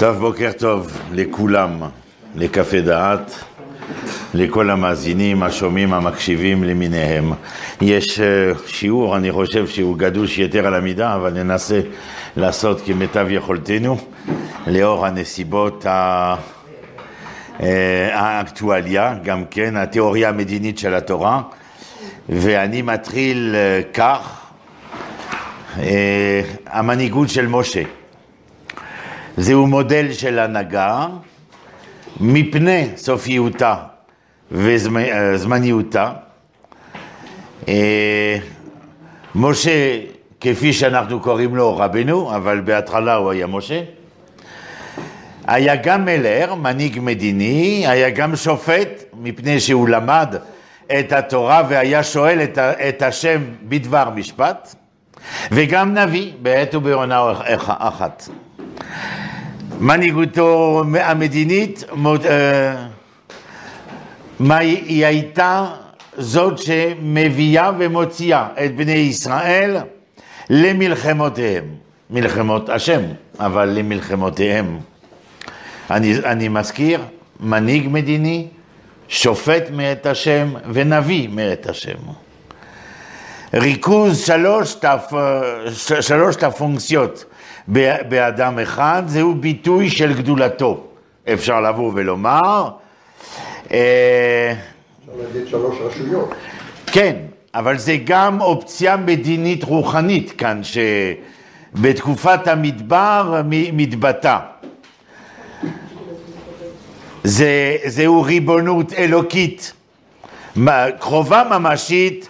טוב, 0.00 0.18
בוקר 0.18 0.50
טוב 0.58 0.98
לכולם, 1.12 1.82
לקפה 2.36 2.80
דעת, 2.80 3.44
לכל 4.34 4.70
המאזינים, 4.70 5.42
השומעים, 5.42 5.92
המקשיבים 5.92 6.64
למיניהם. 6.64 7.32
יש 7.80 8.20
אה, 8.20 8.52
שיעור, 8.66 9.16
אני 9.16 9.32
חושב 9.32 9.66
שהוא 9.66 9.98
גדוש 9.98 10.38
יתר 10.38 10.66
על 10.66 10.74
המידה, 10.74 11.14
אבל 11.14 11.32
ננסה 11.32 11.80
לעשות 12.36 12.80
כמיטב 12.86 13.26
יכולתנו, 13.30 13.96
לאור 14.66 15.06
הנסיבות 15.06 15.86
ה... 15.86 16.34
אה, 17.62 18.20
האקטואליה, 18.20 19.14
גם 19.24 19.44
כן, 19.50 19.76
התיאוריה 19.76 20.28
המדינית 20.28 20.78
של 20.78 20.94
התורה, 20.94 21.42
ואני 22.28 22.82
מתחיל 22.82 23.54
אה, 23.54 23.80
כך, 23.94 24.40
המנהיגות 26.66 27.28
של 27.28 27.46
משה. 27.46 27.82
זהו 29.36 29.66
מודל 29.66 30.12
של 30.12 30.38
הנהגה 30.38 31.06
מפני 32.20 32.88
סופיותה 32.96 33.74
וזמניותה. 34.52 36.12
אה, 37.68 38.38
משה, 39.34 39.98
כפי 40.40 40.72
שאנחנו 40.72 41.20
קוראים 41.20 41.56
לו 41.56 41.76
רבנו, 41.76 42.36
אבל 42.36 42.60
בהתחלה 42.60 43.14
הוא 43.14 43.30
היה 43.30 43.46
משה, 43.46 43.82
היה 45.46 45.76
גם 45.76 46.04
מלך, 46.04 46.50
מנהיג 46.52 46.98
מדיני, 47.02 47.84
היה 47.88 48.10
גם 48.10 48.36
שופט, 48.36 49.04
מפני 49.14 49.60
שהוא 49.60 49.88
למד 49.88 50.34
את 50.98 51.12
התורה 51.12 51.62
והיה 51.68 52.02
שואל 52.02 52.42
את, 52.42 52.58
את 52.58 53.02
השם 53.02 53.42
בדבר 53.62 54.10
משפט, 54.14 54.74
וגם 55.52 55.94
נביא 55.98 56.32
בעת 56.42 56.74
ובעונה 56.74 57.32
אחת. 57.64 58.28
מנהיגותו 59.80 60.82
המדינית, 61.00 61.84
אה, 62.24 62.86
מה 64.40 64.56
היא 64.56 65.06
הייתה 65.06 65.66
זאת 66.16 66.58
שמביאה 66.58 67.70
ומוציאה 67.78 68.48
את 68.64 68.76
בני 68.76 68.92
ישראל 68.92 69.76
למלחמותיהם, 70.50 71.64
מלחמות 72.10 72.68
השם, 72.68 73.00
אבל 73.38 73.68
למלחמותיהם. 73.68 74.78
אני, 75.90 76.14
אני 76.24 76.48
מזכיר, 76.48 77.00
מנהיג 77.40 77.88
מדיני, 77.90 78.46
שופט 79.08 79.70
מאת 79.70 80.06
השם 80.06 80.54
ונביא 80.72 81.28
מאת 81.28 81.66
השם. 81.66 81.98
ריכוז 83.54 84.30
שלושת, 86.00 86.42
הפונקציות 86.42 87.24
באדם 88.08 88.58
אחד, 88.58 89.02
זהו 89.06 89.34
ביטוי 89.34 89.90
של 89.90 90.12
גדולתו. 90.12 90.86
אפשר 91.32 91.60
לבוא 91.60 91.92
ולומר. 91.94 92.70
אה, 93.72 94.54
אפשר 95.00 95.12
להגיד 95.22 95.48
שלוש 95.48 95.76
רשויות. 95.80 96.34
כן, 96.86 97.16
אבל 97.54 97.78
זה 97.78 97.96
גם 98.04 98.40
אופציה 98.40 98.96
מדינית 98.96 99.64
רוחנית 99.64 100.32
כאן, 100.32 100.60
שבתקופת 101.74 102.48
המדבר 102.48 103.42
מתבטא. 103.72 104.38
זה, 107.24 107.76
זהו 107.86 108.22
ריבונות 108.22 108.92
אלוקית, 108.92 109.72
קרובה 110.98 111.42
ממשית, 111.50 112.28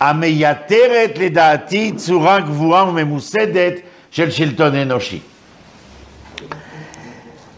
המייתרת 0.00 1.18
לדעתי 1.18 1.92
צורה 1.96 2.40
גבוהה 2.40 2.88
וממוסדת 2.88 3.74
של 4.16 4.30
שלטון 4.30 4.74
אנושי. 4.74 5.18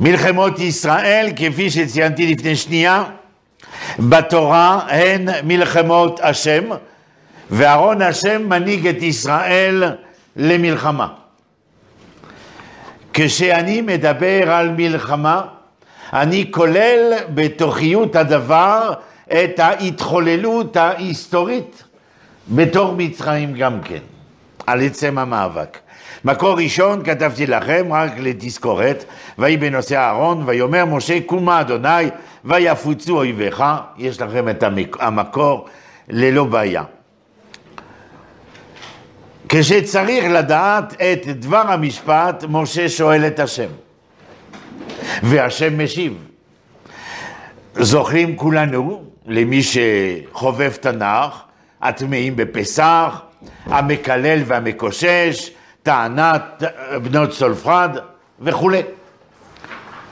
מלחמות 0.00 0.58
ישראל, 0.58 1.28
כפי 1.36 1.70
שציינתי 1.70 2.34
לפני 2.34 2.56
שנייה, 2.56 3.04
בתורה 3.98 4.80
הן 4.88 5.28
מלחמות 5.44 6.20
השם, 6.22 6.64
ואהרון 7.50 8.02
השם 8.02 8.48
מנהיג 8.48 8.86
את 8.86 9.02
ישראל 9.02 9.84
למלחמה. 10.36 11.08
כשאני 13.12 13.80
מדבר 13.80 14.50
על 14.52 14.70
מלחמה, 14.76 15.42
אני 16.12 16.47
כולל 16.50 17.12
בתוכיות 17.34 18.16
הדבר 18.16 18.92
את 19.28 19.58
ההתחוללות 19.58 20.76
ההיסטורית 20.76 21.84
בתור 22.48 22.94
מצרים 22.97 23.54
גם 23.54 23.80
כן, 23.84 24.02
על 24.66 24.82
עצם 24.82 25.18
המאבק. 25.18 25.78
מקור 26.24 26.56
ראשון 26.56 27.04
כתבתי 27.04 27.46
לכם 27.46 27.86
רק 27.92 28.12
לתזכורת, 28.18 29.04
ויהי 29.38 29.56
בנושא 29.56 29.96
אהרון, 29.96 30.42
ויאמר 30.46 30.84
משה 30.84 31.20
קומה 31.26 31.60
אדוני, 31.60 32.10
ויפוצו 32.44 33.16
אויביך, 33.16 33.64
יש 33.98 34.20
לכם 34.20 34.48
את 34.48 34.64
המקור 35.00 35.68
ללא 36.08 36.44
בעיה. 36.44 36.82
כשצריך 39.48 40.24
לדעת 40.30 40.94
את 40.94 41.26
דבר 41.26 41.64
המשפט, 41.68 42.44
משה 42.48 42.88
שואל 42.88 43.26
את 43.26 43.40
השם, 43.40 43.68
והשם 45.22 45.84
משיב. 45.84 46.14
זוכרים 47.74 48.36
כולנו, 48.36 49.02
למי 49.26 49.60
שחובב 49.62 50.72
תנ"ך, 50.72 51.42
הטמאים 51.82 52.36
בפסח, 52.36 53.22
המקלל 53.66 54.38
והמקושש, 54.46 55.50
טענת 55.88 56.62
בנות 57.03 57.31
צולפרד 57.31 57.99
וכולי. 58.41 58.82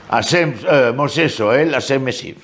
השם, 0.09 0.49
אה, 0.67 0.91
משה 0.91 1.29
שואל, 1.29 1.75
השם 1.75 2.05
משיב. 2.07 2.35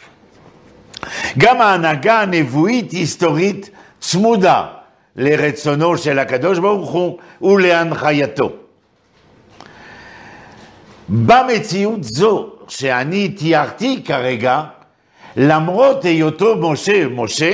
גם 1.37 1.61
ההנהגה 1.61 2.21
הנבואית 2.21 2.91
היסטורית 2.91 3.69
צמודה 3.99 4.65
לרצונו 5.15 5.97
של 5.97 6.19
הקדוש 6.19 6.59
ברוך 6.59 6.91
הוא 6.91 7.19
ולהנחייתו. 7.41 8.51
במציאות 11.09 12.03
זו 12.03 12.49
שאני 12.67 13.29
תיארתי 13.29 14.03
כרגע, 14.05 14.63
למרות 15.37 16.03
היותו 16.05 16.55
משה 16.71 17.07
משה, 17.07 17.51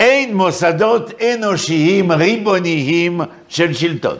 אין 0.00 0.36
מוסדות 0.36 1.22
אנושיים 1.22 2.12
ריבוניים 2.12 3.20
של 3.48 3.74
שלטון. 3.74 4.16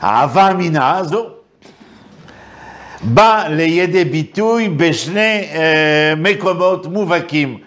האהבה 0.00 0.46
המינה 0.46 0.98
הזו 0.98 1.26
בא 3.02 3.44
לידי 3.48 4.04
ביטוי 4.04 4.68
בשני 4.68 5.48
אה, 5.54 6.14
מקומות 6.16 6.86
מובהקים 6.86 7.58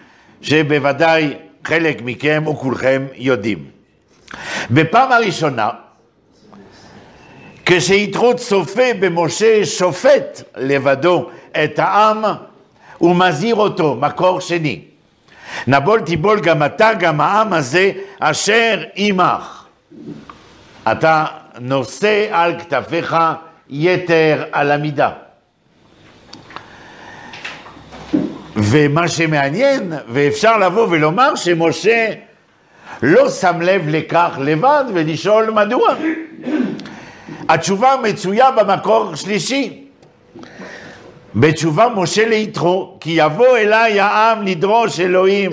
שבוודאי 0.42 1.34
חלק 1.64 2.02
מכם 2.04 2.44
וכולכם 2.46 3.06
יודעים. 3.14 3.64
בפעם 4.70 5.12
הראשונה, 5.12 5.70
כשיתרו 7.66 8.36
צופה 8.36 8.94
במשה 9.00 9.64
שופט 9.64 10.42
לבדו 10.56 11.28
את 11.64 11.78
העם, 11.78 12.24
הוא 12.98 13.16
מזהיר 13.16 13.54
אותו, 13.54 13.96
מקור 14.00 14.40
שני. 14.40 14.80
נבול 15.66 16.00
תיבול 16.00 16.40
גם 16.40 16.62
אתה, 16.62 16.94
גם 16.94 17.20
העם 17.20 17.52
הזה, 17.52 17.92
אשר 18.20 18.82
עמך. 18.94 19.64
אתה 20.92 21.24
נושא 21.60 22.26
על 22.30 22.60
כתפיך 22.60 23.16
יתר 23.70 24.44
על 24.52 24.70
המידה. 24.70 25.10
ומה 28.56 29.08
שמעניין, 29.08 29.92
ואפשר 30.08 30.58
לבוא 30.58 30.86
ולומר 30.90 31.34
שמשה 31.34 32.12
לא 33.02 33.30
שם 33.30 33.60
לב 33.60 33.88
לכך 33.88 34.38
לבד 34.40 34.84
ולשאול 34.94 35.50
מדוע. 35.50 35.94
התשובה 37.48 37.94
מצויה 38.02 38.50
במקור 38.50 39.14
שלישי. 39.14 39.83
בתשובה 41.36 41.88
משה 41.96 42.28
ליתרו, 42.28 42.96
כי 43.00 43.10
יבוא 43.10 43.56
אליי 43.56 44.00
העם 44.00 44.42
לדרוש 44.42 45.00
אלוהים, 45.00 45.50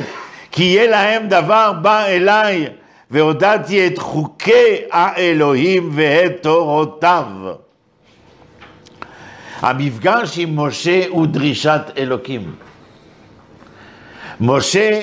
כי 0.52 0.64
יהיה 0.64 0.90
להם 0.90 1.28
דבר 1.28 1.74
בא 1.82 2.06
אליי, 2.06 2.68
והודעתי 3.12 3.88
את 3.88 3.98
חוקי 3.98 4.76
האלוהים 4.92 5.90
ואת 5.94 6.32
תורותיו. 6.42 7.26
המפגש 9.60 10.38
עם 10.38 10.60
משה 10.60 11.02
הוא 11.08 11.28
דרישת 11.28 11.82
אלוקים. 11.98 12.56
משה 14.40 15.00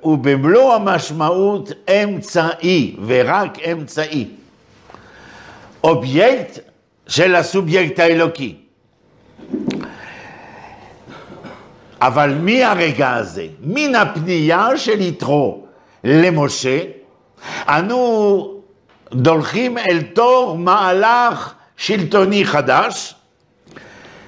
הוא 0.00 0.18
במלוא 0.18 0.74
המשמעות 0.74 1.72
אמצעי, 1.88 2.96
ורק 3.06 3.58
אמצעי. 3.72 4.28
אובייקט 5.84 6.58
של 7.06 7.34
הסובייקט 7.34 7.98
האלוקי. 7.98 8.61
אבל 12.02 12.34
מהרגע 12.40 13.10
הזה, 13.14 13.46
מן 13.64 13.94
הפנייה 13.94 14.76
של 14.76 15.00
יתרו 15.00 15.64
למשה, 16.04 16.78
אנו 17.68 18.48
דולכים 19.12 19.78
אל 19.78 20.02
תור 20.02 20.58
מהלך 20.58 21.54
שלטוני 21.76 22.44
חדש, 22.44 23.14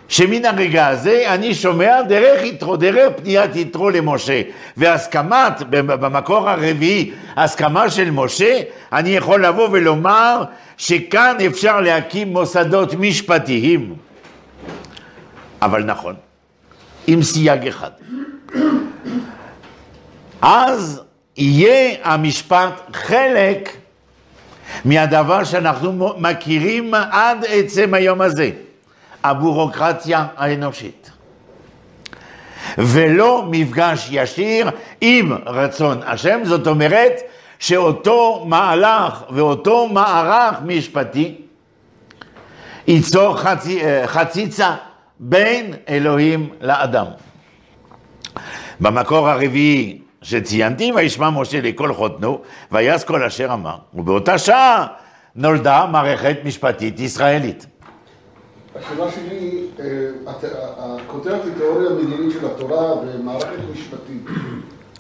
שמן 0.09 0.45
הרגע 0.45 0.87
הזה 0.87 1.35
אני 1.35 1.55
שומע 1.55 2.03
דרך 2.03 2.43
יתרו, 2.43 2.77
דרך 2.77 3.13
פניית 3.17 3.57
יתרו 3.57 3.91
למשה, 3.91 4.43
והסכמת, 4.77 5.63
במקור 5.71 6.51
הרביעי, 6.51 7.11
הסכמה 7.37 7.91
של 7.91 8.11
משה, 8.11 8.61
אני 8.93 9.11
יכול 9.11 9.47
לבוא 9.47 9.69
ולומר 9.73 10.45
שכאן 10.77 11.37
אפשר 11.47 11.81
להקים 11.81 12.29
מוסדות 12.29 12.95
משפטיים. 12.95 13.95
אבל 15.63 15.85
נכון, 15.85 16.15
עם 17.07 17.23
סייג 17.23 17.67
אחד. 17.67 17.91
אז 20.43 21.03
יהיה 21.37 21.97
המשפט 22.03 22.81
חלק 22.93 23.77
מהדבר 24.85 25.45
שאנחנו 25.45 26.15
מכירים 26.19 26.95
עד 26.95 27.45
עצם 27.49 27.95
היום 27.95 28.21
הזה, 28.21 28.51
הביורוקרטיה 29.25 30.27
האנושית. 30.37 31.11
ולא 32.79 33.45
מפגש 33.51 34.09
ישיר 34.11 34.71
עם 35.01 35.33
רצון 35.47 36.01
השם, 36.07 36.41
זאת 36.45 36.67
אומרת 36.67 37.21
שאותו 37.59 38.45
מהלך 38.49 39.23
ואותו 39.31 39.89
מערך 39.89 40.57
משפטי 40.65 41.35
ייצור 42.87 43.37
חצי, 43.37 43.81
חציצה 44.07 44.75
בין 45.21 45.75
אלוהים 45.89 46.49
לאדם. 46.61 47.07
במקור 48.81 49.29
הרביעי 49.29 49.99
שציינתי, 50.23 50.93
וישמע 50.95 51.31
משה 51.31 51.61
לכל 51.61 51.95
חותנו, 51.95 52.41
ויעש 52.73 53.05
כל 53.05 53.23
אשר 53.23 53.53
אמר. 53.53 53.77
ובאותה 53.95 54.39
שעה 54.39 54.87
נולדה 55.37 55.87
מערכת 55.93 56.37
משפטית 56.45 57.01
ישראלית. 57.01 57.67
השאלה 58.77 59.11
שלי, 59.11 59.61
אה, 59.81 59.87
הכותרת 60.79 61.45
היא 61.45 61.53
תיאוריה 61.59 61.91
מדינית 61.91 62.33
של 62.33 62.47
התורה 62.47 62.95
ומערכת 62.95 63.59
משפטית. 63.73 64.23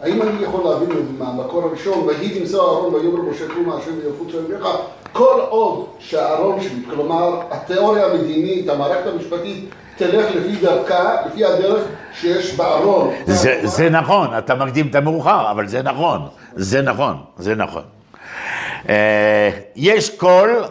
האם 0.00 0.22
אני 0.22 0.44
יכול 0.44 0.64
להבין 0.64 1.16
מהמקור 1.19 1.62
הראשון, 1.62 2.08
ויהי 2.08 2.40
תמצא 2.40 2.56
אהרון 2.56 2.94
ויאמר 2.94 3.22
משה 3.22 3.49
כלום 3.49 3.70
השם 3.70 3.90
ויפוץ 4.05 4.34
אליך, 4.34 4.69
כל 5.12 5.40
עוד 5.49 5.87
שהארון 5.99 6.61
שלי, 6.61 6.82
כלומר 6.90 7.40
התיאוריה 7.50 8.06
המדינית, 8.06 8.69
המערכת 8.69 9.06
המשפטית, 9.06 9.64
תלך 9.96 10.26
לפי 10.35 10.56
דרכה, 10.56 11.14
לפי 11.26 11.44
הדרך 11.44 11.85
שיש 12.20 12.55
בארון. 12.55 13.14
זה, 13.26 13.61
זה 13.64 13.91
נכון, 13.91 14.38
אתה 14.38 14.55
מקדים 14.55 14.87
את 14.87 14.94
המאוחר, 14.94 15.50
אבל 15.50 15.67
זה 15.67 15.82
נכון, 15.82 16.29
זה 16.55 16.82
נכון, 16.82 17.17
זה 17.38 17.55
נכון. 17.55 17.82
אה, 18.88 19.50
יש 19.76 20.11
קול, 20.11 20.64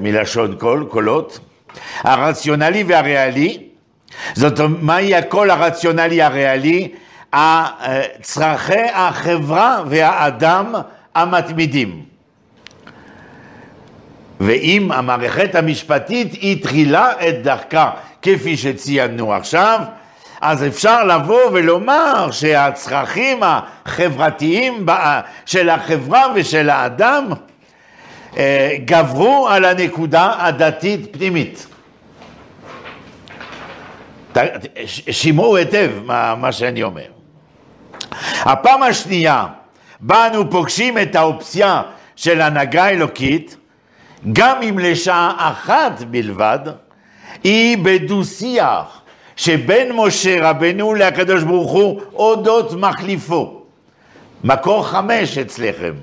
מלשון 0.00 0.56
קול, 0.58 0.86
קולות, 0.90 1.38
הרציונלי 2.02 2.84
והריאלי, 2.86 3.68
זאת 4.34 4.60
אומרת, 4.60 4.78
מהי 4.82 5.14
הקול 5.14 5.50
הרציונלי 5.50 6.22
הריאלי? 6.22 6.92
צרכי 8.22 8.88
החברה 8.94 9.82
והאדם 9.86 10.74
המתמידים. 11.14 12.02
ואם 14.40 14.92
המערכת 14.92 15.54
המשפטית 15.54 16.34
התחילה 16.42 17.12
את 17.28 17.42
דרכה 17.42 17.90
כפי 18.22 18.56
שציינו 18.56 19.32
עכשיו, 19.34 19.80
אז 20.40 20.64
אפשר 20.64 21.04
לבוא 21.04 21.40
ולומר 21.52 22.30
שהצרכים 22.30 23.40
החברתיים 23.42 24.86
של 25.46 25.70
החברה 25.70 26.26
ושל 26.34 26.70
האדם 26.70 27.28
אה, 28.36 28.76
גברו 28.84 29.48
על 29.48 29.64
הנקודה 29.64 30.34
הדתית 30.38 31.16
פנימית. 31.16 31.66
שמעו 35.10 35.56
היטב 35.56 35.90
מה, 36.04 36.34
מה 36.34 36.52
שאני 36.52 36.82
אומר. 36.82 37.06
הפעם 38.42 38.82
השנייה 38.82 39.46
בה 40.00 40.26
אנו 40.26 40.50
פוגשים 40.50 40.98
את 40.98 41.16
האופציה 41.16 41.82
של 42.16 42.40
הנהגה 42.40 42.88
אלוקית, 42.88 43.56
גם 44.32 44.62
אם 44.62 44.78
לשעה 44.78 45.34
אחת 45.38 46.02
בלבד, 46.10 46.58
היא 47.44 47.78
בדו-שיח 47.82 49.00
שבין 49.36 49.92
משה 49.94 50.50
רבנו 50.50 50.94
לקדוש 50.94 51.42
ברוך 51.42 51.72
הוא 51.72 52.00
אודות 52.14 52.72
מחליפו. 52.72 53.60
מקור 54.44 54.86
חמש 54.86 55.38
אצלכם. 55.38 55.94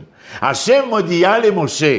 השם 0.41 0.81
מודיע 0.89 1.39
למשה 1.39 1.97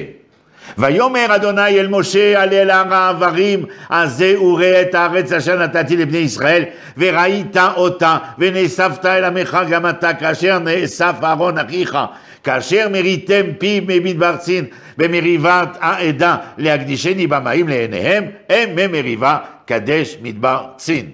ויאמר 0.78 1.26
אדוני 1.34 1.80
אל 1.80 1.88
משה 1.88 2.42
על 2.42 2.52
אל 2.52 2.70
הר 2.70 2.94
העברים 2.94 3.64
הזה 3.90 4.40
וראה 4.40 4.82
את 4.82 4.94
הארץ 4.94 5.32
אשר 5.32 5.58
נתתי 5.62 5.96
לבני 5.96 6.18
ישראל 6.18 6.64
וראית 6.96 7.56
אותה 7.56 8.18
ונאספת 8.38 9.06
אל 9.06 9.24
עמך 9.24 9.58
גם 9.70 9.88
אתה 9.88 10.14
כאשר 10.14 10.58
נאסף 10.58 11.14
אהרון 11.22 11.58
אחיך 11.58 11.98
כאשר 12.44 12.88
מריתם 12.90 13.42
פיו 13.58 13.82
ממדבר 13.86 14.36
צין 14.36 14.64
במריבת 14.98 15.76
העדה 15.80 16.36
להקדישני 16.58 17.26
במים 17.26 17.68
לעיניהם 17.68 18.24
הם 18.48 18.70
ממריבה 18.76 19.38
קדש 19.66 20.16
מדבר 20.22 20.66
צין 20.76 21.10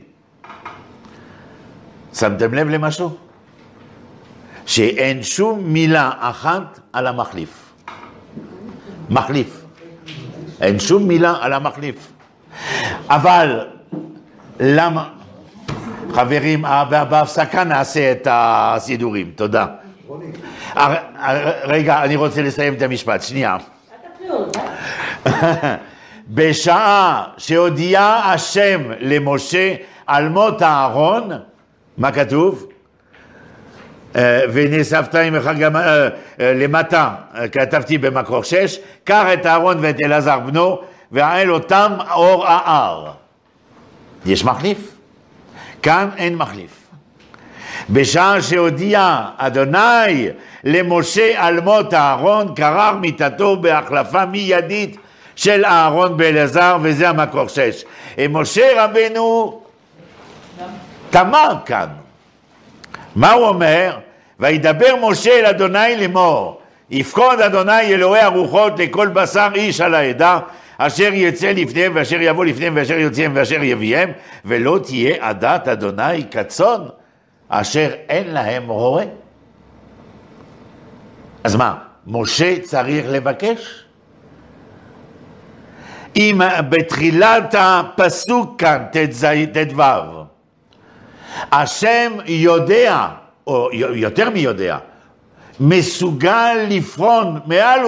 שמתם 2.14 2.54
לב 2.54 2.68
למשהו? 2.68 3.16
שאין 4.66 5.22
שום 5.22 5.64
מילה 5.64 6.10
אחת 6.18 6.80
על 6.92 7.06
המחליף 7.06 7.67
מחליף. 9.10 9.64
אין 10.60 10.78
שום 10.78 11.08
מילה 11.08 11.34
על 11.40 11.52
המחליף. 11.52 12.12
אבל 13.08 13.60
למה? 14.60 15.08
חברים, 16.12 16.64
בהפסקה 16.90 17.64
נעשה 17.64 18.12
את 18.12 18.28
הסידורים, 18.30 19.32
תודה. 19.36 19.66
רגע, 21.64 22.04
אני 22.04 22.16
רוצה 22.16 22.42
לסיים 22.42 22.74
את 22.74 22.82
המשפט, 22.82 23.22
שנייה. 23.22 23.56
בשעה 26.30 27.24
שהודיע 27.38 28.02
השם 28.24 28.80
למשה 29.00 29.74
על 30.06 30.28
מות 30.28 30.62
אהרון, 30.62 31.30
מה 31.98 32.12
כתוב? 32.12 32.66
אה, 34.16 34.40
ונאספת 34.52 35.14
עמך 35.14 35.50
גם 35.58 35.76
אה, 35.76 35.82
אה, 36.04 36.08
למטה, 36.54 37.10
כתבתי 37.52 37.98
במקור 37.98 38.44
שש, 38.44 38.78
קח 39.04 39.24
את 39.32 39.46
אהרון 39.46 39.76
ואת 39.80 39.96
אלעזר 40.04 40.38
בנו, 40.38 40.80
ועל 41.12 41.50
אותם 41.50 41.92
אור 42.10 42.46
ההר. 42.46 43.10
יש 44.26 44.44
מחליף? 44.44 44.78
כאן 45.82 46.08
אין 46.16 46.36
מחליף. 46.36 46.70
בשעה 47.90 48.42
שהודיע 48.42 49.22
אדוני 49.36 50.28
למשה 50.64 51.46
על 51.46 51.60
מות 51.60 51.94
אהרון, 51.94 52.54
קרר 52.54 52.94
מיתתו 52.94 53.56
בהחלפה 53.56 54.26
מיידית 54.26 54.96
של 55.36 55.64
אהרון 55.64 56.16
באלעזר, 56.16 56.76
וזה 56.82 57.08
המקור 57.08 57.48
שש. 57.48 57.84
משה 58.30 58.84
רבנו 58.84 59.60
תמר 61.10 61.54
כאן. 61.66 61.86
מה 63.18 63.32
הוא 63.32 63.46
אומר? 63.46 63.98
וידבר 64.40 64.94
משה 65.02 65.38
אל 65.38 65.46
אדוני 65.46 65.96
לאמור, 65.96 66.60
יפקוד 66.90 67.40
אדוני 67.40 67.80
אלוהי 67.80 68.20
הרוחות 68.20 68.78
לכל 68.78 69.08
בשר 69.08 69.48
איש 69.54 69.80
על 69.80 69.94
העדה, 69.94 70.38
אשר 70.78 71.10
יצא 71.12 71.52
לפניהם 71.56 71.92
ואשר 71.94 72.16
יבוא 72.20 72.44
לפניהם 72.44 72.72
ואשר 72.76 72.94
יוציאם 72.98 73.32
ואשר 73.34 73.62
יביאם, 73.62 74.08
ולא 74.44 74.78
תהיה 74.84 75.28
עדת 75.28 75.68
אדוני 75.68 76.24
כצאן, 76.30 76.82
אשר 77.48 77.90
אין 78.08 78.30
להם 78.30 78.68
רועה. 78.68 79.04
אז 81.44 81.56
מה, 81.56 81.74
משה 82.06 82.60
צריך 82.60 83.06
לבקש? 83.08 83.84
אם 86.16 86.40
בתחילת 86.68 87.54
הפסוק 87.58 88.60
כאן, 88.60 88.84
ט"ו, 88.92 90.17
השם 91.52 92.12
יודע, 92.26 93.06
או 93.46 93.68
יותר 93.72 94.30
מי 94.30 94.40
יודע, 94.40 94.78
מסוגל 95.60 96.66
לפרון 96.68 97.40
מעל, 97.46 97.80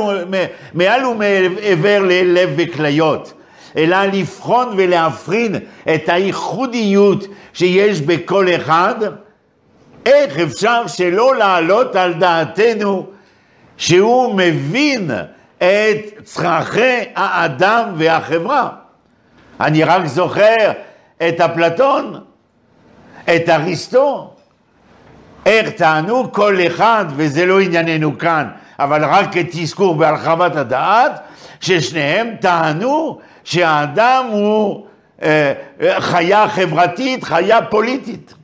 ומעבר 0.74 1.98
ללב 1.98 2.50
וכליות, 2.56 3.32
אלא 3.76 4.04
לבחון 4.04 4.74
ולהפרין 4.76 5.54
את 5.94 6.08
הייחודיות 6.08 7.24
שיש 7.52 8.00
בכל 8.00 8.46
אחד, 8.56 8.94
איך 10.06 10.38
אפשר 10.38 10.86
שלא 10.86 11.36
להעלות 11.36 11.96
על 11.96 12.14
דעתנו 12.14 13.06
שהוא 13.76 14.34
מבין 14.34 15.10
את 15.58 16.22
צרכי 16.24 17.00
האדם 17.16 17.88
והחברה. 17.96 18.68
אני 19.60 19.84
רק 19.84 20.06
זוכר 20.06 20.70
את 21.28 21.40
אפלטון, 21.40 22.20
את 23.24 23.48
אריסטו, 23.48 24.30
איך 25.46 25.68
טענו 25.70 26.32
כל 26.32 26.58
אחד, 26.66 27.04
וזה 27.16 27.46
לא 27.46 27.60
ענייננו 27.60 28.18
כאן, 28.18 28.48
אבל 28.78 29.04
רק 29.04 29.32
כתזכור 29.32 29.94
בהרחבת 29.94 30.56
הדעת, 30.56 31.20
ששניהם 31.60 32.34
טענו 32.40 33.18
שהאדם 33.44 34.26
הוא 34.30 34.86
אה, 35.22 35.52
חיה 35.98 36.48
חברתית, 36.48 37.24
חיה 37.24 37.62
פוליטית. 37.62 38.34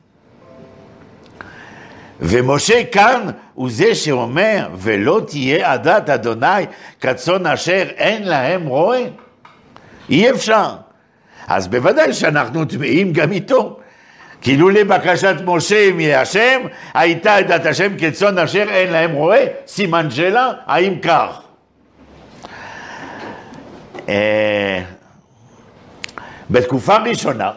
ומשה 2.19 2.83
כאן 2.83 3.25
הוא 3.53 3.69
זה 3.71 3.95
שאומר, 3.95 4.69
ולא 4.75 5.21
תהיה 5.27 5.73
עדת 5.73 6.09
אדוני 6.09 6.65
כצאן 7.01 7.45
אשר 7.45 7.83
אין 7.97 8.27
להם 8.27 8.67
רועה. 8.67 9.01
אי 10.09 10.31
אפשר. 10.31 10.75
אז 11.47 11.67
בוודאי 11.67 12.13
שאנחנו 12.13 12.65
טמאים 12.65 13.13
גם 13.13 13.31
איתו. 13.31 13.79
כאילו 14.41 14.69
לבקשת 14.69 15.35
משה 15.45 15.91
מהשם, 15.93 16.61
הייתה 16.93 17.35
עדת 17.35 17.65
השם 17.65 17.97
כצאן 17.99 18.37
אשר 18.37 18.65
אין 18.69 18.91
להם 18.91 19.11
רועה, 19.11 19.39
סימן 19.67 20.11
שאלה, 20.11 20.51
האם 20.65 20.99
כך? 20.99 21.41
אה, 24.09 24.83
בתקופה 26.49 26.97
ראשונה, 26.97 27.51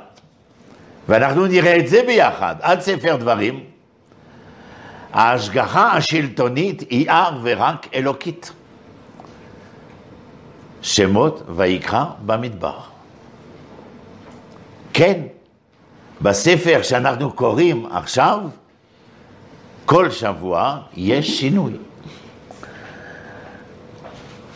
ואנחנו 1.08 1.46
נראה 1.46 1.76
את 1.76 1.88
זה 1.88 2.02
ביחד, 2.06 2.54
עד 2.60 2.80
ספר 2.80 3.16
דברים, 3.16 3.64
ההשגחה 5.12 5.92
השלטונית 5.92 6.80
היא 6.90 7.10
אך 7.10 7.34
ורק 7.42 7.86
אלוקית. 7.94 8.52
שמות 10.82 11.42
ויקרא 11.48 12.04
במדבר. 12.26 12.78
כן, 14.92 15.20
בספר 16.22 16.82
שאנחנו 16.82 17.32
קוראים 17.32 17.86
עכשיו, 17.90 18.40
כל 19.84 20.10
שבוע 20.10 20.78
יש 20.96 21.40
שינוי. 21.40 21.72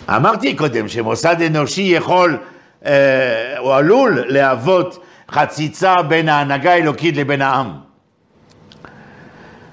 אמרתי 0.09 0.55
קודם 0.57 0.89
שמוסד 0.89 1.43
אנושי 1.43 1.83
יכול, 1.83 2.39
אה, 2.87 3.77
עלול 3.77 4.25
להוות 4.27 5.05
חציצה 5.31 5.95
בין 6.03 6.29
ההנהגה 6.29 6.73
האלוקית 6.73 7.17
לבין 7.17 7.43
העם. 7.43 7.73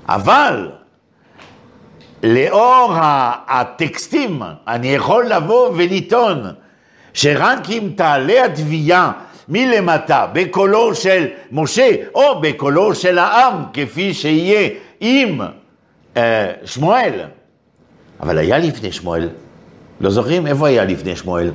אבל 0.08 0.72
לאור 2.24 2.94
הטקסטים 3.48 4.42
אני 4.68 4.88
יכול 4.88 5.26
לבוא 5.26 5.70
ולטעון 5.70 6.44
שרק 7.14 7.70
אם 7.70 7.90
תעלה 7.96 8.46
התביעה 8.46 9.12
מלמטה 9.50 10.28
בקולו 10.34 10.96
של 10.96 11.28
משה 11.52 11.90
או 12.16 12.42
בקולו 12.42 12.96
של 12.96 13.18
העם 13.18 13.64
כפי 13.74 14.14
שיהיה 14.14 14.70
עם 15.00 15.42
אה, 16.18 16.52
שמואל 16.66 17.22
אבל 18.22 18.38
היה 18.38 18.58
לפני 18.58 18.92
שמואל, 18.92 19.30
לא 20.02 20.10
זוכרים? 20.10 20.48
איפה 20.48 20.68
היה 20.68 20.86
לפני 20.86 21.16
שמואל? 21.16 21.52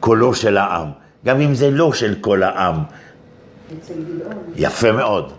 קולו 0.00 0.34
של 0.34 0.56
העם, 0.56 0.88
גם 1.24 1.40
אם 1.40 1.54
זה 1.54 1.70
לא 1.70 1.92
של 1.92 2.14
כל 2.20 2.42
העם. 2.42 2.74
יפה 4.56 4.92
מאוד. 4.92 5.32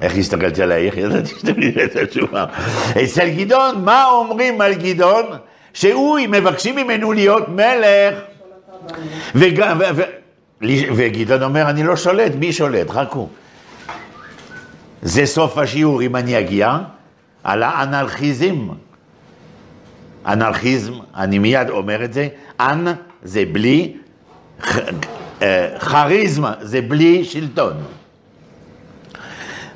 איך 0.00 0.16
הסתכלתי 0.16 0.62
עלייך? 0.62 0.96
ידעתי 0.96 1.28
שתגידי 1.28 1.84
את 1.84 1.96
התשובה. 1.96 2.44
אצל 3.04 3.28
גדעון, 3.28 3.84
מה 3.84 4.04
אומרים 4.04 4.60
על 4.60 4.74
גדעון? 4.74 5.24
שהוא, 5.72 6.18
מבקשים 6.28 6.76
ממנו 6.76 7.12
להיות 7.12 7.48
מלך. 7.48 8.14
וג- 9.34 9.76
ו- 9.78 9.94
ו- 9.96 10.19
וגדעון 10.96 11.42
אומר, 11.42 11.70
אני 11.70 11.82
לא 11.82 11.96
שולט, 11.96 12.32
מי 12.34 12.52
שולט? 12.52 12.90
חכו. 12.90 13.28
זה 15.02 15.26
סוף 15.26 15.58
השיעור, 15.58 16.02
אם 16.02 16.16
אני 16.16 16.38
אגיע, 16.38 16.78
על 17.44 17.62
האנרכיזם. 17.62 18.68
אנרכיזם, 20.26 20.92
אני 21.16 21.38
מיד 21.38 21.70
אומר 21.70 22.04
את 22.04 22.12
זה, 22.12 22.28
אנ 22.60 22.84
זה 23.22 23.44
בלי, 23.52 23.92
ח- 24.62 24.78
אה, 25.42 25.78
כריזמה 25.78 26.54
זה 26.60 26.80
בלי 26.80 27.24
שלטון. 27.24 27.72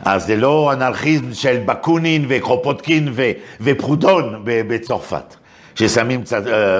אז 0.04 0.26
זה 0.26 0.36
לא 0.36 0.72
אנרכיזם 0.72 1.34
של 1.34 1.62
בקונין 1.66 2.24
וקרופוטקין 2.28 3.08
ו- 3.12 3.30
ופרודון 3.60 4.40
בצרפת, 4.44 5.34
ששמים 5.74 6.22
קצת, 6.22 6.46
אה, 6.46 6.78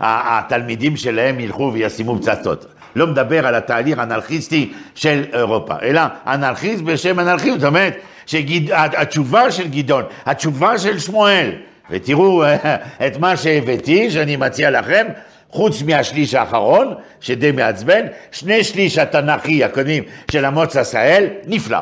ה- 0.00 0.38
התלמידים 0.38 0.96
שלהם 0.96 1.40
ילכו 1.40 1.70
וישימו 1.74 2.18
פצצות. 2.18 2.66
לא 2.96 3.06
מדבר 3.06 3.46
על 3.46 3.54
התהליך 3.54 3.98
האנרכיסטי 3.98 4.72
של 4.94 5.24
אירופה, 5.32 5.74
אלא 5.82 6.02
אנרכיסט 6.26 6.82
בשם 6.82 7.20
אנרכיסט, 7.20 7.60
זאת 7.60 7.68
אומרת 7.68 7.96
שהתשובה 8.26 9.50
של 9.50 9.68
גדעון, 9.68 10.04
התשובה 10.26 10.78
של 10.78 10.98
שמואל, 10.98 11.50
ותראו 11.90 12.44
אה, 12.44 12.76
את 13.06 13.16
מה 13.18 13.36
שהבאתי, 13.36 14.10
שאני 14.10 14.36
מציע 14.36 14.70
לכם, 14.70 15.06
חוץ 15.50 15.82
מהשליש 15.82 16.34
האחרון, 16.34 16.94
שדי 17.20 17.52
מעצבן, 17.52 18.06
שני 18.32 18.64
שליש 18.64 18.98
התנ"כי 18.98 19.64
הקודמים 19.64 20.04
של 20.30 20.46
אמוץ 20.46 20.76
עשהאל, 20.76 21.26
נפלא. 21.46 21.78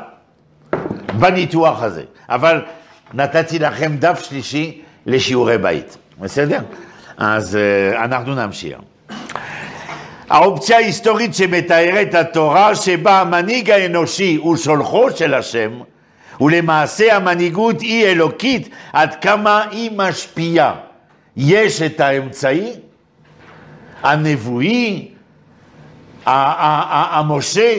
בניתוח 1.19 1.83
הזה, 1.83 2.03
אבל 2.29 2.61
נתתי 3.15 3.59
לכם 3.59 3.97
דף 3.97 4.25
שלישי 4.29 4.81
לשיעורי 5.07 5.59
בית, 5.59 5.97
בסדר? 6.21 6.61
אז 7.17 7.59
uh, 7.95 7.97
אנחנו 7.97 8.35
נמשיך. 8.35 8.79
האופציה 10.33 10.77
ההיסטורית 10.77 11.35
שמתארת 11.35 12.15
התורה 12.15 12.75
שבה 12.75 13.21
המנהיג 13.21 13.71
האנושי 13.71 14.37
הוא 14.37 14.57
שולחו 14.57 15.11
של 15.11 15.35
השם 15.35 15.81
ולמעשה 16.41 17.17
המנהיגות 17.17 17.81
היא 17.81 18.07
אלוקית 18.07 18.69
עד 18.93 19.15
כמה 19.15 19.65
היא 19.71 19.91
משפיעה. 19.97 20.75
יש 21.37 21.83
את 21.83 22.01
האמצעי 22.01 22.73
הנבואי, 24.03 25.09
המשה, 26.27 27.75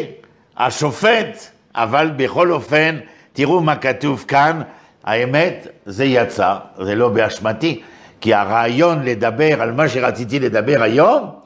השופט, 0.57 1.37
אבל 1.75 2.11
בכל 2.15 2.51
אופן, 2.51 2.97
תראו 3.33 3.61
מה 3.61 3.75
כתוב 3.75 4.25
כאן, 4.27 4.61
האמת, 5.03 5.67
זה 5.85 6.05
יצא, 6.05 6.55
זה 6.81 6.95
לא 6.95 7.09
באשמתי, 7.09 7.81
כי 8.21 8.33
הרעיון 8.33 9.03
לדבר 9.03 9.61
על 9.61 9.71
מה 9.71 9.89
שרציתי 9.89 10.39
לדבר 10.39 10.83
היום, 10.83 11.42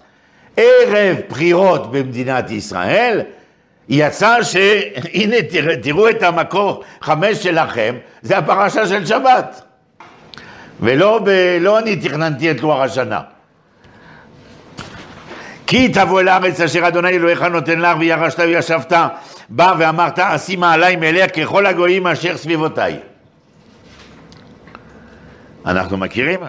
ערב 0.58 1.18
בחירות 1.30 1.92
במדינת 1.92 2.52
ישראל, 2.52 3.22
יצא 3.90 4.44
שהנה 4.44 5.42
תראו, 5.52 5.74
תראו 5.82 6.10
את 6.10 6.24
המקור 6.24 6.84
חמש 7.02 7.38
שלכם, 7.38 7.96
זה 8.22 8.38
הפרשה 8.38 8.88
של 8.88 9.06
שבת. 9.06 9.62
ולא 10.80 11.20
ב, 11.24 11.30
לא 11.62 11.80
אני 11.80 11.96
תכננתי 11.96 12.52
את 12.52 12.62
לוח 12.62 12.80
השנה. 12.80 13.22
כי 15.68 15.90
תבוא 15.90 16.22
אל 16.22 16.28
הארץ 16.28 16.62
אשר 16.62 16.88
אדוני 16.88 17.10
אלוהיך 17.10 17.42
נותן 17.42 17.80
לך 17.80 17.98
וירשת 18.00 18.40
וישבת 18.40 18.94
בה 19.50 19.74
ואמרת 19.80 20.20
אשימה 20.20 20.74
עלי 20.74 20.96
מלך 20.96 21.40
ככל 21.40 21.66
הגויים 21.66 22.08
אשר 22.08 22.38
סביבותיי. 22.38 23.00
אנחנו 25.66 25.98
מכירים? 25.98 26.40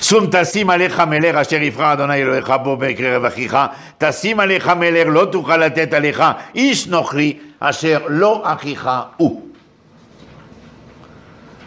שום 0.00 0.26
תשים 0.30 0.70
עליך 0.70 1.00
מלך 1.00 1.36
אשר 1.36 1.62
יבחר 1.62 1.92
אדוני 1.92 2.22
אלוהיך 2.22 2.52
בו 2.64 2.76
בקרב 2.76 3.24
אחיך, 3.24 3.56
תשים 3.98 4.40
עליך 4.40 4.68
מלך 4.68 5.06
לא 5.10 5.24
תוכל 5.32 5.56
לתת 5.56 5.92
עליך 5.92 6.22
איש 6.54 6.86
נוכרי 6.86 7.38
אשר 7.60 7.98
לא 8.08 8.42
אחיך 8.44 8.90
הוא. 9.16 9.42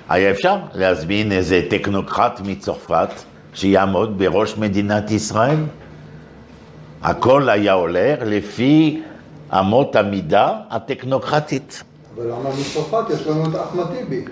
היה 0.09 0.31
אפשר 0.31 0.57
להזמין 0.73 1.31
איזה 1.31 1.61
טכנוקרט 1.69 2.41
מצרפת 2.45 3.09
שיעמוד 3.53 4.17
בראש 4.17 4.57
מדינת 4.57 5.11
ישראל? 5.11 5.57
הכל 7.03 7.49
היה 7.49 7.73
הולך 7.73 8.19
לפי 8.25 9.01
אמות 9.59 9.95
המידה 9.95 10.49
הטכנוקרטית. 10.69 11.83
אבל 12.15 12.25
למה 12.25 12.49
מצרפת? 12.59 13.09
יש 13.13 13.27
לנו 13.27 13.49
את 13.49 13.55
אחמד 13.55 13.85
טיבי. 13.95 14.25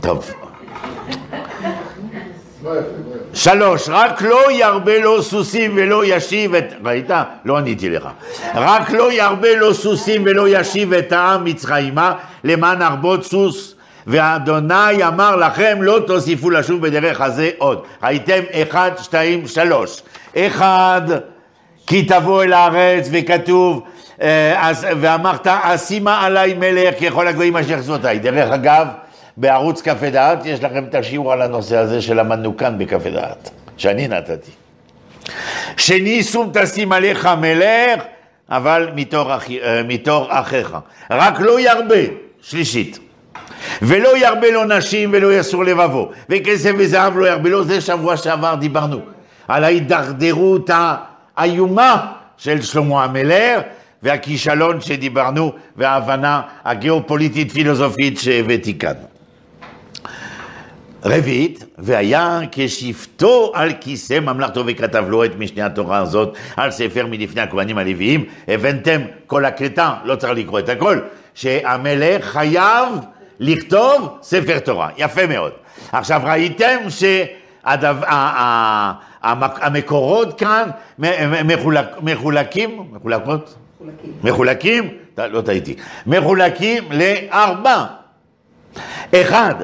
טוב, 0.00 0.30
שלוש, 3.34 3.88
רק 3.88 4.22
לא 4.22 4.52
ירבה 4.52 4.98
לו 4.98 5.22
סוסים 5.22 5.72
ולא 5.76 6.02
ישיב 6.04 6.54
את... 6.54 6.64
ראית? 6.84 7.10
לא 7.44 7.56
עניתי 7.56 7.90
לך. 7.90 8.08
רק 8.54 8.90
לא 8.90 9.12
ירבה 9.12 9.56
לו 9.56 9.74
סוסים 9.74 10.22
ולא 10.26 10.48
ישיב 10.48 10.92
את 10.92 11.12
העם 11.12 11.44
מצרימה 11.44 12.14
למען 12.44 12.82
הרבות 12.82 13.24
סוס. 13.24 13.74
ואדוני 14.06 15.04
אמר 15.06 15.36
לכם 15.36 15.78
לא 15.80 15.98
תוסיפו 16.06 16.50
לשוב 16.50 16.80
בדרך 16.80 17.20
הזה 17.20 17.50
עוד. 17.58 17.82
ראיתם? 18.02 18.42
אחד, 18.52 18.90
שתיים, 19.02 19.46
שלוש. 19.46 20.02
אחד, 20.36 21.02
כי 21.86 22.02
תבוא 22.02 22.42
אל 22.42 22.52
הארץ 22.52 23.08
וכתוב 23.12 23.82
אה, 24.22 24.68
אז, 24.68 24.86
ואמרת 25.00 25.46
אשימה 25.46 26.26
עליי 26.26 26.54
מלך 26.54 26.94
ככל 27.04 27.28
הגויים 27.28 27.56
אשר 27.56 27.82
שפתותיי. 27.82 28.18
דרך 28.18 28.52
אגב, 28.52 28.86
בערוץ 29.36 29.82
קפה 29.82 30.10
דעת 30.10 30.46
יש 30.46 30.64
לכם 30.64 30.84
את 30.84 30.94
השיעור 30.94 31.32
על 31.32 31.42
הנושא 31.42 31.76
הזה 31.76 32.02
שלמדנו 32.02 32.56
כאן 32.56 32.78
בקפה 32.78 33.10
דעת, 33.10 33.50
שאני 33.76 34.08
נתתי. 34.08 34.50
שני 35.76 36.22
שום 36.22 36.50
תשים 36.52 36.92
עליך 36.92 37.26
מלך, 37.26 38.02
אבל 38.48 38.88
מתור, 38.94 39.36
אחי, 39.36 39.62
אה, 39.62 39.82
מתור 39.82 40.26
אחיך. 40.30 40.76
רק 41.10 41.40
לא 41.40 41.60
ירבה, 41.60 42.02
שלישית. 42.40 42.98
ולא 43.82 44.18
ירבה 44.18 44.50
לו 44.50 44.64
נשים 44.64 45.10
ולא 45.12 45.38
יסור 45.38 45.64
לבבו, 45.64 46.10
וכסף 46.28 46.70
וזהב 46.78 47.18
לא 47.18 47.26
ירבה 47.26 47.50
לו, 47.50 47.64
זה 47.64 47.80
שבוע 47.80 48.16
שעבר 48.16 48.54
דיברנו, 48.54 49.00
על 49.48 49.64
ההידרדרות 49.64 50.70
האיומה 51.36 52.12
של 52.36 52.62
שלמה 52.62 53.04
המלך, 53.04 53.62
והכישלון 54.02 54.80
שדיברנו, 54.80 55.52
וההבנה 55.76 56.40
הגיאופוליטית 56.64 57.52
פילוסופית 57.52 58.18
שהבאתי 58.18 58.78
כאן. 58.78 59.15
רביעית, 61.06 61.64
והיה 61.78 62.40
כשבטו 62.52 63.52
על 63.54 63.72
כיסא 63.80 64.20
ממלכתו 64.20 64.62
וכתב 64.66 65.04
לו 65.08 65.24
את 65.24 65.30
משנה 65.38 65.66
התורה 65.66 65.98
הזאת 65.98 66.36
על 66.56 66.70
ספר 66.70 67.06
מלפני 67.06 67.40
הכהנים 67.40 67.78
הלוויים, 67.78 68.24
הבנתם 68.48 69.00
כל 69.26 69.44
הקטע, 69.44 69.90
לא 70.04 70.16
צריך 70.16 70.32
לקרוא 70.32 70.58
את 70.58 70.68
הכל, 70.68 71.00
שהמלך 71.34 72.24
חייב 72.24 72.88
לכתוב 73.40 74.18
ספר 74.22 74.58
תורה, 74.58 74.88
יפה 74.96 75.26
מאוד. 75.26 75.52
עכשיו 75.92 76.20
ראיתם 76.24 76.76
שהמקורות 79.22 80.38
כאן 80.38 80.70
מחולק, 81.44 81.86
מחולקים, 82.02 82.82
מחולקות? 82.92 83.54
מחולקים. 83.80 84.12
מחולקים, 84.24 84.88
לא 85.18 85.40
טעיתי, 85.40 85.76
מחולקים 86.06 86.84
לארבע. 86.90 87.84
אחד, 89.14 89.54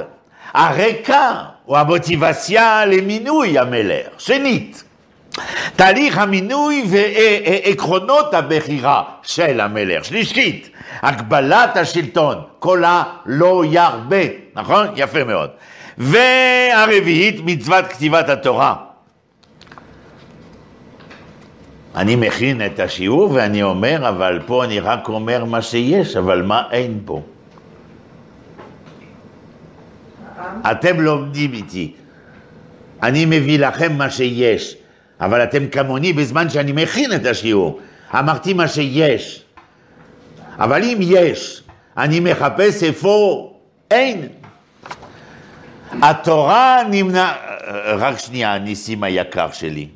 הרקע 0.54 1.32
או 1.68 1.78
המוטיבציה 1.78 2.86
למינוי 2.86 3.58
המלך. 3.58 4.06
שנית, 4.18 4.84
תהליך 5.76 6.18
המינוי 6.18 6.84
ועקרונות 6.88 8.34
הבחירה 8.34 9.02
של 9.22 9.60
המלך. 9.60 10.04
שלישית, 10.04 10.70
הגבלת 11.02 11.76
השלטון, 11.76 12.36
קולה 12.58 13.02
לא 13.26 13.62
ירבה, 13.70 14.24
נכון? 14.54 14.86
יפה 14.96 15.24
מאוד. 15.24 15.50
והרביעית, 15.98 17.40
מצוות 17.44 17.86
כתיבת 17.86 18.28
התורה. 18.28 18.74
אני 21.94 22.16
מכין 22.16 22.66
את 22.66 22.80
השיעור 22.80 23.30
ואני 23.32 23.62
אומר, 23.62 24.08
אבל 24.08 24.40
פה 24.46 24.64
אני 24.64 24.80
רק 24.80 25.08
אומר 25.08 25.44
מה 25.44 25.62
שיש, 25.62 26.16
אבל 26.16 26.42
מה 26.42 26.62
אין 26.70 27.00
פה. 27.04 27.22
אתם 30.70 31.00
לומדים 31.00 31.52
איתי. 31.52 31.92
אני 33.02 33.24
מביא 33.24 33.58
לכם 33.58 33.92
מה 33.92 34.10
שיש, 34.10 34.76
אבל 35.20 35.42
אתם 35.42 35.66
כמוני 35.66 36.12
בזמן 36.12 36.50
שאני 36.50 36.72
מכין 36.72 37.12
את 37.12 37.26
השיעור. 37.26 37.80
אמרתי 38.14 38.52
מה 38.52 38.68
שיש. 38.68 39.44
אבל 40.58 40.82
אם 40.82 40.98
יש, 41.00 41.62
אני 41.96 42.20
מחפש 42.20 42.82
איפה 42.82 43.52
אין. 43.90 44.28
התורה 46.02 46.82
נמנע... 46.90 47.32
רק 47.98 48.18
שנייה, 48.18 48.58
ניסים 48.58 49.02
היקר 49.02 49.52
שלי. 49.52 49.88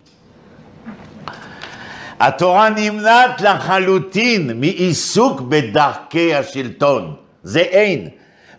התורה 2.20 2.68
נמנעת 2.70 3.40
לחלוטין 3.40 4.60
מעיסוק 4.60 5.40
בדרכי 5.40 6.34
השלטון. 6.34 7.14
זה 7.42 7.60
אין. 7.60 8.08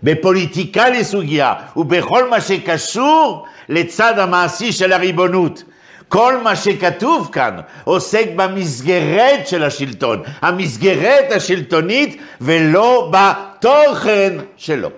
בפוליטיקה 0.04 0.89
לסוגיה 0.89 1.54
ובכל 1.75 2.30
מה 2.30 2.42
שקשור 2.42 3.46
לצד 3.70 4.20
המעשי 4.20 4.72
של 4.72 4.94
הריבונות. 4.94 5.63
כל 6.10 6.38
מה 6.44 6.56
שכתוב 6.56 7.30
כאן 7.32 7.58
עוסק 7.84 8.25
במסגרת 8.36 9.48
של 9.48 9.63
השלטון, 9.63 10.22
המסגרת 10.42 11.32
השלטונית 11.32 12.22
ולא 12.42 13.12
בתוכן 13.12 14.38
שלו. 14.58 14.89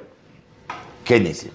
כן 1.05 1.23
ניסים. 1.23 1.51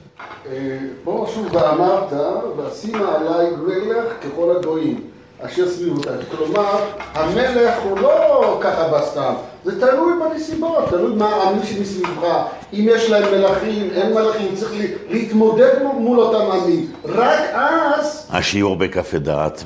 אה, 0.47 0.79
פה 1.05 1.27
שוב 1.35 1.55
ואמרת, 1.55 2.13
ואשימה 2.57 3.15
עליי 3.15 3.47
מלך 3.57 4.05
ככל 4.23 4.57
הגויים, 4.57 5.01
אשר 5.41 5.69
סביבותי. 5.69 6.09
כלומר, 6.37 6.79
המלך 7.15 7.75
הוא 7.83 7.99
לא 7.99 8.59
ככה 8.63 8.89
בסתם, 8.89 9.35
זה 9.65 9.81
תלוי 9.81 10.13
בנסיבות, 10.21 10.89
תלוי 10.89 11.17
מה 11.17 11.29
העמים 11.29 11.63
שמסביבך, 11.65 12.45
אם 12.73 12.87
יש 12.91 13.11
להם 13.11 13.41
מלכים, 13.41 13.91
אין 13.91 14.15
מלכים, 14.15 14.55
צריך 14.55 14.73
להתמודד 15.11 15.83
מול 15.83 16.21
אותם 16.21 16.51
עמים. 16.53 16.93
רק 17.05 17.41
אז... 17.55 18.27
השיעור 18.31 18.77
בקפה 18.77 19.19
דעת, 19.19 19.65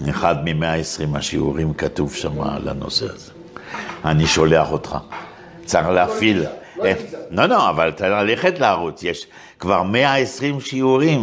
באחד 0.00 0.34
ממאה 0.44 0.74
עשרים 0.74 1.14
השיעורים 1.14 1.74
כתוב 1.74 2.14
שם 2.14 2.40
על 2.40 2.68
הנושא 2.68 3.06
הזה. 3.14 3.32
אני 4.04 4.26
שולח 4.26 4.72
אותך. 4.72 4.96
צריך 5.64 5.88
להפעיל. 5.88 6.44
לא 6.76 6.84
אה, 6.84 6.92
נמצא. 7.00 7.16
לא, 7.30 7.46
לא, 7.46 7.68
אבל 7.68 7.92
ללכת 8.00 8.58
לערוץ, 8.58 9.02
יש 9.02 9.26
כבר 9.62 9.82
120 9.82 10.60
שיעורים. 10.60 11.20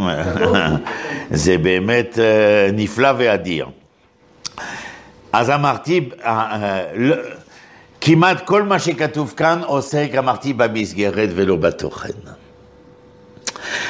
זה 1.31 1.57
באמת 1.57 2.19
אה, 2.19 2.69
נפלא 2.73 3.09
ואדיר. 3.17 3.65
אז 5.33 5.49
אמרתי, 5.49 6.09
אה, 6.23 6.29
אה, 6.29 6.83
לא- 6.95 7.15
כמעט 8.01 8.45
כל 8.45 8.63
מה 8.63 8.79
שכתוב 8.79 9.33
כאן 9.37 9.61
עוסק, 9.65 10.09
אמרתי, 10.17 10.53
במסגרת 10.53 11.29
ולא 11.35 11.55
בתוכן. 11.55 12.09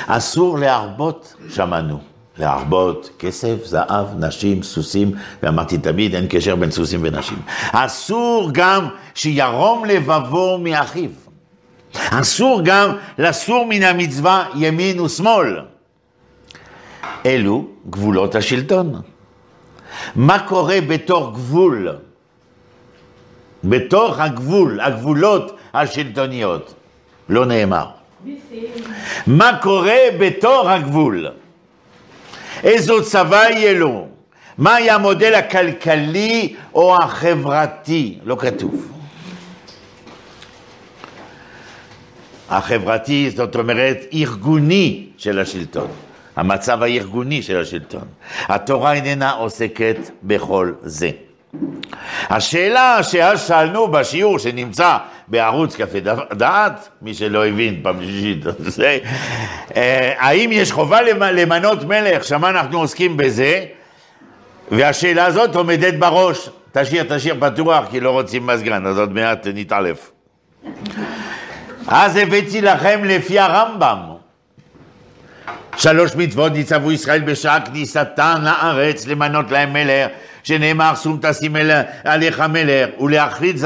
אסור 0.07 0.59
להרבות, 0.59 1.33
שמענו, 1.49 1.99
להרבות 2.37 3.09
כסף, 3.19 3.65
זהב, 3.65 4.05
נשים, 4.19 4.63
סוסים, 4.63 5.11
ואמרתי 5.43 5.77
תמיד, 5.77 6.15
אין 6.15 6.25
קשר 6.29 6.55
בין 6.55 6.71
סוסים 6.71 6.99
ונשים. 7.03 7.37
אסור 7.71 8.49
גם 8.53 8.87
שירום 9.15 9.85
לבבו 9.85 10.57
מאחיו. 10.57 11.28
אסור 11.95 12.61
גם 12.63 12.95
לסור 13.17 13.65
מן 13.69 13.83
המצווה 13.83 14.45
ימין 14.55 14.99
ושמאל. 14.99 15.59
אלו 17.25 17.67
גבולות 17.89 18.35
השלטון. 18.35 19.01
מה 20.15 20.47
קורה 20.47 20.81
בתוך 20.87 21.33
גבול? 21.33 21.89
בתוך 23.63 24.19
הגבול, 24.19 24.79
הגבולות 24.79 25.57
השלטוניות. 25.73 26.73
לא 27.29 27.45
נאמר. 27.45 27.85
מה 29.27 29.59
קורה 29.61 29.99
בתוך 30.19 30.67
הגבול? 30.67 31.27
איזו 32.63 33.03
צבא 33.03 33.43
יהיה 33.49 33.73
לו? 33.73 34.07
מה 34.57 34.79
יהיה 34.79 34.95
המודל 34.95 35.33
הכלכלי 35.35 36.55
או 36.73 36.95
החברתי? 36.95 38.19
לא 38.23 38.35
כתוב. 38.39 38.98
החברתי, 42.49 43.29
זאת 43.35 43.55
אומרת, 43.55 44.05
ארגוני 44.13 45.05
של 45.17 45.39
השלטון. 45.39 45.87
המצב 46.35 46.83
הארגוני 46.83 47.41
של 47.41 47.61
השלטון. 47.61 48.03
התורה 48.47 48.93
איננה 48.93 49.31
עוסקת 49.31 49.97
בכל 50.23 50.71
זה. 50.81 51.09
השאלה 52.29 53.03
שאז 53.03 53.47
שאלנו 53.47 53.87
בשיעור 53.87 54.39
שנמצא 54.39 54.97
בערוץ 55.27 55.75
קפה 55.75 55.97
דעת, 56.33 56.89
מי 57.01 57.13
שלא 57.13 57.45
הבין 57.47 57.79
פעם 57.83 58.01
שלישית, 58.03 58.43
זה, 58.59 58.97
אה, 59.75 60.13
האם 60.17 60.49
יש 60.53 60.71
חובה 60.71 61.01
למ- 61.01 61.23
למנות 61.23 61.83
מלך, 61.83 62.23
שמה 62.23 62.49
אנחנו 62.49 62.79
עוסקים 62.79 63.17
בזה, 63.17 63.65
והשאלה 64.71 65.25
הזאת 65.25 65.55
עומדת 65.55 65.93
בראש. 65.93 66.49
תשאיר, 66.71 67.03
תשאיר 67.09 67.35
פתוח, 67.39 67.85
כי 67.91 67.99
לא 67.99 68.11
רוצים 68.11 68.47
מזגן, 68.47 68.85
אז 68.85 68.97
עוד 68.99 69.13
מעט 69.13 69.47
נתעלף. 69.53 70.11
אז 71.91 72.15
הבאתי 72.15 72.61
לכם 72.61 73.01
לפי 73.03 73.39
הרמב"ם. 73.39 73.97
שלוש 75.77 76.15
מצוות 76.15 76.51
ניצבו 76.51 76.91
ישראל 76.91 77.21
בשעה 77.21 77.59
כניסתן 77.61 78.41
לארץ 78.43 79.07
למנות 79.07 79.51
להם 79.51 79.73
מלך, 79.73 80.07
שנאמר 80.43 80.93
שום 80.95 81.19
תשים 81.21 81.55
אל- 81.55 81.81
עליך 82.03 82.39
מלך, 82.39 82.89
ולהחליט 82.99 83.57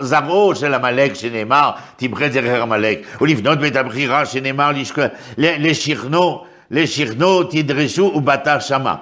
זרעו- 0.00 0.54
של 0.54 0.74
עמלק, 0.74 1.14
שנאמר 1.14 1.70
תמחה 1.96 2.26
את 2.26 2.32
זכר 2.32 2.62
עמלק, 2.62 2.98
ולבנות 3.20 3.58
בית 3.58 3.76
הבחירה, 3.76 4.26
שנאמר 4.26 4.70
לשכ- 4.70 5.00
לשכנו, 5.38 6.44
לשכנו 6.70 7.42
תדרשו 7.42 8.12
ובטח 8.14 8.56
שמה. 8.60 8.94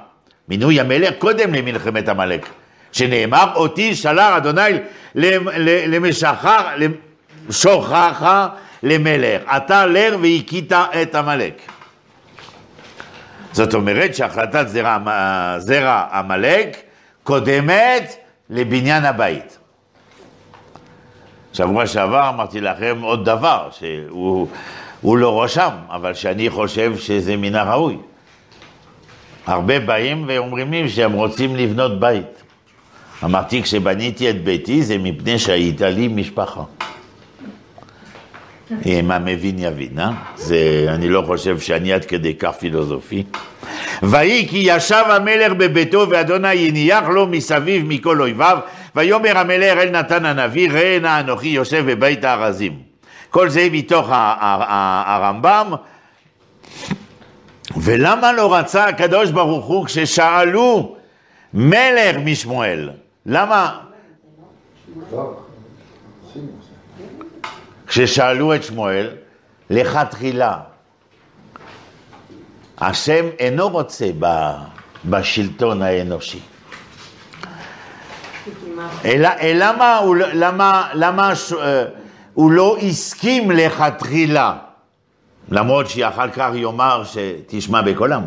מינוי 0.49 0.81
המלך 0.81 1.15
קודם 1.19 1.55
למלחמת 1.55 2.09
עמלק, 2.09 2.47
שנאמר 2.93 3.47
אותי 3.55 3.95
שלח 3.95 4.37
אדוני 4.37 4.71
למשחר, 5.87 6.61
שוכחה 7.51 8.49
למלך, 8.83 9.43
אתה 9.57 9.87
לר 9.87 10.17
והכית 10.23 10.73
את 10.73 11.15
עמלק. 11.15 11.63
זאת 13.53 13.75
אומרת 13.75 14.15
שהחלטת 14.15 14.69
זרע, 14.69 14.99
זרע 15.59 16.07
עמלק 16.13 16.77
קודמת 17.25 18.15
לבניין 18.51 19.05
הבית. 19.05 19.59
שבוע 21.53 21.87
שעבר 21.87 22.29
אמרתי 22.29 22.61
לכם 22.61 22.99
עוד 23.03 23.25
דבר, 23.25 23.69
שהוא 23.71 24.49
הוא 25.01 25.19
לא 25.19 25.43
רשם, 25.43 25.71
אבל 25.89 26.15
שאני 26.15 26.51
חושב 26.51 26.97
שזה 26.97 27.37
מן 27.37 27.55
הראוי. 27.55 27.97
הרבה 29.47 29.81
באים 29.81 30.25
ואומרים 30.29 30.73
לי 30.73 30.89
שהם 30.89 31.13
רוצים 31.13 31.57
לבנות 31.57 32.01
בית. 32.01 32.43
אמרתי, 33.25 33.63
כשבניתי 33.63 34.31
את 34.31 34.45
ביתי 34.45 34.83
זה 34.83 34.99
מפני 34.99 35.39
שהייתה 35.39 35.91
לי 35.91 36.09
משפחה. 36.09 36.63
אם 38.87 39.11
המבין 39.11 39.59
יבין, 39.59 39.99
אה? 39.99 40.11
זה, 40.37 40.87
אני 40.89 41.09
לא 41.09 41.23
חושב 41.27 41.59
שאני 41.59 41.93
עד 41.93 42.05
כדי 42.05 42.35
כך 42.35 42.51
פילוסופי. 42.59 43.23
ויהי 44.03 44.49
כי 44.49 44.63
ישב 44.65 45.05
המלך 45.07 45.53
בביתו 45.53 46.07
ואדוני 46.11 46.69
הניח 46.69 47.09
לו 47.09 47.27
מסביב 47.27 47.85
מכל 47.87 48.21
אויביו 48.21 48.59
ויאמר 48.97 49.39
המלך 49.39 49.79
אל 49.79 49.91
נתן 49.91 50.25
הנביא 50.25 50.71
ראה 50.73 50.99
נא 51.03 51.21
אנוכי 51.21 51.49
יושב 51.49 51.91
בבית 51.91 52.25
הארזים. 52.25 52.79
כל 53.31 53.49
זה 53.49 53.69
מתוך 53.73 54.09
הרמב"ם 54.11 55.73
ולמה 57.77 58.33
לא 58.33 58.55
רצה 58.55 58.85
הקדוש 58.85 59.31
ברוך 59.31 59.67
הוא 59.67 59.87
כששאלו 59.87 60.97
מלך 61.55 62.17
משמואל? 62.25 62.91
למה? 63.27 63.81
כששאלו 67.91 68.55
את 68.55 68.65
שמואל, 68.65 69.09
לכתחילה, 69.71 70.59
השם 72.79 73.25
אינו 73.39 73.69
רוצה 73.69 74.07
בשלטון 75.05 75.83
האנושי. 75.83 76.41
אלא, 79.05 79.29
למה, 79.55 80.01
לא- 80.17 80.27
למה, 80.33 80.89
למה 80.95 81.37
ש- 81.37 81.53
אה, 81.53 81.85
הוא 82.35 82.51
לא 82.53 82.77
הסכים 82.79 83.51
לכתחילה, 83.51 84.57
למרות 85.49 85.91
שאחר 85.91 86.31
כך 86.31 86.51
יאמר 86.55 87.03
שתשמע 87.05 87.83
בקולם. 87.83 88.23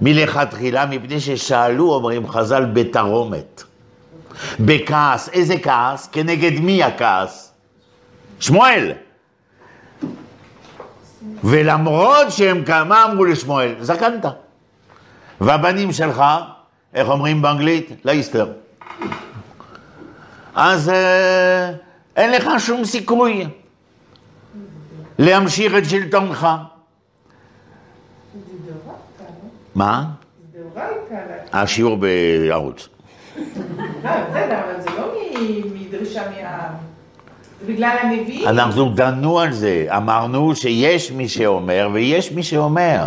מלכתחילה, 0.00 0.86
מפני 0.86 1.20
ששאלו, 1.20 1.94
אומרים 1.94 2.28
חז"ל, 2.28 2.64
בתרעומת. 2.72 3.62
בכעס. 4.60 5.28
איזה 5.28 5.54
כעס? 5.62 6.08
כנגד 6.12 6.60
מי 6.60 6.82
הכעס? 6.82 7.51
שמואל. 8.42 8.92
ולמרות 11.44 12.30
שהם, 12.30 12.64
מה 12.88 13.04
אמרו 13.04 13.24
לשמואל? 13.24 13.74
זקנת. 13.80 14.24
והבנים 15.40 15.92
שלך, 15.92 16.22
איך 16.94 17.08
אומרים 17.08 17.42
באנגלית? 17.42 17.90
להיסטר. 18.04 18.52
אז 20.54 20.88
אה, 20.88 21.70
אין 22.16 22.30
לך 22.30 22.50
שום 22.58 22.84
סיכוי 22.84 23.48
להמשיך 25.18 25.72
את 25.78 25.84
שלטונך. 25.84 26.42
לא? 26.42 26.50
מה? 29.74 30.04
השיעור 31.52 31.96
בערוץ. 31.96 32.88
לא, 34.04 34.10
בסדר, 34.30 34.60
אבל 34.64 34.80
זה 34.80 34.90
לא 34.90 35.14
מדרישה 35.74 36.30
מהעם. 36.30 36.61
בגלל 37.66 37.96
הנביאים. 38.02 38.48
אנחנו 38.48 38.88
דנו 38.88 39.40
על 39.40 39.52
זה, 39.52 39.86
אמרנו 39.96 40.56
שיש 40.56 41.12
מי 41.12 41.28
שאומר 41.28 41.88
ויש 41.92 42.32
מי 42.32 42.42
שאומר. 42.42 43.04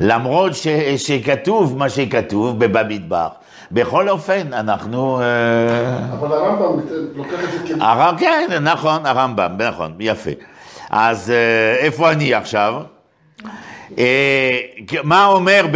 למרות 0.00 0.54
ש, 0.54 0.68
שכתוב 0.96 1.78
מה 1.78 1.88
שכתוב 1.88 2.64
במדבר. 2.64 3.28
בכל 3.72 4.08
אופן, 4.08 4.52
אנחנו... 4.52 5.20
אה, 5.20 6.12
אבל 6.12 6.32
הרמב"ם 6.32 6.80
לוקח 7.14 7.44
את 7.44 7.52
זה 7.52 7.74
כ... 7.74 7.80
כן, 8.18 8.62
נכון, 8.62 9.06
הרמב"ם, 9.06 9.56
נכון, 9.58 9.94
יפה. 10.00 10.30
אז 10.90 11.30
אה, 11.30 11.76
איפה 11.78 12.12
אני 12.12 12.34
עכשיו? 12.34 12.74
אה, 13.98 14.58
מה 15.04 15.26
אומר 15.26 15.66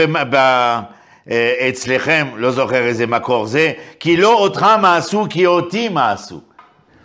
אצלכם, 1.68 2.26
לא 2.36 2.50
זוכר 2.50 2.82
איזה 2.82 3.06
מקור 3.06 3.46
זה, 3.46 3.72
כי 4.00 4.16
לא 4.16 4.34
אותך 4.34 4.66
מעשו 4.80 5.26
כי 5.30 5.46
אותי 5.46 5.88
מעשו. 5.88 6.40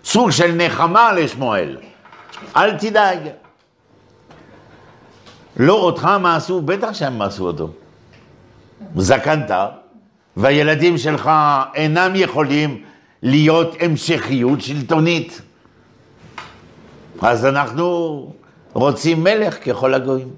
סוג 0.04 0.32
של 0.32 0.56
נחמה 0.56 1.14
לשמואל. 1.14 1.78
אל 2.56 2.78
תדאג. 2.78 3.20
לא 5.58 5.74
אותך 5.74 6.10
מעשו, 6.20 6.62
בטח 6.62 6.94
שהם 6.94 7.18
מעשו 7.18 7.48
אותו. 7.48 7.70
זקנת, 8.96 9.52
והילדים 10.38 10.98
שלך 10.98 11.32
אינם 11.76 12.12
יכולים 12.16 12.84
להיות 13.22 13.76
המשכיות 13.80 14.62
שלטונית. 14.62 15.42
אז 17.22 17.46
אנחנו 17.46 18.34
רוצים 18.74 19.24
מלך 19.24 19.70
ככל 19.70 19.94
הגויים, 19.94 20.30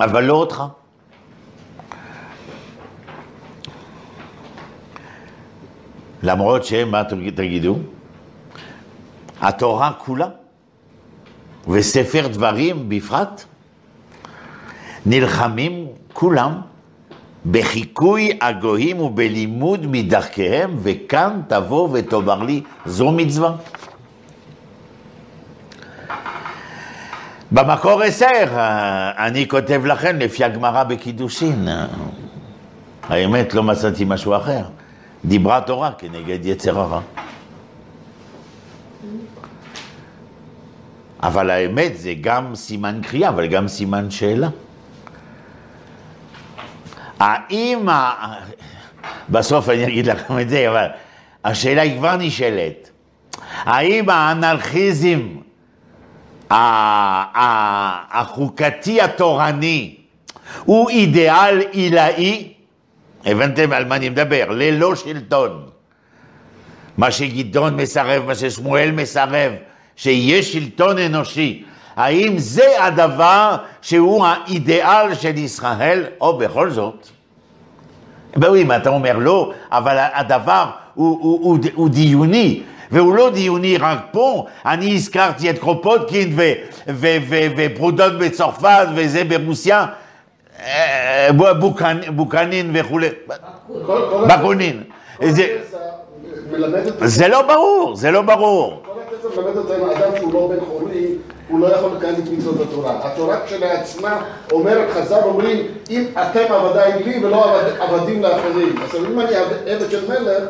אבל 0.00 0.24
לא 0.24 0.34
אותך. 0.34 0.64
למרות 6.22 6.64
שמה 6.64 7.02
תגידו? 7.34 7.78
התורה 9.40 9.92
כולה, 9.92 10.28
וספר 11.68 12.26
דברים 12.26 12.88
בפרט, 12.88 13.44
נלחמים 15.06 15.86
כולם 16.12 16.60
בחיקוי 17.50 18.38
הגויים 18.40 19.00
ובלימוד 19.00 19.86
מדרכיהם, 19.86 20.76
וכאן 20.82 21.40
תבוא 21.48 21.88
ותאמר 21.92 22.42
לי, 22.42 22.62
זו 22.86 23.12
מצווה. 23.12 23.52
במקור 27.52 28.02
עשר, 28.02 28.44
אני 29.18 29.48
כותב 29.48 29.82
לכם 29.84 30.16
לפי 30.16 30.44
הגמרא 30.44 30.84
בקידושין. 30.84 31.68
האמת, 33.08 33.54
לא 33.54 33.62
מצאתי 33.62 34.04
משהו 34.04 34.36
אחר. 34.36 34.62
דיברה 35.24 35.60
תורה 35.60 35.92
כנגד 35.98 36.46
יצר 36.46 36.80
הרע. 36.80 37.00
אבל 41.22 41.50
האמת 41.50 41.98
זה 41.98 42.14
גם 42.20 42.54
סימן 42.54 43.00
קריאה, 43.02 43.28
אבל 43.28 43.46
גם 43.46 43.68
סימן 43.68 44.10
שאלה. 44.10 44.48
האם, 47.20 47.88
ה... 47.88 48.12
בסוף 49.28 49.68
אני 49.68 49.84
אגיד 49.86 50.06
לכם 50.06 50.38
את 50.38 50.48
זה, 50.48 50.70
אבל 50.70 50.86
השאלה 51.44 51.82
היא 51.82 51.98
כבר 51.98 52.16
נשאלת. 52.16 52.90
האם 53.52 54.10
האנרכיזם 54.10 55.20
החוקתי 58.10 59.00
התורני 59.00 59.96
הוא 60.64 60.90
אידיאל 60.90 61.60
עילאי? 61.70 62.52
הבנתם 63.24 63.72
על 63.72 63.84
מה 63.84 63.96
אני 63.96 64.08
מדבר? 64.08 64.44
ללא 64.50 64.94
שלטון. 64.94 65.68
מה 66.98 67.10
שגדעון 67.10 67.76
מסרב, 67.76 68.22
מה 68.26 68.34
ששמואל 68.34 68.90
מסרב, 68.90 69.52
שיש 69.96 70.52
שלטון 70.52 70.98
אנושי. 70.98 71.64
האם 71.96 72.38
זה 72.38 72.84
הדבר 72.84 73.56
שהוא 73.82 74.26
האידיאל 74.26 75.14
של 75.14 75.38
ישראל, 75.38 76.04
או 76.20 76.38
בכל 76.38 76.70
זאת? 76.70 77.08
אם 78.56 78.72
אתה 78.72 78.90
אומר 78.90 79.16
לא, 79.16 79.52
אבל 79.72 79.96
הדבר 80.14 80.70
הוא, 80.94 81.18
הוא, 81.20 81.40
הוא, 81.42 81.58
הוא 81.74 81.88
דיוני, 81.88 82.62
והוא 82.90 83.14
לא 83.14 83.30
דיוני 83.30 83.76
רק 83.76 83.98
פה, 84.10 84.46
אני 84.66 84.94
הזכרתי 84.94 85.50
את 85.50 85.58
קרופוטקין 85.58 86.32
ו, 86.36 86.52
ו, 86.88 87.16
ו, 87.28 87.36
ופרודות 87.56 88.12
בצרפת 88.18 88.86
וזה 88.94 89.24
ברוסיה, 89.24 89.86
אה, 90.60 91.28
בוקנ, 91.60 91.98
בוקנין 92.16 92.70
וכולי, 92.74 93.08
בקונין. 94.28 94.82
זה, 96.50 96.56
התזה 96.56 96.66
מלמד 96.66 96.86
אותנו, 96.86 97.08
זה 97.08 97.28
לא 97.28 97.42
ברור, 97.42 97.96
זה 97.96 98.10
לא 98.10 98.22
ברור. 98.22 98.82
כל 98.86 98.92
התזה 99.16 99.40
מלמד 99.42 99.56
אותנו, 99.56 99.92
אדם 99.92 100.10
שהוא 100.18 100.32
לא 100.32 100.48
בן 100.54 100.64
חורין, 100.66 101.06
הוא 101.48 101.60
לא 101.60 101.66
יכול 101.74 101.90
לקיים 101.96 102.14
את 102.14 102.28
מצוות 102.38 102.60
התורה. 102.60 102.98
התורה 103.02 103.36
כשלעצמה 103.46 104.20
אומרת, 104.52 104.90
חז"ל 104.90 105.20
אומרים, 105.24 105.56
אם 105.90 106.04
אתם 106.12 106.52
עבדיי 106.52 107.02
לי 107.04 107.24
ולא 107.26 107.44
עבד- 107.60 107.80
עבדים 107.80 108.22
לאחרים. 108.22 108.74
אז 108.82 108.96
אם 108.96 109.20
אני 109.20 109.34
עבד- 109.36 109.90
של 109.90 110.08
מלך, 110.08 110.42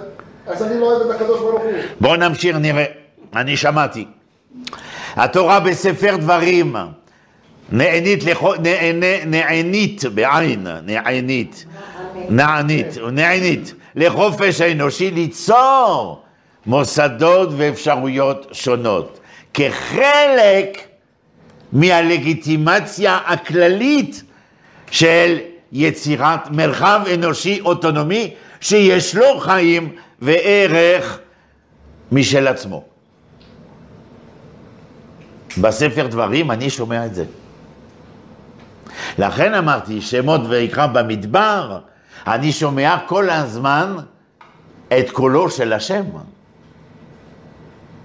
אז 0.46 0.62
אני 0.62 0.80
לא 0.80 0.96
עבד 0.96 1.14
לקדוש 1.14 1.40
ברוך 1.40 1.62
הוא. 1.62 1.72
בואו 2.00 2.16
נמשיך, 2.16 2.56
נראה. 2.56 2.84
אני 3.36 3.56
שמעתי. 3.56 4.04
התורה 5.16 5.60
בספר 5.60 6.16
דברים, 6.16 6.76
נענית, 7.72 8.24
נענית 9.26 10.04
בעין, 10.14 10.66
נענית, 10.86 11.64
נענית, 12.28 12.96
נענית, 13.12 13.74
לחופש 13.94 14.60
האנושי 14.60 15.10
ליצור 15.10 16.22
מוסדות 16.66 17.48
ואפשרויות 17.56 18.46
שונות, 18.52 19.20
כחלק 19.54 20.78
מהלגיטימציה 21.72 23.18
הכללית 23.26 24.22
של 24.90 25.38
יצירת 25.72 26.50
מרחב 26.50 27.00
אנושי 27.14 27.60
אוטונומי 27.60 28.34
שיש 28.60 29.14
לו 29.14 29.40
חיים 29.40 29.96
וערך 30.22 31.18
משל 32.12 32.48
עצמו. 32.48 32.84
בספר 35.60 36.06
דברים 36.06 36.50
אני 36.50 36.70
שומע 36.70 37.06
את 37.06 37.14
זה. 37.14 37.24
לכן 39.18 39.54
אמרתי, 39.54 40.00
שמות 40.00 40.40
ויקרא 40.48 40.86
במדבר, 40.86 41.78
אני 42.26 42.52
שומע 42.52 42.96
כל 43.06 43.30
הזמן 43.30 43.96
את 44.98 45.10
קולו 45.10 45.50
של 45.50 45.72
השם 45.72 46.04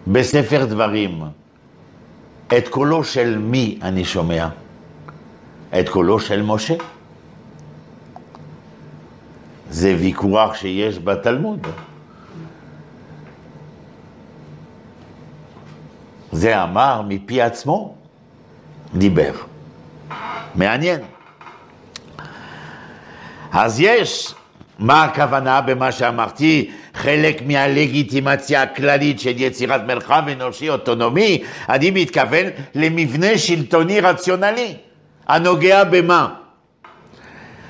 בספר 0.07 0.65
דברים. 0.65 1.23
את 2.57 2.67
קולו 2.67 3.03
של 3.03 3.37
מי 3.37 3.79
אני 3.81 4.05
שומע? 4.05 4.47
את 5.79 5.89
קולו 5.89 6.19
של 6.19 6.41
משה. 6.41 6.75
זה 9.69 9.95
ויכוח 9.99 10.55
שיש 10.55 10.99
בתלמוד. 10.99 11.67
זה 16.31 16.63
אמר 16.63 17.01
מפי 17.07 17.41
עצמו, 17.41 17.95
דיבר. 18.95 19.33
מעניין. 20.55 20.99
אז 23.53 23.79
יש, 23.79 24.33
מה 24.79 25.03
הכוונה 25.03 25.61
במה 25.61 25.91
שאמרתי? 25.91 26.71
חלק 26.93 27.41
מהלגיטימציה 27.47 28.61
הכללית 28.61 29.19
של 29.19 29.33
יצירת 29.41 29.81
מרחב 29.87 30.23
אנושי 30.31 30.69
אוטונומי, 30.69 31.43
אני 31.69 31.91
מתכוון 31.91 32.45
למבנה 32.75 33.37
שלטוני 33.37 33.99
רציונלי, 34.01 34.75
הנוגע 35.27 35.83
במה? 35.83 36.27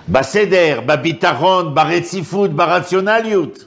בסדר, 0.09 0.81
בביטחון, 0.85 1.75
ברציפות, 1.75 2.53
ברציונליות. 2.53 3.65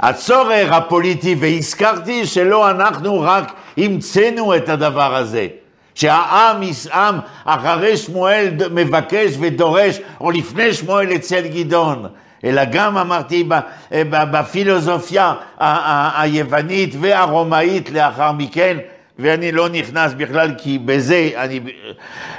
הצורך 0.00 0.72
הפוליטי, 0.72 1.36
והזכרתי 1.40 2.26
שלא 2.26 2.70
אנחנו 2.70 3.20
רק 3.20 3.52
המצאנו 3.78 4.56
את 4.56 4.68
הדבר 4.68 5.14
הזה, 5.16 5.46
שהעם 5.96 6.62
יסעם 6.62 7.18
אחרי 7.44 7.96
שמואל 7.96 8.48
מבקש 8.70 9.32
ודורש, 9.40 10.00
או 10.20 10.30
לפני 10.30 10.74
שמואל 10.74 11.14
אצל 11.14 11.46
גדעון, 11.46 12.06
אלא 12.44 12.62
גם 12.64 12.98
אמרתי 12.98 13.48
בפילוסופיה 14.10 15.34
היוונית 16.16 16.94
והרומאית 17.00 17.90
לאחר 17.90 18.32
מכן, 18.32 18.76
ואני 19.18 19.52
לא 19.52 19.68
נכנס 19.68 20.12
בכלל 20.12 20.54
כי 20.58 20.78
בזה 20.78 21.30
אני 21.36 21.60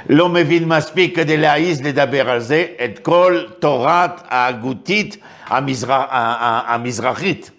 לא 0.08 0.28
מבין 0.28 0.64
מספיק 0.64 1.16
כדי 1.16 1.36
להעיז 1.36 1.82
לדבר 1.82 2.30
על 2.30 2.40
זה, 2.40 2.66
את 2.84 2.98
כל 2.98 3.42
תורת 3.58 4.20
ההגותית 4.28 5.16
המזרח, 5.46 6.04
המזרחית. 6.66 7.50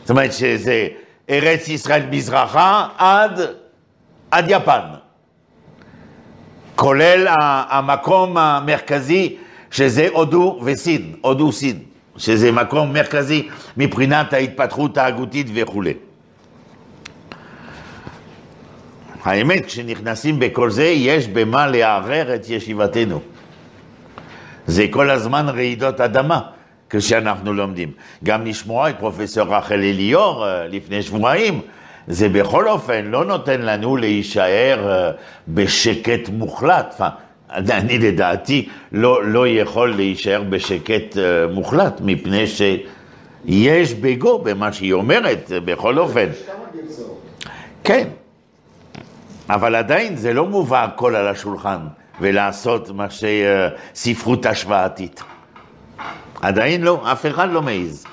זאת 0.00 0.10
אומרת 0.10 0.32
שזה 0.32 0.88
ארץ 1.30 1.68
ישראל 1.68 2.02
מזרחה 2.10 2.86
עד, 2.98 3.40
עד 4.30 4.44
יפן, 4.48 4.80
כולל 6.76 7.26
המקום 7.70 8.36
המרכזי 8.38 9.36
שזה 9.70 10.08
הודו 10.12 10.60
וסין, 10.64 11.14
הודו 11.20 11.52
סין, 11.52 11.78
שזה 12.16 12.52
מקום 12.52 12.92
מרכזי 12.92 13.48
מבחינת 13.76 14.32
ההתפתחות 14.32 14.98
ההגותית 14.98 15.46
וכולי. 15.54 15.94
האמת, 19.22 19.66
כשנכנסים 19.66 20.38
בכל 20.38 20.70
זה, 20.70 20.84
יש 20.84 21.28
במה 21.28 21.66
לערער 21.66 22.34
את 22.34 22.48
ישיבתנו. 22.48 23.20
זה 24.66 24.86
כל 24.90 25.10
הזמן 25.10 25.48
רעידות 25.48 26.00
אדמה 26.00 26.40
כשאנחנו 26.90 27.52
לומדים. 27.52 27.92
גם 28.24 28.46
לשמוע 28.46 28.90
את 28.90 28.98
פרופסור 28.98 29.56
רחל 29.56 29.74
אליאור 29.74 30.46
אה, 30.46 30.66
לפני 30.68 31.02
שבועיים, 31.02 31.60
זה 32.06 32.28
בכל 32.28 32.68
אופן 32.68 33.04
לא 33.04 33.24
נותן 33.24 33.62
לנו 33.62 33.96
להישאר 33.96 34.90
אה, 34.90 35.10
בשקט 35.48 36.28
מוחלט. 36.28 37.00
אני 37.50 37.98
לדעתי 37.98 38.68
לא, 38.92 39.24
לא 39.24 39.48
יכול 39.48 39.94
להישאר 39.94 40.42
בשקט 40.42 41.18
אה, 41.18 41.46
מוחלט, 41.52 42.00
מפני 42.04 42.44
שיש 42.46 43.94
בגו 43.94 44.38
במה 44.38 44.72
שהיא 44.72 44.92
אומרת, 44.92 45.50
בכל 45.64 45.98
אופן. 45.98 46.26
כן, 47.84 48.08
אבל 49.50 49.74
עדיין 49.74 50.16
זה 50.16 50.32
לא 50.32 50.46
מובא 50.46 50.84
הכל 50.84 51.16
על 51.16 51.28
השולחן 51.28 51.78
ולעשות 52.20 52.90
מה 52.90 53.06
שספרות 53.10 54.46
השוואתית. 54.46 55.22
עדיין 56.42 56.82
לא, 56.82 57.12
אף 57.12 57.26
אחד 57.26 57.50
לא 57.50 57.62
מעז. 57.62 58.04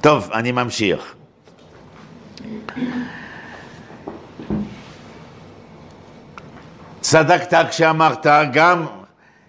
טוב, 0.00 0.30
אני 0.32 0.52
ממשיך. 0.52 1.14
צדקת 7.00 7.68
כשאמרת, 7.70 8.26
גם 8.52 8.86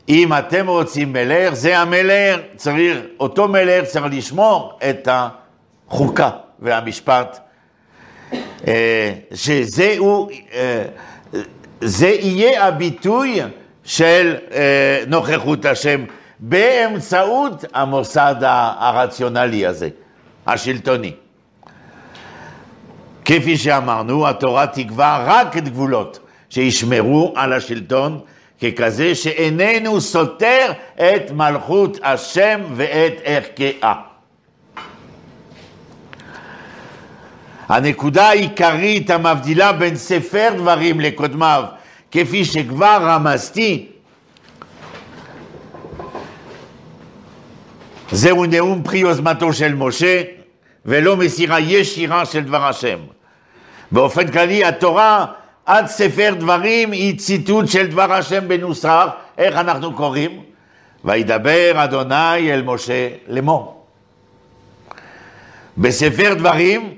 אם 0.09 0.33
אתם 0.33 0.67
רוצים 0.67 1.13
מלך, 1.13 1.53
זה 1.53 1.79
המלך, 1.79 2.39
צריך, 2.55 2.97
אותו 3.19 3.47
מלך 3.47 3.85
צריך 3.85 4.05
לשמור 4.11 4.79
את 4.89 5.07
החוקה 5.11 6.29
והמשפט 6.59 7.39
אה, 8.67 9.13
שזה 9.33 9.95
הוא, 9.97 10.31
אה, 10.53 10.83
זה 11.81 12.07
יהיה 12.07 12.67
הביטוי 12.67 13.41
של 13.83 14.35
אה, 14.51 15.03
נוכחות 15.07 15.65
השם 15.65 16.05
באמצעות 16.39 17.65
המוסד 17.73 18.35
הרציונלי 18.79 19.65
הזה, 19.65 19.89
השלטוני. 20.47 21.13
כפי 23.25 23.57
שאמרנו, 23.57 24.27
התורה 24.27 24.67
תקבע 24.67 25.23
רק 25.25 25.57
את 25.57 25.69
גבולות 25.69 26.19
שישמרו 26.49 27.33
על 27.35 27.53
השלטון 27.53 28.19
ככזה 28.61 29.15
שאיננו 29.15 30.01
סותר 30.01 30.71
את 30.95 31.31
מלכות 31.31 31.97
השם 32.03 32.61
ואת 32.75 33.13
ערכאה. 33.23 33.93
הנקודה 37.67 38.29
העיקרית 38.29 39.09
המבדילה 39.09 39.73
בין 39.73 39.95
ספר 39.95 40.49
דברים 40.57 40.99
לקודמיו, 40.99 41.63
כפי 42.11 42.45
שכבר 42.45 42.97
רמזתי, 43.01 43.87
זהו 48.11 48.45
נאום 48.45 48.83
פרי 48.83 48.97
יוזמתו 48.97 49.53
של 49.53 49.75
משה, 49.75 50.21
ולא 50.85 51.17
מסירה 51.17 51.59
ישירה 51.59 52.25
של 52.25 52.43
דבר 52.43 52.65
השם. 52.65 52.99
באופן 53.91 54.31
כללי, 54.31 54.65
התורה 54.65 55.25
עד 55.65 55.87
ספר 55.87 56.33
דברים 56.39 56.91
היא 56.91 57.19
ציטוט 57.19 57.67
של 57.67 57.87
דבר 57.87 58.13
השם 58.13 58.47
בנוסח, 58.47 59.07
איך 59.37 59.55
אנחנו 59.55 59.93
קוראים? 59.93 60.43
וידבר 61.05 61.71
אדוני 61.75 62.53
אל 62.53 62.61
משה 62.61 63.09
לאמור. 63.27 63.85
בספר 65.77 66.33
דברים 66.33 66.95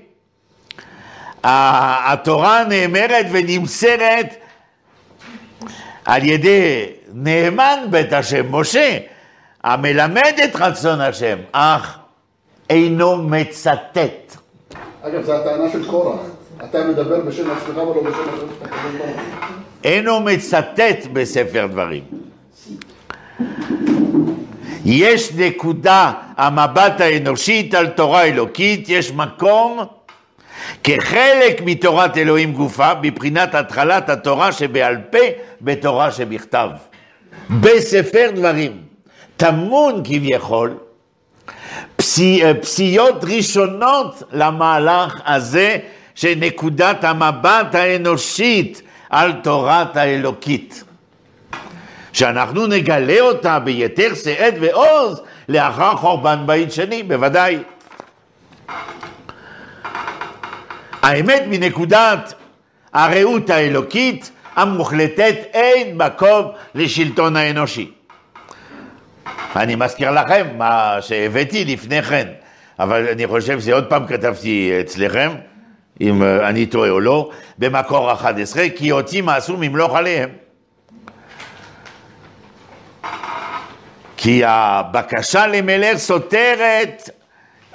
התורה 1.43 2.63
נאמרת 2.63 3.25
ונמסרת 3.31 4.35
על 6.05 6.23
ידי 6.23 6.85
נאמן 7.13 7.79
בית 7.89 8.13
השם, 8.13 8.55
משה, 8.55 8.97
המלמד 9.63 10.33
את 10.43 10.55
רצון 10.55 11.01
השם, 11.01 11.37
אך 11.51 11.97
אינו 12.69 13.17
מצטט. 13.17 14.35
אגב, 15.01 15.21
זו 15.21 15.33
הטענה 15.33 15.71
של 15.71 15.89
קורח. 15.89 16.19
אתה 16.63 16.83
מדבר 16.83 17.19
בשם 17.19 17.51
עצמך 17.51 17.77
ולא 17.77 18.03
בשם 18.03 18.19
הקדוש 18.61 18.95
ברוך 18.97 19.19
אינו 19.83 20.19
מצטט 20.19 21.07
בספר 21.13 21.67
דברים. 21.71 22.03
יש 24.85 25.31
נקודה, 25.35 26.11
המבט 26.37 27.01
האנושית 27.01 27.73
על 27.73 27.87
תורה 27.87 28.23
אלוקית, 28.23 28.89
יש 28.89 29.11
מקום 29.11 29.79
כחלק 30.83 31.61
מתורת 31.65 32.17
אלוהים 32.17 32.53
גופה, 32.53 32.93
בבחינת 32.93 33.55
התחלת 33.55 34.09
התורה 34.09 34.51
שבעל 34.51 34.97
פה 35.11 35.17
בתורה 35.61 36.11
שבכתב. 36.11 36.69
בספר 37.61 38.29
דברים, 38.35 38.81
טמון 39.37 40.01
כביכול 40.03 40.77
פסי, 41.95 42.41
פסיות 42.61 43.23
ראשונות 43.23 44.23
למהלך 44.31 45.21
הזה 45.25 45.77
של 46.17 46.33
נקודת 46.37 47.03
המבט 47.03 47.75
האנושית 47.75 48.81
על 49.09 49.33
תורת 49.43 49.97
האלוקית. 49.97 50.83
שאנחנו 52.13 52.67
נגלה 52.67 53.19
אותה 53.19 53.59
ביתר 53.59 54.15
שאת 54.15 54.53
ועוז 54.59 55.21
לאחר 55.49 55.95
חורבן 55.95 56.43
בית 56.45 56.71
שני, 56.71 57.03
בוודאי. 57.03 57.59
האמת 61.01 61.43
מנקודת 61.47 62.33
הרעות 62.93 63.49
האלוקית 63.49 64.31
המוחלטת 64.55 65.35
אין 65.53 65.97
מקום 65.97 66.51
לשלטון 66.75 67.35
האנושי. 67.35 67.91
אני 69.55 69.75
מזכיר 69.75 70.11
לכם 70.11 70.47
מה 70.57 70.97
שהבאתי 71.01 71.65
לפני 71.65 72.03
כן, 72.03 72.27
אבל 72.79 73.07
אני 73.07 73.27
חושב 73.27 73.61
שעוד 73.61 73.85
פעם 73.85 74.07
כתבתי 74.07 74.71
אצלכם, 74.81 75.31
אם 76.01 76.23
אני 76.23 76.65
טועה 76.65 76.89
או 76.89 76.99
לא, 76.99 77.29
במקור 77.57 78.11
11, 78.11 78.69
כי 78.75 78.91
אותי 78.91 79.21
מעשו 79.21 79.57
ממלוך 79.57 79.95
עליהם. 79.95 80.29
כי 84.17 84.41
הבקשה 84.45 85.47
למלך 85.47 85.97
סותרת 85.97 87.09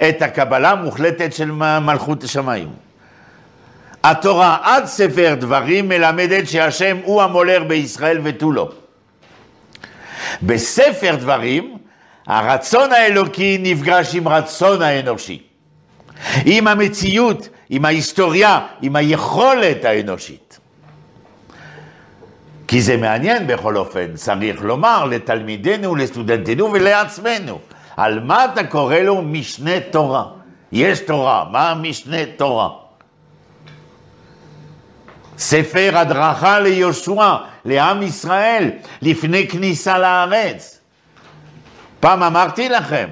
את 0.09 0.21
הקבלה 0.21 0.71
המוחלטת 0.71 1.33
של 1.33 1.51
מלכות 1.81 2.23
השמיים. 2.23 2.69
התורה 4.03 4.57
עד 4.63 4.85
ספר 4.85 5.35
דברים 5.39 5.89
מלמדת 5.89 6.47
שהשם 6.47 6.97
הוא 7.03 7.21
המולר 7.21 7.63
בישראל 7.63 8.19
ותו 8.23 8.51
לא. 8.51 8.71
בספר 10.41 11.15
דברים, 11.15 11.77
הרצון 12.27 12.91
האלוקי 12.91 13.57
נפגש 13.61 14.15
עם 14.15 14.27
רצון 14.27 14.81
האנושי, 14.81 15.41
עם 16.45 16.67
המציאות, 16.67 17.49
עם 17.69 17.85
ההיסטוריה, 17.85 18.59
עם 18.81 18.95
היכולת 18.95 19.85
האנושית. 19.85 20.59
כי 22.67 22.81
זה 22.81 22.97
מעניין 22.97 23.47
בכל 23.47 23.77
אופן, 23.77 24.15
צריך 24.15 24.61
לומר 24.61 25.05
לתלמידינו, 25.05 25.95
לסטודנטינו 25.95 26.71
ולעצמנו, 26.73 27.59
על 27.97 28.19
מה 28.19 28.45
אתה 28.45 28.63
קורא 28.63 28.95
לו 28.95 29.21
משנה 29.21 29.79
תורה? 29.91 30.23
יש 30.71 30.99
תורה, 30.99 31.45
מה 31.51 31.73
משנה 31.81 32.17
תורה? 32.37 32.69
ספר 35.37 35.91
הדרכה 35.93 36.59
ליהושע, 36.59 37.35
לעם 37.65 38.01
ישראל, 38.01 38.69
לפני 39.01 39.47
כניסה 39.47 39.97
לארץ. 39.99 40.79
פעם 41.99 42.23
אמרתי 42.23 42.69
לכם, 42.69 43.07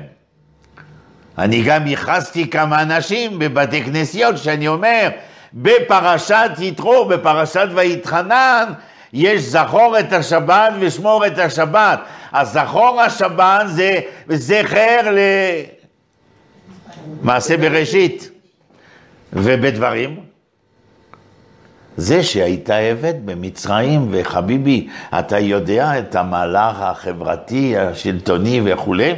אני 1.42 1.62
גם 1.62 1.88
ייחסתי 1.88 2.50
כמה 2.50 2.82
אנשים 2.82 3.40
בבתי 3.40 3.84
כנסיות 3.84 4.38
שאני 4.38 4.68
אומר, 4.68 5.10
בפרשת 5.54 6.52
יתרו, 6.60 7.06
בפרשת 7.06 7.68
ויתחנן, 7.76 8.74
יש 9.14 9.42
זכור 9.42 10.00
את 10.00 10.14
השבת 10.14 10.74
ושמור 10.80 11.28
את 11.28 11.38
השבת. 11.38 12.00
הזכור 12.34 13.02
השבת 13.02 13.66
זה 13.68 14.00
זכר 14.30 15.16
למעשה 17.22 17.58
בראשית. 17.58 18.30
ובדברים, 19.34 20.20
זה 21.98 22.24
שהיית 22.24 22.70
עבד 22.70 23.26
במצרים, 23.26 24.08
וחביבי, 24.12 24.88
אתה 25.20 25.40
יודע 25.40 26.00
את 26.00 26.16
המהלך 26.16 26.82
החברתי, 26.82 27.78
השלטוני 27.78 28.62
וכולי, 28.66 29.14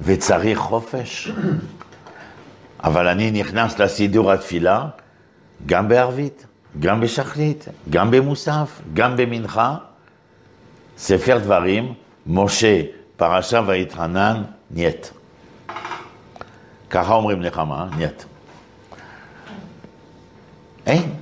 וצריך 0.00 0.58
חופש. 0.58 1.30
אבל 2.84 3.08
אני 3.08 3.30
נכנס 3.30 3.78
לסידור 3.78 4.32
התפילה, 4.32 4.86
גם 5.66 5.88
בערבית, 5.88 6.46
גם 6.80 7.00
בשחרית, 7.00 7.68
גם 7.90 8.10
במוסף, 8.10 8.80
גם 8.94 9.16
במנחה. 9.16 9.76
ספר 10.98 11.38
דברים, 11.38 11.94
משה, 12.26 12.82
פרשה 13.16 13.60
ויתחנן, 13.66 14.42
נייט. 14.70 15.06
ככה 16.90 17.14
אומרים 17.14 17.42
לך 17.42 17.58
מה? 17.58 17.88
נייט. 17.96 18.22
אין, 20.86 21.14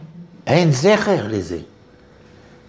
אין 0.46 0.72
זכר 0.72 1.26
לזה. 1.28 1.58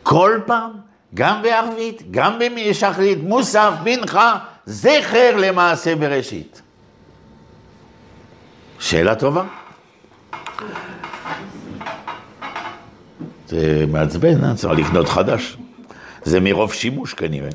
כל 0.03 0.39
פעם, 0.45 0.71
גם 1.13 1.41
בערבית, 1.41 2.11
גם 2.11 2.39
בשחרית, 2.57 3.17
מוסף, 3.23 3.71
מנחה, 3.83 4.39
זכר 4.67 5.35
למעשה 5.37 5.95
בראשית. 5.95 6.61
שאלה 8.79 9.15
טובה. 9.15 9.43
זה 13.47 13.85
מעצבן, 13.87 14.43
אה? 14.43 14.55
צריך 14.55 14.79
לקנות 14.79 15.09
חדש. 15.09 15.57
זה 16.23 16.39
מרוב 16.39 16.73
שימוש 16.73 17.13
כנראה. 17.13 17.49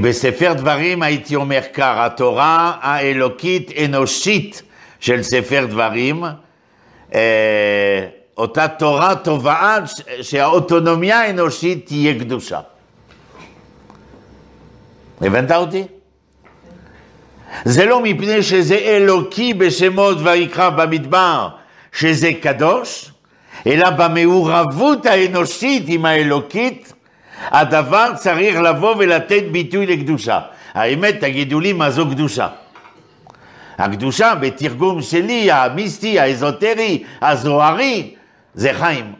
בספר 0.00 0.52
דברים 0.52 1.02
הייתי 1.02 1.36
אומר 1.36 1.60
כך, 1.74 1.94
התורה 1.96 2.72
האלוקית 2.80 3.70
אנושית 3.84 4.62
של 5.00 5.22
ספר 5.22 5.66
דברים, 5.70 6.24
אה, 7.14 8.06
אותה 8.36 8.68
תורה 8.68 9.14
תובעת 9.14 9.82
שהאוטונומיה 10.22 11.20
האנושית 11.20 11.86
תהיה 11.86 12.18
קדושה. 12.18 12.60
הבנת 15.20 15.52
אותי? 15.52 15.84
זה 17.64 17.84
לא 17.86 18.02
מפני 18.02 18.42
שזה 18.42 18.74
אלוקי 18.74 19.54
בשמות 19.54 20.18
ויקרא 20.22 20.70
במדבר, 20.70 21.48
שזה 21.92 22.30
קדוש, 22.42 23.10
אלא 23.66 23.90
במעורבות 23.90 25.06
האנושית 25.06 25.84
עם 25.86 26.04
האלוקית, 26.04 26.92
הדבר 27.40 28.12
צריך 28.16 28.56
לבוא 28.56 28.94
ולתת 28.98 29.42
ביטוי 29.52 29.86
לקדושה. 29.86 30.40
האמת, 30.74 31.20
תגידו 31.20 31.60
לי 31.60 31.72
מה 31.72 31.90
זו 31.90 32.10
קדושה. 32.10 32.48
הקדושה 33.78 34.34
בתרגום 34.34 35.02
שלי, 35.02 35.50
המיסטי, 35.50 36.20
האזוטרי, 36.20 37.04
הזוהרי, 37.22 38.14
זה 38.54 38.70
חיים. 38.74 39.12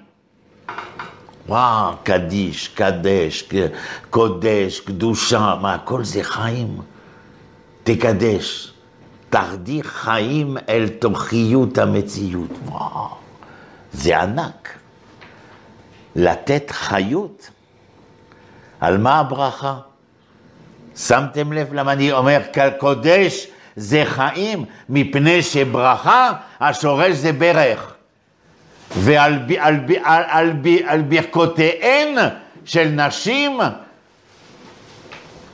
וואו, 1.48 1.92
קדיש, 2.02 2.68
קדש, 2.68 3.48
קודש, 4.10 4.80
קדושה, 4.80 5.54
מה, 5.60 5.78
כל 5.84 6.04
זה 6.04 6.22
חיים. 6.22 6.78
תקדש, 7.84 8.72
תחדיר 9.30 9.82
חיים 9.82 10.56
אל 10.68 10.88
תוכיות 10.88 11.78
המציאות. 11.78 12.50
וואו, 12.64 13.08
זה 13.92 14.22
ענק. 14.22 14.68
לתת 16.16 16.70
חיות. 16.70 17.50
על 18.80 18.98
מה 18.98 19.18
הברכה? 19.18 19.76
שמתם 20.96 21.52
לב 21.52 21.74
למה 21.74 21.92
אני 21.92 22.12
אומר 22.12 22.40
קודש 22.78 23.46
זה 23.76 24.02
חיים, 24.04 24.64
מפני 24.88 25.42
שברכה, 25.42 26.32
השורש 26.60 27.12
זה 27.12 27.32
ברך. 27.32 27.94
ועל 28.98 29.38
על, 29.58 29.80
על, 30.02 30.22
על, 30.28 30.52
על 30.86 31.02
ברכותיהן 31.02 32.16
של 32.64 32.88
נשים 32.88 33.60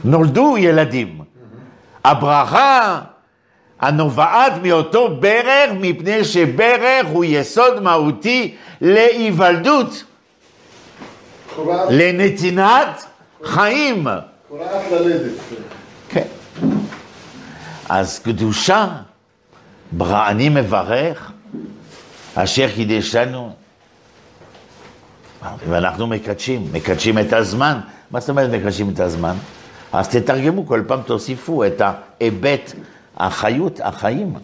נולדו 0.04 0.58
ילדים. 0.58 1.18
הברכה 2.04 3.00
הנובעת 3.80 4.52
מאותו 4.62 5.16
ברך, 5.20 5.70
מפני 5.80 6.24
שברך 6.24 7.06
הוא 7.12 7.24
יסוד 7.24 7.82
מהותי 7.82 8.54
להיוולדות, 8.80 10.04
לנתינת 11.90 13.06
חיים. 13.44 14.06
קורעת 14.48 14.92
ללדת. 14.92 15.32
כן. 16.08 16.26
אז 17.88 18.18
קדושה, 18.18 18.88
אני 20.00 20.48
מברך, 20.48 21.32
אשר 22.34 22.68
קידשנו, 22.74 23.52
ואנחנו 25.68 26.06
מקדשים, 26.06 26.66
מקדשים 26.72 27.18
את 27.18 27.32
הזמן. 27.32 27.80
מה 28.10 28.20
זאת 28.20 28.30
אומרת 28.30 28.50
מקדשים 28.50 28.90
את 28.90 29.00
הזמן? 29.00 29.36
אז 29.92 30.08
תתרגמו, 30.08 30.66
כל 30.66 30.82
פעם 30.86 31.02
תוסיפו 31.02 31.64
את 31.64 31.82
ההיבט, 31.84 32.72
החיות, 33.16 33.80
החיים. 33.82 34.34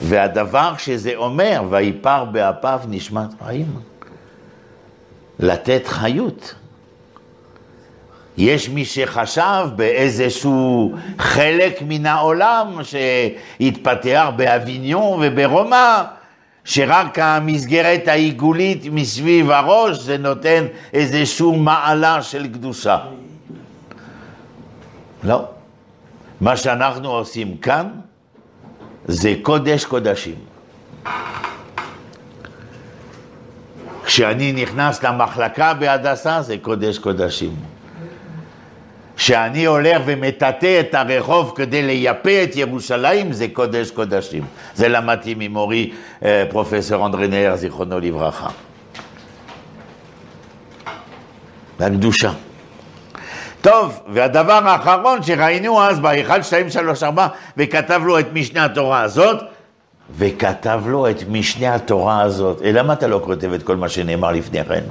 והדבר 0.00 0.74
שזה 0.78 1.12
אומר, 1.16 1.62
ויפר 1.70 2.24
באפיו 2.24 2.80
נשמת 2.88 3.28
חיים. 3.44 3.80
לתת 5.38 5.86
חיות. 5.86 6.54
יש 8.38 8.68
מי 8.68 8.84
שחשב 8.84 9.68
באיזשהו 9.76 10.94
חלק 11.18 11.82
מן 11.88 12.06
העולם 12.06 12.80
שהתפתח 12.82 14.26
באביניון 14.36 15.20
וברומא, 15.22 16.02
שרק 16.64 17.18
המסגרת 17.18 18.08
העיגולית 18.08 18.82
מסביב 18.90 19.50
הראש 19.50 19.98
זה 19.98 20.18
נותן 20.18 20.66
איזשהו 20.92 21.56
מעלה 21.56 22.22
של 22.22 22.46
קדושה. 22.46 22.98
לא. 25.24 25.44
מה 26.40 26.56
שאנחנו 26.56 27.10
עושים 27.10 27.56
כאן 27.56 27.88
זה 29.04 29.34
קודש 29.42 29.84
קודשים. 29.84 30.34
כשאני 34.04 34.52
נכנס 34.52 35.02
למחלקה 35.02 35.74
בהדסה 35.74 36.42
זה 36.42 36.56
קודש 36.62 36.98
קודשים. 36.98 37.77
שאני 39.18 39.64
הולך 39.64 40.02
ומטאטא 40.04 40.80
את 40.80 40.94
הרחוב 40.94 41.52
כדי 41.56 41.82
לייפה 41.82 42.42
את 42.42 42.56
ירושלים, 42.56 43.32
זה 43.32 43.46
קודש 43.52 43.90
קודשים. 43.90 44.42
זה 44.74 44.88
למדתי 44.88 45.34
ממורי 45.38 45.92
אה, 46.24 46.44
פרופסור 46.50 47.06
אנדרי 47.06 47.28
נאר, 47.28 47.56
זיכרונו 47.56 48.00
לברכה. 48.00 48.48
והקדושה. 51.78 52.32
טוב, 53.60 54.00
והדבר 54.08 54.60
האחרון 54.64 55.22
שראינו 55.22 55.82
אז 55.82 56.00
ב-1, 56.00 56.42
2, 56.42 56.70
3, 56.70 57.02
4, 57.02 57.26
וכתב 57.56 58.00
לו 58.04 58.18
את 58.18 58.26
משנה 58.32 58.64
התורה 58.64 59.00
הזאת, 59.00 59.42
וכתב 60.18 60.82
לו 60.86 61.10
את 61.10 61.22
משנה 61.28 61.74
התורה 61.74 62.22
הזאת. 62.22 62.62
אה, 62.62 62.72
למה 62.72 62.92
אתה 62.92 63.06
לא 63.06 63.20
כותב 63.24 63.52
את 63.52 63.62
כל 63.62 63.76
מה 63.76 63.88
שנאמר 63.88 64.32
לפני 64.32 64.64
כן? 64.64 64.84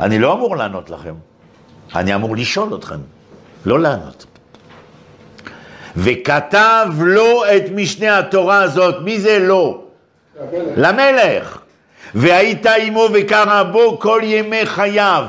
אני 0.00 0.18
לא 0.18 0.32
אמור 0.32 0.56
לענות 0.56 0.90
לכם, 0.90 1.14
אני 1.94 2.14
אמור 2.14 2.36
לשאול 2.36 2.74
אתכם, 2.74 2.98
לא 3.66 3.80
לענות. 3.80 4.26
וכתב 5.96 6.86
לו 6.98 7.44
את 7.56 7.62
משנה 7.74 8.18
התורה 8.18 8.62
הזאת, 8.62 8.94
מי 9.02 9.20
זה 9.20 9.38
לו? 9.38 9.84
למלך. 10.76 11.58
והיית 12.14 12.66
עמו 12.66 13.08
וקרא 13.14 13.62
בו 13.62 13.98
כל 14.00 14.20
ימי 14.24 14.66
חייו. 14.66 15.26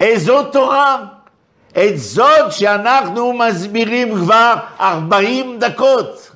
איזו 0.00 0.42
תורה? 0.42 1.04
את 1.72 1.98
זאת 1.98 2.52
שאנחנו 2.52 3.32
מסבירים 3.32 4.14
כבר 4.14 4.54
40 4.80 5.58
דקות. 5.58 6.30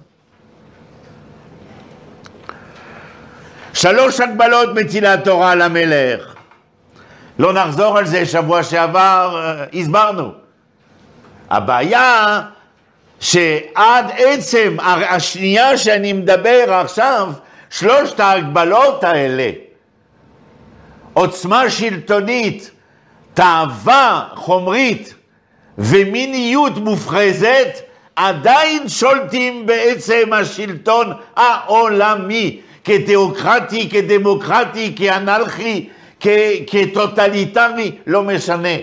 שלוש 3.72 4.20
הגבלות 4.20 4.68
מצילה 4.74 5.16
תורה 5.16 5.54
למלך. 5.54 6.35
לא 7.38 7.52
נחזור 7.52 7.98
על 7.98 8.06
זה, 8.06 8.26
שבוע 8.26 8.62
שעבר 8.62 9.42
אה, 9.42 9.80
הסברנו. 9.80 10.30
הבעיה 11.50 12.42
שעד 13.20 14.10
עצם 14.16 14.76
השנייה 15.08 15.78
שאני 15.78 16.12
מדבר 16.12 16.72
עכשיו, 16.72 17.32
שלושת 17.70 18.20
ההגבלות 18.20 19.04
האלה, 19.04 19.50
עוצמה 21.12 21.70
שלטונית, 21.70 22.70
תאווה 23.34 24.28
חומרית 24.34 25.14
ומיניות 25.78 26.76
מופרזת, 26.76 27.68
עדיין 28.16 28.88
שולטים 28.88 29.66
בעצם 29.66 30.32
השלטון 30.32 31.12
העולמי, 31.36 32.60
כתיאוקרטי, 32.84 33.90
כדמוקרטי, 33.90 34.92
כאנרכי, 34.96 35.88
כטוטליטרי, 36.66 37.98
לא 38.06 38.22
משנה. 38.22 38.76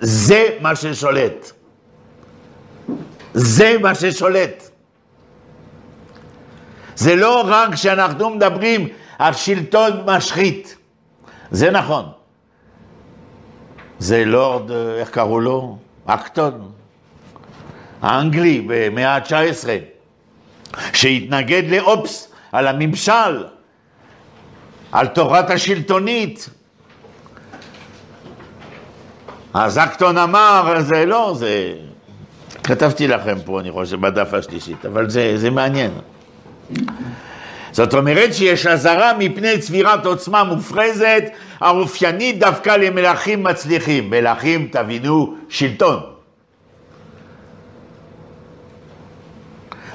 זה 0.00 0.48
מה 0.60 0.76
ששולט. 0.76 1.50
זה 3.34 3.76
מה 3.80 3.94
ששולט. 3.94 4.68
זה 6.96 7.16
לא 7.16 7.42
רק 7.46 7.74
שאנחנו 7.74 8.30
מדברים 8.30 8.88
על 9.18 9.32
שלטון 9.32 9.92
משחית, 10.06 10.76
זה 11.50 11.70
נכון. 11.70 12.04
זה 13.98 14.24
לורד, 14.24 14.70
איך 14.70 15.10
קראו 15.10 15.40
לו? 15.40 15.78
אקטון, 16.06 16.72
האנגלי 18.02 18.64
במאה 18.66 19.14
ה-19, 19.16 19.68
שהתנגד 20.92 21.62
לאופס 21.68 22.32
על 22.52 22.66
הממשל, 22.66 23.44
על 24.92 25.06
תורת 25.06 25.50
השלטונית. 25.50 26.48
אז 29.54 29.78
אקטון 29.78 30.18
אמר, 30.18 30.74
זה 30.80 31.06
לא, 31.06 31.34
זה... 31.38 31.74
כתבתי 32.64 33.08
לכם 33.08 33.36
פה, 33.44 33.60
אני 33.60 33.70
חושב, 33.70 34.00
בדף 34.00 34.34
השלישית, 34.34 34.86
אבל 34.86 35.10
זה, 35.10 35.32
זה 35.36 35.50
מעניין. 35.50 35.90
זאת 37.72 37.94
אומרת 37.94 38.34
שיש 38.34 38.66
אזהרה 38.66 39.12
מפני 39.18 39.58
צבירת 39.58 40.06
עוצמה 40.06 40.44
מופרזת 40.44 41.24
האופיינית 41.60 42.38
דווקא 42.38 42.70
למלכים 42.70 43.42
מצליחים. 43.42 44.10
מלכים, 44.10 44.68
תבינו, 44.72 45.34
שלטון. 45.48 46.00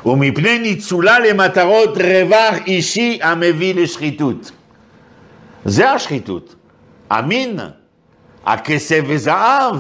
ומפני 0.06 0.60
ניצולה 0.60 1.20
למטרות 1.20 1.98
רווח 1.98 2.56
אישי 2.68 3.20
המביא 3.22 3.76
לשחיתות. 3.76 4.52
זה 5.66 5.92
השחיתות. 5.92 6.56
המין, 7.10 7.60
הכסף 8.48 9.00
וזהב, 9.08 9.76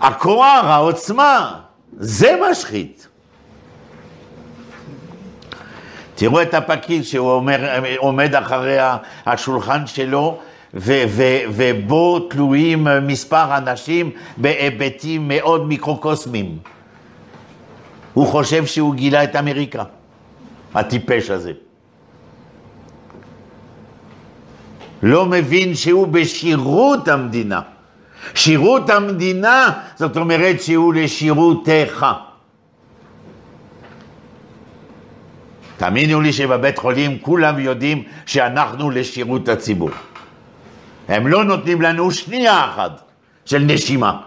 הכוח, 0.00 0.64
העוצמה, 0.64 1.60
זה 1.98 2.36
משחית. 2.50 3.08
תראו 6.14 6.42
את 6.42 6.54
הפקיד 6.54 7.02
שהוא 7.02 7.32
אומר, 7.32 7.82
עומד 7.96 8.34
אחרי 8.34 8.76
השולחן 9.26 9.86
שלו 9.86 10.38
ו- 10.74 11.02
ו- 11.08 11.40
ובו 11.48 12.20
תלויים 12.20 12.86
מספר 13.02 13.56
אנשים 13.56 14.10
בהיבטים 14.36 15.28
מאוד 15.28 15.66
מיקרוקוסמיים. 15.66 16.58
הוא 18.14 18.26
חושב 18.26 18.66
שהוא 18.66 18.94
גילה 18.94 19.24
את 19.24 19.36
אמריקה, 19.36 19.84
הטיפש 20.74 21.30
הזה. 21.30 21.52
לא 25.02 25.26
מבין 25.26 25.74
שהוא 25.74 26.08
בשירות 26.08 27.08
המדינה. 27.08 27.60
שירות 28.34 28.90
המדינה, 28.90 29.70
זאת 29.96 30.16
אומרת 30.16 30.62
שהוא 30.62 30.94
לשירותך. 30.94 32.06
תאמינו 35.76 36.20
לי 36.20 36.32
שבבית 36.32 36.78
חולים 36.78 37.18
כולם 37.18 37.58
יודעים 37.58 38.02
שאנחנו 38.26 38.90
לשירות 38.90 39.48
הציבור. 39.48 39.90
הם 41.08 41.26
לא 41.26 41.44
נותנים 41.44 41.82
לנו 41.82 42.10
שנייה 42.10 42.64
אחת 42.64 43.02
של 43.44 43.58
נשימה. 43.58 44.20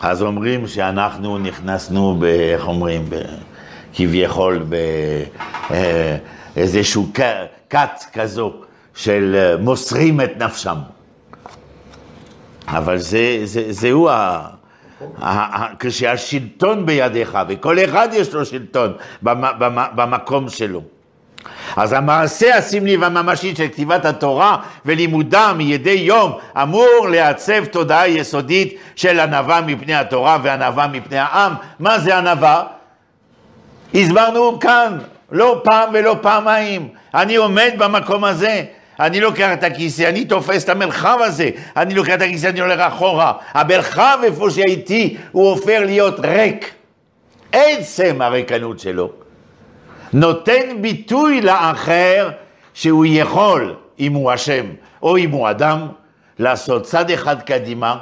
אז 0.00 0.22
אומרים 0.22 0.66
שאנחנו 0.66 1.38
נכנסנו, 1.38 2.24
איך 2.24 2.68
אומרים, 2.68 3.04
כביכול 3.94 4.64
באיזשהו 6.56 7.06
אה, 7.20 7.46
כת 7.70 8.04
כזו 8.12 8.52
של 8.94 9.36
אה, 9.38 9.56
מוסרים 9.56 10.20
את 10.20 10.36
נפשם. 10.36 10.76
אבל 12.68 12.98
זה, 12.98 13.40
זה, 13.44 13.72
זהו 13.72 14.08
ה... 14.08 14.46
כשהשלטון 15.78 16.86
בידיך, 16.86 17.38
וכל 17.48 17.78
אחד 17.84 18.08
יש 18.12 18.34
לו 18.34 18.44
שלטון 18.44 18.92
במקום 19.94 20.48
שלו. 20.48 20.82
אז 21.76 21.92
המעשה 21.92 22.56
הסמלי 22.56 22.96
והממשי 22.96 23.56
של 23.56 23.68
כתיבת 23.68 24.04
התורה 24.04 24.56
ולימודה 24.84 25.52
מידי 25.52 25.90
יום 25.90 26.32
אמור 26.62 27.08
לעצב 27.10 27.64
תודעה 27.64 28.08
יסודית 28.08 28.78
של 28.96 29.20
ענווה 29.20 29.60
מפני 29.60 29.94
התורה 29.94 30.38
וענווה 30.42 30.86
מפני 30.86 31.18
העם. 31.18 31.52
מה 31.78 31.98
זה 31.98 32.18
ענווה? 32.18 32.64
הסברנו 33.94 34.60
כאן 34.60 34.98
לא 35.30 35.60
פעם 35.64 35.90
ולא 35.92 36.16
פעמיים. 36.20 36.88
אני 37.14 37.36
עומד 37.36 37.70
במקום 37.78 38.24
הזה, 38.24 38.64
אני 39.00 39.20
לוקח 39.20 39.52
את 39.52 39.64
הכיסא, 39.64 40.08
אני 40.08 40.24
תופס 40.24 40.64
את 40.64 40.68
המרחב 40.68 41.18
הזה, 41.20 41.50
אני 41.76 41.94
לוקח 41.94 42.14
את 42.14 42.22
הכיסא, 42.22 42.46
אני 42.46 42.60
הולך 42.60 42.80
אחורה. 42.80 43.32
המרחב 43.52 44.18
איפה 44.22 44.50
שהייתי, 44.50 45.16
הוא 45.32 45.50
הופך 45.50 45.78
להיות 45.84 46.20
ריק. 46.20 46.74
עצם 47.52 48.16
הריקנות 48.20 48.78
שלו 48.78 49.10
נותן 50.12 50.76
ביטוי 50.80 51.40
לאחר 51.40 52.30
שהוא 52.74 53.06
יכול, 53.08 53.74
אם 54.00 54.12
הוא 54.12 54.34
אשם 54.34 54.66
או 55.02 55.16
אם 55.16 55.30
הוא 55.30 55.50
אדם, 55.50 55.88
לעשות 56.38 56.82
צד 56.82 57.10
אחד 57.10 57.42
קדימה 57.42 57.98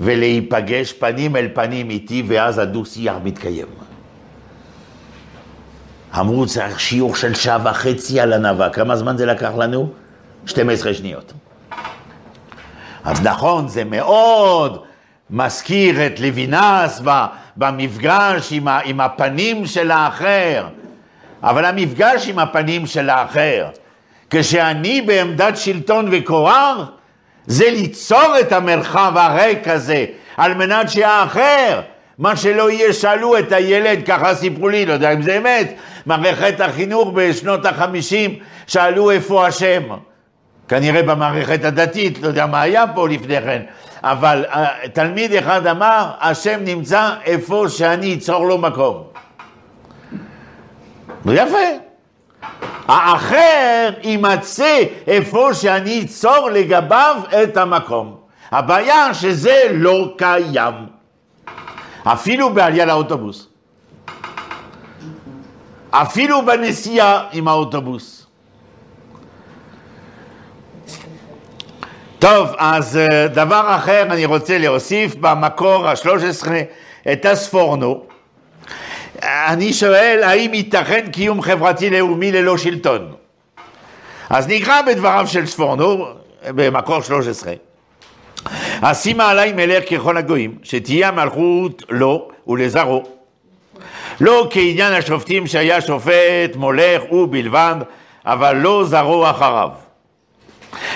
ולהיפגש 0.00 0.92
פנים 0.92 1.36
אל 1.36 1.48
פנים 1.54 1.90
איתי, 1.90 2.22
ואז 2.26 2.58
הדו-שיח 2.58 3.14
מתקיים. 3.24 3.66
אמרו 6.18 6.46
צריך 6.46 6.80
שיעור 6.80 7.16
של 7.16 7.34
שעה 7.34 7.58
וחצי 7.64 8.20
על 8.20 8.32
ענווה, 8.32 8.70
כמה 8.70 8.96
זמן 8.96 9.16
זה 9.16 9.26
לקח 9.26 9.50
לנו? 9.58 9.88
12 10.46 10.94
שניות. 10.94 11.32
אז 13.04 13.22
נכון, 13.22 13.68
זה 13.68 13.84
מאוד 13.84 14.82
מזכיר 15.30 16.06
את 16.06 16.20
לוינס 16.20 17.02
במפגש 17.56 18.52
עם, 18.52 18.68
עם 18.68 19.00
הפנים 19.00 19.66
של 19.66 19.90
האחר, 19.90 20.66
אבל 21.42 21.64
המפגש 21.64 22.28
עם 22.28 22.38
הפנים 22.38 22.86
של 22.86 23.10
האחר, 23.10 23.66
כשאני 24.30 25.02
בעמדת 25.02 25.56
שלטון 25.56 26.08
וכוח, 26.12 26.76
זה 27.46 27.70
ליצור 27.70 28.34
את 28.40 28.52
המרחב 28.52 29.12
הריק 29.16 29.68
הזה, 29.68 30.04
על 30.36 30.54
מנת 30.54 30.90
שהאחר, 30.90 31.80
מה 32.18 32.36
שלא 32.36 32.70
יהיה, 32.70 32.92
שאלו 32.92 33.38
את 33.38 33.52
הילד, 33.52 34.06
ככה 34.06 34.34
סיפרו 34.34 34.68
לי, 34.68 34.86
לא 34.86 34.92
יודע 34.92 35.12
אם 35.12 35.22
זה 35.22 35.38
אמת, 35.38 35.74
מערכת 36.06 36.60
החינוך 36.60 37.10
בשנות 37.14 37.66
החמישים, 37.66 38.38
שאלו 38.66 39.10
איפה 39.10 39.46
השם. 39.46 39.82
כנראה 40.68 41.02
במערכת 41.02 41.64
הדתית, 41.64 42.22
לא 42.22 42.28
יודע 42.28 42.46
מה 42.46 42.60
היה 42.60 42.84
פה 42.94 43.08
לפני 43.08 43.40
כן, 43.40 43.62
אבל 44.02 44.44
uh, 44.48 44.56
תלמיד 44.92 45.34
אחד 45.34 45.66
אמר, 45.66 46.10
השם 46.20 46.60
נמצא 46.64 47.10
איפה 47.24 47.64
שאני 47.68 48.14
אצור 48.14 48.46
לו 48.46 48.58
מקום. 48.58 49.02
יפה. 51.26 51.58
האחר 52.88 53.90
יימצא 54.02 54.78
איפה 55.06 55.54
שאני 55.54 56.02
אצור 56.04 56.50
לגביו 56.50 57.16
את 57.42 57.56
המקום. 57.56 58.16
הבעיה 58.50 59.14
שזה 59.14 59.56
לא 59.70 60.14
קיים. 60.18 60.95
אפילו 62.12 62.54
בעלייה 62.54 62.84
לאוטובוס. 62.84 63.48
אפילו 65.90 66.46
בנסיעה 66.46 67.28
עם 67.32 67.48
האוטובוס. 67.48 68.26
טוב, 72.18 72.48
אז 72.58 72.96
אה, 72.96 73.28
דבר 73.28 73.76
אחר 73.76 74.02
אני 74.02 74.24
רוצה 74.24 74.58
להוסיף 74.58 75.14
במקור 75.14 75.88
ה-13 75.88 76.48
את 77.12 77.24
הספורנו. 77.24 78.02
אני 79.22 79.72
שואל, 79.72 80.20
האם 80.22 80.54
ייתכן 80.54 81.10
קיום 81.12 81.42
חברתי 81.42 81.90
לאומי 81.90 82.32
ללא 82.32 82.58
שלטון? 82.58 83.12
אז 84.30 84.48
נקרא 84.48 84.82
בדבריו 84.82 85.24
של 85.26 85.46
ספורנו, 85.46 86.06
במקור 86.48 87.02
13. 87.02 87.54
אשימה 88.80 89.30
עלי 89.30 89.52
מלך 89.52 89.94
ככל 89.94 90.16
הגויים, 90.16 90.54
שתהיה 90.62 91.08
המלכות 91.08 91.82
לו 91.88 92.28
ולזרעו. 92.48 93.02
לא 94.20 94.48
כעניין 94.50 94.92
השופטים 94.92 95.46
שהיה 95.46 95.80
שופט 95.80 96.56
מולך 96.56 97.02
הוא 97.08 97.28
בלבד, 97.30 97.74
אבל 98.26 98.56
לא 98.56 98.84
זרעו 98.84 99.30
אחריו. 99.30 99.68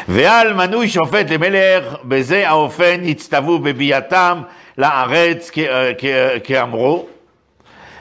ועל 0.08 0.52
מנוי 0.52 0.88
שופט 0.88 1.30
למלך, 1.30 1.96
בזה 2.04 2.48
האופן 2.48 3.00
הצטוו 3.08 3.58
בביאתם 3.58 4.42
לארץ 4.78 5.50
כאמרו, 6.44 7.06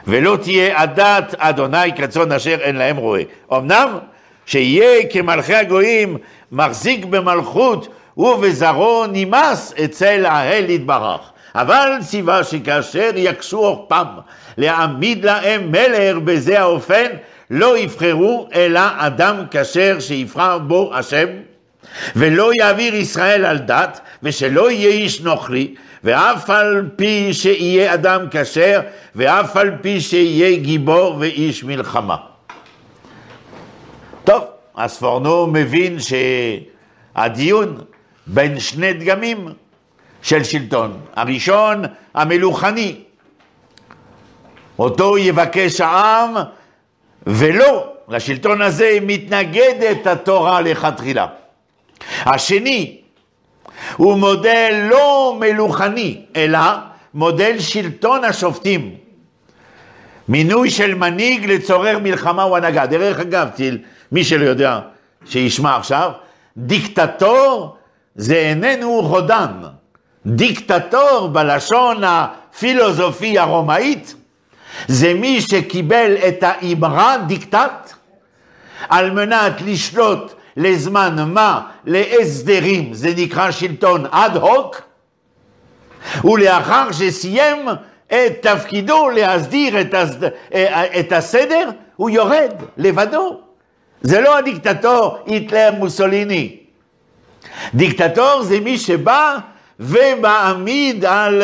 ולא 0.07 0.37
תהיה 0.41 0.81
עדת 0.81 1.35
אדוני 1.37 1.95
כרצון 1.95 2.31
אשר 2.31 2.57
אין 2.61 2.75
להם 2.75 2.97
רואה. 2.97 3.21
אמנם 3.53 3.97
שיהיה 4.45 5.07
כמלכי 5.11 5.55
הגויים 5.55 6.17
מחזיק 6.51 7.05
במלכות 7.05 7.87
ובזרעו 8.19 9.05
נמאס 9.11 9.73
אצל 9.83 10.25
האל 10.25 10.65
יתברך. 10.69 11.21
אבל 11.55 11.91
ציווה 12.01 12.43
שכאשר 12.43 13.09
יקשו 13.15 13.57
עורפם 13.57 14.05
להעמיד 14.57 15.25
להם 15.25 15.71
מלך 15.71 16.17
בזה 16.23 16.59
האופן, 16.59 17.05
לא 17.49 17.77
יבחרו 17.77 18.47
אלא 18.53 18.81
אדם 18.97 19.35
כשר 19.51 19.99
שיבחר 19.99 20.57
בו 20.57 20.91
השם, 20.95 21.27
ולא 22.15 22.51
יעביר 22.61 22.95
ישראל 22.95 23.45
על 23.45 23.57
דת, 23.57 23.99
ושלא 24.23 24.71
יהיה 24.71 24.89
איש 24.89 25.21
נוכרי, 25.21 25.75
ואף 26.03 26.49
על 26.49 26.89
פי 26.95 27.33
שיהיה 27.33 27.93
אדם 27.93 28.25
כשר, 28.31 28.79
ואף 29.15 29.57
על 29.57 29.71
פי 29.81 30.01
שיהיה 30.01 30.57
גיבור 30.57 31.15
ואיש 31.19 31.63
מלחמה. 31.63 32.15
טוב, 34.23 34.43
הספורנו 34.77 35.47
מבין 35.47 35.97
שהדיון 37.15 37.77
בין 38.33 38.59
שני 38.59 38.93
דגמים 38.93 39.47
של 40.21 40.43
שלטון. 40.43 40.99
הראשון, 41.15 41.83
המלוכני. 42.13 42.95
אותו 44.79 45.17
יבקש 45.17 45.81
העם, 45.81 46.35
ולא, 47.27 47.93
לשלטון 48.09 48.61
הזה 48.61 48.97
מתנגדת 49.01 50.07
התורה 50.07 50.61
לכתחילה. 50.61 51.27
השני, 52.25 52.97
הוא 53.97 54.17
מודל 54.17 54.87
לא 54.89 55.37
מלוכני, 55.39 56.21
אלא 56.35 56.59
מודל 57.13 57.59
שלטון 57.59 58.23
השופטים. 58.23 58.95
מינוי 60.27 60.69
של 60.69 60.95
מנהיג 60.95 61.45
לצורר 61.45 61.99
מלחמה 61.99 62.43
או 62.43 62.57
הנהגה. 62.57 62.85
דרך 62.85 63.19
אגב, 63.19 63.47
מי 64.11 64.23
שלא 64.23 64.45
יודע, 64.45 64.79
שישמע 65.25 65.75
עכשיו, 65.75 66.11
דיקטטור 66.57 67.77
זה 68.19 68.35
איננו 68.35 69.01
רודן. 69.01 69.51
דיקטטור 70.25 71.27
בלשון 71.31 72.03
הפילוסופי 72.03 73.39
הרומאית 73.39 74.15
זה 74.87 75.13
מי 75.13 75.41
שקיבל 75.41 76.15
את 76.27 76.43
האמרה 76.43 77.17
דיקטט 77.27 77.93
על 78.89 79.11
מנת 79.11 79.61
לשלוט 79.65 80.33
לזמן 80.57 81.31
מה, 81.33 81.61
להסדרים, 81.85 82.93
זה 82.93 83.13
נקרא 83.17 83.51
שלטון 83.51 84.05
אד 84.11 84.35
הוק, 84.35 84.81
ולאחר 86.23 86.91
שסיים 86.91 87.67
את 88.07 88.33
תפקידו 88.41 89.09
להסדיר 89.09 89.81
את, 89.81 89.93
הסד... 89.93 90.23
את 90.99 91.11
הסדר, 91.11 91.69
הוא 91.95 92.09
יורד 92.09 92.53
לבדו. 92.77 93.39
זה 94.01 94.21
לא 94.21 94.37
הדיקטטור 94.37 95.17
היטלר 95.25 95.69
מוסוליני. 95.77 96.58
דיקטטור 97.73 98.43
זה 98.43 98.59
מי 98.59 98.77
שבא 98.77 99.37
ומעמיד 99.79 101.05
על, 101.05 101.41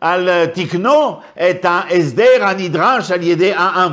על 0.00 0.28
תקנו 0.46 1.20
את 1.50 1.64
ההסדר 1.64 2.44
הנדרש 2.44 3.10
על 3.10 3.22
ידי 3.22 3.52
העם. 3.52 3.92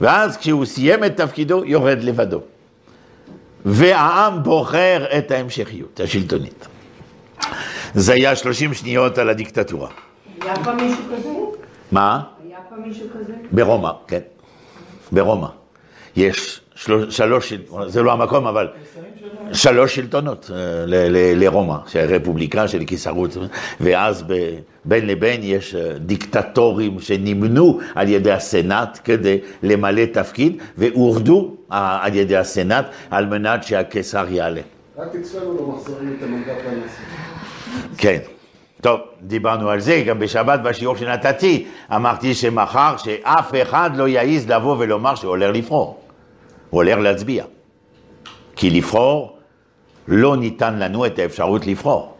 ואז 0.00 0.36
כשהוא 0.36 0.64
סיים 0.64 1.04
את 1.04 1.16
תפקידו, 1.16 1.64
יורד 1.64 2.02
לבדו. 2.02 2.40
והעם 3.64 4.42
בוחר 4.42 5.04
את 5.18 5.30
ההמשכיות 5.30 6.00
השלטונית. 6.00 6.66
זה 7.94 8.12
היה 8.12 8.36
30 8.36 8.74
שניות 8.74 9.18
על 9.18 9.28
הדיקטטורה. 9.28 9.88
היה 10.40 10.56
פעם 10.56 10.76
מישהו 10.76 11.04
כזה? 11.16 11.28
מה? 11.92 12.22
היה 12.48 12.58
פעם 12.68 12.82
מישהו 12.82 13.06
כזה? 13.14 13.32
ברומא, 13.52 13.90
כן. 14.06 14.20
ברומא. 15.12 15.46
יש 16.16 16.60
של... 16.74 17.10
שלוש, 17.10 17.52
זה 17.86 18.02
לא 18.02 18.12
המקום, 18.12 18.46
אבל 18.46 18.68
שלוש 19.52 19.94
שלטונות 19.94 20.50
אה, 20.54 20.84
לרומא, 21.34 21.76
רפובליקה 21.94 22.68
של 22.68 22.84
קיסרות, 22.84 23.36
ואז 23.80 24.24
בין 24.84 25.06
לבין 25.06 25.40
יש 25.42 25.74
אה, 25.74 25.98
דיקטטורים 25.98 27.00
שנמנו 27.00 27.80
על 27.94 28.08
ידי 28.08 28.32
הסנאט 28.32 28.98
כדי 29.04 29.38
למלא 29.62 30.04
תפקיד, 30.04 30.62
והורדו 30.78 31.54
אה, 31.72 31.98
על 32.02 32.14
ידי 32.14 32.36
הסנאט 32.36 32.86
על 33.10 33.26
מנת 33.26 33.64
שהקיסר 33.64 34.26
יעלה. 34.28 34.60
רק 34.98 35.14
אצלנו 35.20 35.56
לא 35.56 35.66
מחזירים 35.66 36.16
את 36.18 36.22
המנדט 36.22 36.58
לנשיא. 36.66 37.04
כן. 37.98 38.18
טוב, 38.80 39.00
דיברנו 39.22 39.70
על 39.70 39.80
זה, 39.80 40.04
גם 40.06 40.18
בשבת 40.18 40.60
בשיעור 40.60 40.96
שנתתי, 40.96 41.66
אמרתי 41.94 42.34
שמחר 42.34 42.96
שאף 42.96 43.54
אחד 43.62 43.90
לא 43.96 44.08
יעז 44.08 44.50
לבוא 44.50 44.76
ולומר 44.78 45.14
שהוא 45.14 45.30
הולך 45.30 45.56
לבחור, 45.56 46.00
הוא 46.70 46.82
הולך 46.82 46.98
להצביע. 46.98 47.44
כי 48.62 48.70
לבחור, 48.70 49.38
לא 50.08 50.36
ניתן 50.36 50.78
לנו 50.78 51.06
את 51.06 51.18
האפשרות 51.18 51.66
לבחור. 51.66 52.16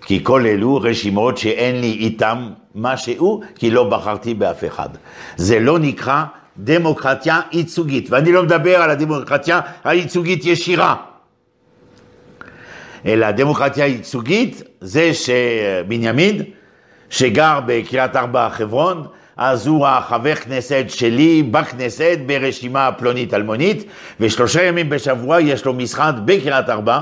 כי 0.00 0.20
כל 0.22 0.46
אלו 0.46 0.76
רשימות 0.76 1.38
שאין 1.38 1.80
לי 1.80 1.92
איתם 1.92 2.50
משהו, 2.74 3.40
כי 3.54 3.70
לא 3.70 3.84
בחרתי 3.90 4.34
באף 4.34 4.64
אחד. 4.64 4.88
זה 5.36 5.60
לא 5.60 5.78
נקרא 5.78 6.24
דמוקרטיה 6.58 7.40
ייצוגית, 7.52 8.10
ואני 8.10 8.32
לא 8.32 8.42
מדבר 8.42 8.76
על 8.76 8.90
הדמוקרטיה 8.90 9.60
הייצוגית 9.84 10.44
ישירה. 10.44 10.94
אלא 13.06 13.26
הדמוקרטיה 13.26 13.84
הייצוגית 13.84 14.62
זה 14.80 15.10
שבנימין, 15.14 16.42
שגר 17.10 17.60
בקריית 17.66 18.16
ארבע 18.16 18.48
חברון, 18.50 19.06
אז 19.36 19.66
הוא 19.66 19.86
החבר 19.86 20.34
כנסת 20.34 20.84
שלי 20.88 21.42
בכנסת 21.42 22.18
ברשימה 22.26 22.90
פלונית 22.92 23.34
אלמונית, 23.34 23.84
ושלושה 24.20 24.62
ימים 24.62 24.88
בשבוע 24.88 25.40
יש 25.40 25.64
לו 25.64 25.74
משחק 25.74 26.12
בקריית 26.24 26.68
ארבע 26.68 27.00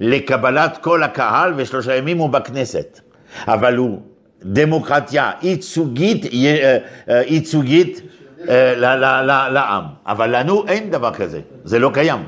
לקבלת 0.00 0.78
כל 0.80 1.02
הקהל, 1.02 1.52
ושלושה 1.56 1.96
ימים 1.96 2.18
הוא 2.18 2.30
בכנסת. 2.30 3.00
אבל 3.46 3.76
הוא 3.76 4.00
דמוקרטיה 4.42 5.30
ייצוגית, 5.42 6.26
אה, 6.26 6.78
אה, 7.08 7.22
ייצוגית 7.26 8.00
אה, 8.48 8.74
לעם. 9.50 9.84
אבל 10.06 10.36
לנו 10.38 10.68
אין 10.68 10.90
דבר 10.90 11.14
כזה, 11.14 11.40
זה 11.64 11.78
לא 11.78 11.90
קיים. 11.94 12.20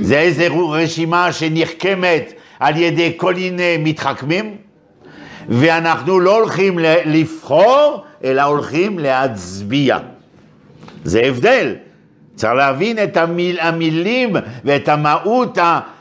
זה 0.00 0.18
איזה 0.18 0.48
רשימה 0.70 1.32
שנחכמת 1.32 2.32
על 2.60 2.76
ידי 2.76 3.12
כל 3.16 3.34
מיני 3.34 3.76
מתחכמים, 3.78 4.56
ואנחנו 5.48 6.20
לא 6.20 6.36
הולכים 6.36 6.78
לבחור, 7.04 8.04
אלא 8.24 8.42
הולכים 8.42 8.98
להצביע. 8.98 9.98
זה 11.04 11.20
הבדל. 11.20 11.74
צריך 12.34 12.52
להבין 12.52 13.02
את 13.02 13.16
המיל, 13.16 13.60
המילים 13.60 14.36
ואת 14.64 14.88
המהות 14.88 15.58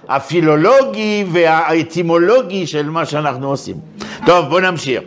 הפילולוגי 0.09 1.25
והאטימולוגי 1.31 2.67
של 2.67 2.89
מה 2.89 3.05
שאנחנו 3.05 3.47
עושים. 3.49 3.75
טוב, 4.25 4.49
בואו 4.49 4.59
נמשיך. 4.59 5.01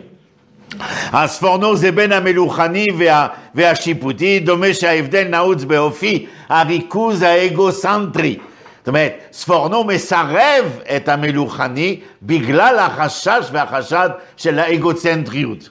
הספורנו 1.11 1.75
זה 1.75 1.91
בין 1.91 2.11
המלוכני 2.11 2.87
וה, 2.97 3.27
והשיפוטי, 3.55 4.39
דומה 4.39 4.73
שההבדל 4.73 5.27
נעוץ 5.27 5.63
באופי 5.63 6.25
הריכוז 6.49 7.21
האגוסנטרי. 7.21 8.37
זאת 8.79 8.87
אומרת, 8.87 9.13
ספורנו 9.31 9.83
מסרב 9.83 10.79
את 10.95 11.09
המלוכני 11.09 11.99
בגלל 12.23 12.79
החשש 12.79 13.49
והחשד 13.51 14.09
של 14.37 14.59
האגוצנטריות. 14.59 15.69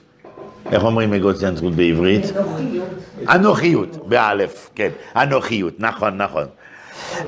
איך 0.72 0.84
אומרים 0.84 1.14
אגוצנטריות 1.14 1.74
בעברית? 1.74 2.32
אנוכיות. 3.28 4.08
באלף, 4.08 4.70
כן, 4.74 4.88
אנוכיות, 5.16 5.74
נכון, 5.78 6.16
נכון. 6.16 6.44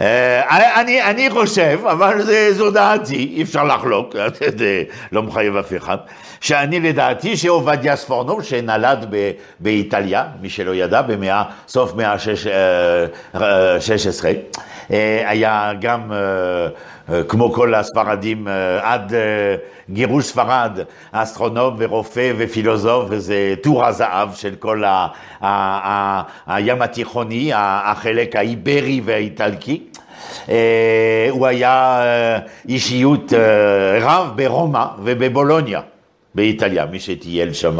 אה, 0.01 0.81
אני, 0.81 1.03
אני 1.03 1.31
חושב, 1.31 1.81
אבל 1.91 2.23
זה, 2.23 2.53
זו 2.53 2.71
דעתי, 2.71 3.33
אי 3.37 3.43
אפשר 3.43 3.65
לחלוק, 3.65 4.17
לא 5.13 5.23
מחייב 5.23 5.57
אף 5.57 5.73
אחד, 5.77 5.97
שאני 6.41 6.81
לדעתי 6.81 7.37
שעובדיה 7.37 7.97
ספורנו, 7.97 8.43
שנולד 8.43 9.15
באיטליה, 9.61 10.25
מי 10.41 10.51
שלא 10.51 10.75
ידע, 10.75 11.03
במאה, 11.03 11.43
סוף 11.69 11.95
מאה 11.95 12.13
ה-16, 12.13 14.25
היה 15.27 15.73
גם... 15.81 16.13
כמו 17.29 17.53
כל 17.53 17.75
הספרדים, 17.75 18.49
עד 18.83 19.13
גירוש 19.91 20.25
ספרד, 20.25 20.79
אסטרונום 21.13 21.75
ורופא 21.79 22.33
ופילוסוף, 22.39 23.07
וזה 23.09 23.55
טור 23.63 23.85
הזהב 23.85 24.35
של 24.35 24.55
כל 24.55 24.85
ה, 24.85 25.07
ה, 25.41 25.47
ה, 25.47 26.23
הים 26.47 26.83
התיכוני, 26.83 27.51
החלק 27.55 28.37
האיברי 28.37 29.01
והאיטלקי. 29.05 29.83
הוא 31.31 31.47
היה 31.47 32.03
אישיות 32.69 33.33
רב 34.01 34.33
ברומא 34.37 34.85
ובבולוניה. 34.99 35.81
באיטליה, 36.35 36.87
מי 36.87 37.01
שטייל 37.01 37.53
שם, 37.53 37.79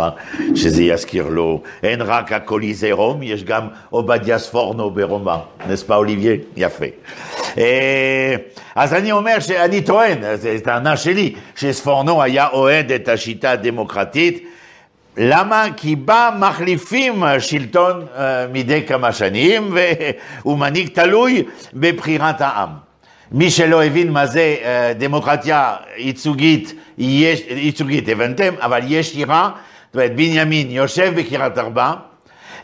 שזה 0.55 0.83
יזכיר 0.83 1.29
לו, 1.29 1.63
אין 1.83 2.03
רק 2.03 2.33
הקוליזי 2.33 2.93
רום, 2.93 3.23
יש 3.23 3.45
גם 3.45 3.69
עובדיה 3.91 4.39
ספורנו 4.39 4.91
ברומא, 4.91 5.37
נספה 5.69 5.97
אוליביה? 5.97 6.37
יפה. 6.57 6.85
אז 8.75 8.95
אני 8.95 9.13
אומר 9.13 9.41
שאני 9.41 9.81
טוען, 9.81 10.37
זו 10.37 10.49
טענה 10.65 10.97
שלי, 10.97 11.35
שספורנו 11.57 12.23
היה 12.23 12.49
אוהד 12.49 12.93
את 12.93 13.09
השיטה 13.09 13.51
הדמוקרטית, 13.51 14.49
למה? 15.17 15.67
כי 15.77 15.97
בה 15.97 16.31
מחליפים 16.39 17.23
שלטון 17.39 18.07
מדי 18.53 18.83
כמה 18.87 19.13
שנים 19.13 19.73
והוא 20.43 20.59
מנהיג 20.59 20.89
תלוי 20.89 21.43
בבחירת 21.75 22.41
העם. 22.41 22.69
מי 23.35 23.51
שלא 23.51 23.85
הבין 23.85 24.11
מה 24.11 24.27
זה 24.27 24.57
דמוקרטיה 24.99 25.77
ייצוגית, 25.97 26.75
יש, 26.99 27.41
ייצוגית 27.49 28.09
הבנתם, 28.09 28.55
אבל 28.61 28.81
ישירה, 28.85 29.51
זאת 29.87 29.95
אומרת 29.95 30.17
בנימין 30.17 30.71
יושב 30.71 31.13
בקריית 31.17 31.59
ארבע, 31.59 31.93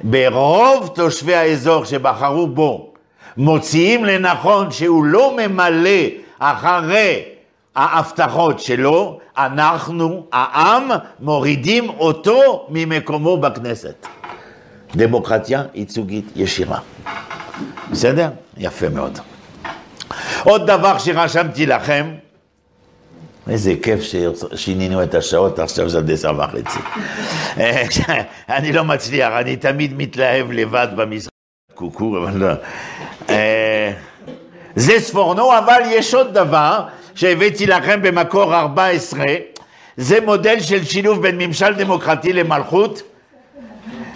ברוב 0.01 0.91
תושבי 0.95 1.35
האזור 1.35 1.85
שבחרו 1.85 2.47
בו 2.47 2.93
מוציאים 3.37 4.05
לנכון 4.05 4.71
שהוא 4.71 5.05
לא 5.05 5.37
ממלא 5.37 6.01
אחרי 6.39 7.23
ההבטחות 7.75 8.61
שלו, 8.61 9.19
אנחנו, 9.39 10.27
העם, 10.33 10.91
מורידים 11.21 11.89
אותו 11.89 12.67
ממקומו 12.69 13.37
בכנסת. 13.37 14.07
דמוקרטיה 14.97 15.63
ייצוגית 15.75 16.25
ישירה. 16.37 16.79
בסדר? 17.91 18.29
יפה 18.57 18.89
מאוד. 18.89 19.19
עוד 20.45 20.67
דבר 20.67 20.99
שרשמתי 20.99 21.67
לכם, 21.67 22.15
איזה 23.51 23.75
כיף 23.83 24.01
ששינינו 24.03 25.03
את 25.03 25.15
השעות, 25.15 25.59
עכשיו 25.59 25.89
זה 25.89 25.99
עד 25.99 26.11
עשר 26.11 26.33
וחצי. 26.39 26.79
אני 28.49 28.73
לא 28.73 28.85
מצליח, 28.85 29.33
אני 29.33 29.57
תמיד 29.57 29.93
מתלהב 29.97 30.53
לבד 30.53 30.89
במשחק 30.97 31.31
קוקור, 31.75 32.19
אבל 32.19 32.37
לא. 32.37 32.53
אה, 33.31 33.93
זה 34.77 35.01
ספורנו, 35.01 35.59
אבל 35.59 35.81
יש 35.87 36.15
עוד 36.15 36.35
דבר 36.35 36.83
שהבאתי 37.15 37.67
לכם 37.67 38.03
במקור 38.03 38.55
14, 38.55 39.25
זה 39.97 40.21
מודל 40.21 40.61
של 40.61 40.85
שילוב 40.85 41.23
בין 41.23 41.39
ממשל 41.39 41.75
דמוקרטי 41.75 42.33
למלכות, 42.33 43.03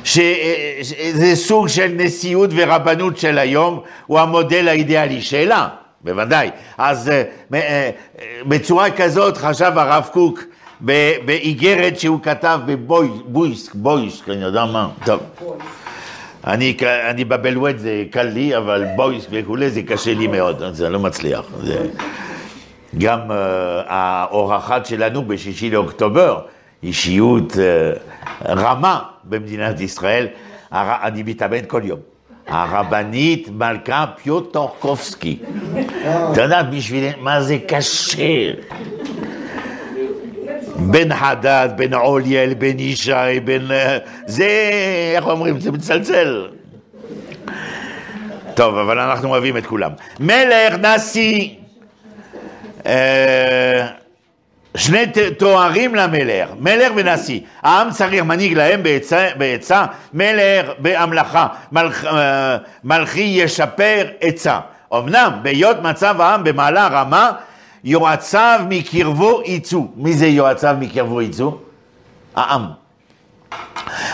שזה 0.05 1.33
סוג 1.35 1.69
של 1.69 1.93
נשיאות 1.97 2.51
ורבנות 2.55 3.19
של 3.19 3.39
היום, 3.39 3.81
הוא 4.07 4.21
המודל 4.21 4.69
האידיאלי. 4.69 5.23
שאלה, 5.23 5.69
בוודאי. 6.05 6.51
אז 6.79 7.09
אה, 7.09 7.23
אה, 7.55 7.91
בצורה 8.47 8.91
כזאת 8.91 9.37
חשב 9.37 9.73
הרב 9.77 10.09
קוק 10.13 10.41
באיגרת 11.25 12.01
שהוא 12.01 12.21
כתב 12.23 12.61
בבויסק, 12.67 13.75
בויסק, 13.75 14.29
אני 14.29 14.43
יודע 14.43 14.65
מה, 14.65 14.89
טוב. 15.05 15.21
אני, 16.47 16.77
אני 17.11 17.25
בבלווט 17.25 17.79
זה 17.79 18.05
קל 18.11 18.23
לי, 18.23 18.57
אבל 18.57 18.85
בויסק 18.97 19.29
וכולי 19.31 19.71
זה 19.71 19.83
קשה 19.83 20.15
לי 20.15 20.27
מאוד, 20.27 20.63
זה 20.73 20.89
לא 20.89 20.99
מצליח. 20.99 21.45
זה... 21.63 21.87
גם 22.99 23.31
uh, 23.31 23.33
האור 23.87 24.55
החד 24.55 24.87
שלנו 24.87 25.25
בשישי 25.25 25.71
לאוקטובר, 25.71 26.41
אישיות 26.83 27.53
uh, 27.53 27.57
רמה 28.49 29.03
במדינת 29.25 29.81
ישראל. 29.81 30.27
אני 30.73 31.23
מתאמן 31.23 31.65
כל 31.67 31.81
יום. 31.85 32.14
הרבנית 32.47 33.49
מלכה 33.53 34.05
פיוטורקובסקי. 34.23 35.39
אתה 36.33 36.43
יודע 36.43 36.63
בשביל 36.63 37.13
מה 37.21 37.43
זה 37.43 37.59
קשה. 37.69 38.53
בן 40.77 41.15
חדד, 41.15 41.69
בן 41.77 41.95
עוליאל, 41.95 42.55
בן 42.55 42.79
ישי, 42.79 43.41
בן... 43.45 43.69
זה, 44.27 44.71
איך 45.17 45.27
אומרים, 45.27 45.61
זה 45.61 45.73
מצלצל. 45.73 46.49
טוב, 48.55 48.77
אבל 48.77 48.99
אנחנו 48.99 49.29
אוהבים 49.29 49.57
את 49.57 49.67
כולם. 49.67 49.91
מלך, 50.21 50.75
נשיא, 50.83 51.49
אה, 52.87 53.87
שני 54.77 55.05
תוארים 55.39 55.95
למלך, 55.95 56.49
מלך 56.61 56.93
ונשיא. 56.97 57.41
העם 57.63 57.91
צריך 57.91 58.23
מנהיג 58.23 58.53
להם 58.53 58.83
בעצה, 59.39 59.85
מלך 60.15 60.67
בהמלכה, 60.79 61.47
מלכ, 61.73 62.05
אה, 62.05 62.57
מלכי 62.85 63.21
ישפר 63.21 64.07
עצה. 64.21 64.61
אמנם 64.93 65.33
בהיות 65.43 65.77
מצב 65.83 66.21
העם 66.21 66.45
במעלה 66.45 66.87
רמה, 66.87 67.33
יועציו 67.85 68.61
מקרבו 68.69 69.43
יצאו. 69.45 69.89
מי 69.97 70.13
זה 70.13 70.27
יועציו 70.27 70.77
מקרבו 70.81 71.23
יצאו? 71.23 71.59
העם. 72.37 72.67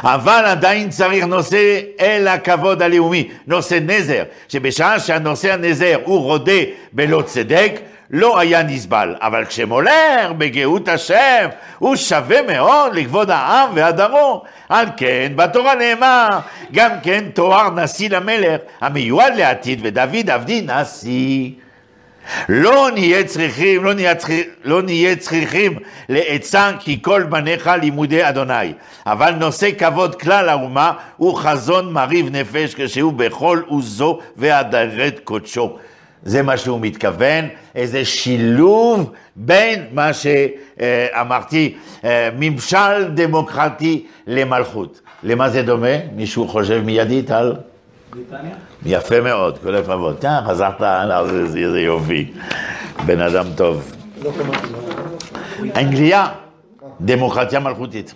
אבל 0.03 0.45
עדיין 0.47 0.91
צריך 0.91 1.25
נושא 1.25 1.81
אל 2.01 2.29
הכבוד 2.29 2.83
הלאומי, 2.83 3.29
נושא 3.47 3.79
נזר, 3.83 4.23
שבשעה 4.49 5.01
שהנושא 5.01 5.53
הנזר 5.53 5.97
הוא 6.05 6.21
רודה 6.21 6.53
בלא 6.93 7.23
צדק, 7.27 7.73
לא 8.11 8.39
היה 8.39 8.63
נסבל, 8.63 9.15
אבל 9.21 9.45
כשמולך 9.45 10.31
בגאות 10.39 10.89
השם, 10.89 11.49
הוא 11.79 11.97
שווה 11.97 12.43
מאוד 12.43 12.95
לכבוד 12.95 13.31
העם 13.31 13.71
והדרו. 13.75 14.43
על 14.69 14.87
כן, 14.97 15.33
בתורה 15.37 15.75
נאמר, 15.75 16.29
גם 16.73 16.91
כן 17.03 17.25
תואר 17.35 17.71
נשיא 17.71 18.09
למלך, 18.11 18.61
המיועד 18.81 19.35
לעתיד, 19.37 19.81
ודוד 19.83 20.31
עבדי 20.31 20.67
נשיא. 20.67 21.51
לא 22.49 22.91
נהיה 22.95 23.25
צריכים, 23.25 23.85
לא 23.85 23.95
נהיה, 23.95 24.15
צריכים, 24.15 24.45
לא 24.65 24.83
נהיה 24.83 25.17
צריכים 25.17 25.79
לעצה 26.09 26.71
כי 26.79 26.99
כל 27.03 27.23
בניך 27.23 27.71
לימודי 27.81 28.29
אדוני. 28.29 28.73
אבל 29.07 29.31
נושא 29.31 29.71
כבוד 29.79 30.21
כלל 30.21 30.49
האומה 30.49 30.93
הוא 31.17 31.37
חזון 31.37 31.93
מרהיב 31.93 32.37
נפש 32.37 32.75
כשהוא 32.75 33.13
בכל 33.13 33.63
עוזו 33.67 34.19
והדרת 34.37 35.21
קודשו. 35.25 35.79
זה 36.25 36.43
מה 36.43 36.57
שהוא 36.57 36.81
מתכוון, 36.81 37.45
איזה 37.75 38.05
שילוב 38.05 39.13
בין 39.37 39.87
מה 39.93 40.11
שאמרתי, 40.13 41.75
ממשל 42.39 43.09
דמוקרטי 43.15 44.07
למלכות. 44.27 45.01
למה 45.23 45.49
זה 45.49 45.63
דומה? 45.63 45.97
מישהו 46.17 46.49
חושב 46.49 46.83
מיידית 46.85 47.31
על? 47.31 47.57
בריטניה? 48.11 48.55
יפה 48.87 49.21
מאוד, 49.21 49.59
כל 49.59 49.77
הכבוד. 49.77 50.25
אה, 50.25 50.41
חזרת, 50.47 50.83
איזה 51.33 51.81
יופי. 51.81 52.33
בן 53.07 53.21
אדם 53.21 53.47
טוב. 53.57 53.93
אנגליה, 55.77 56.29
דמוקרטיה 57.01 57.61
מלכותית. 57.61 58.15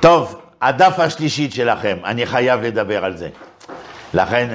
טוב, 0.00 0.40
הדף 0.62 0.98
השלישית 0.98 1.52
שלכם, 1.52 1.96
אני 2.04 2.26
חייב 2.26 2.60
לדבר 2.62 3.04
על 3.04 3.16
זה. 3.16 3.28
לכן 4.14 4.48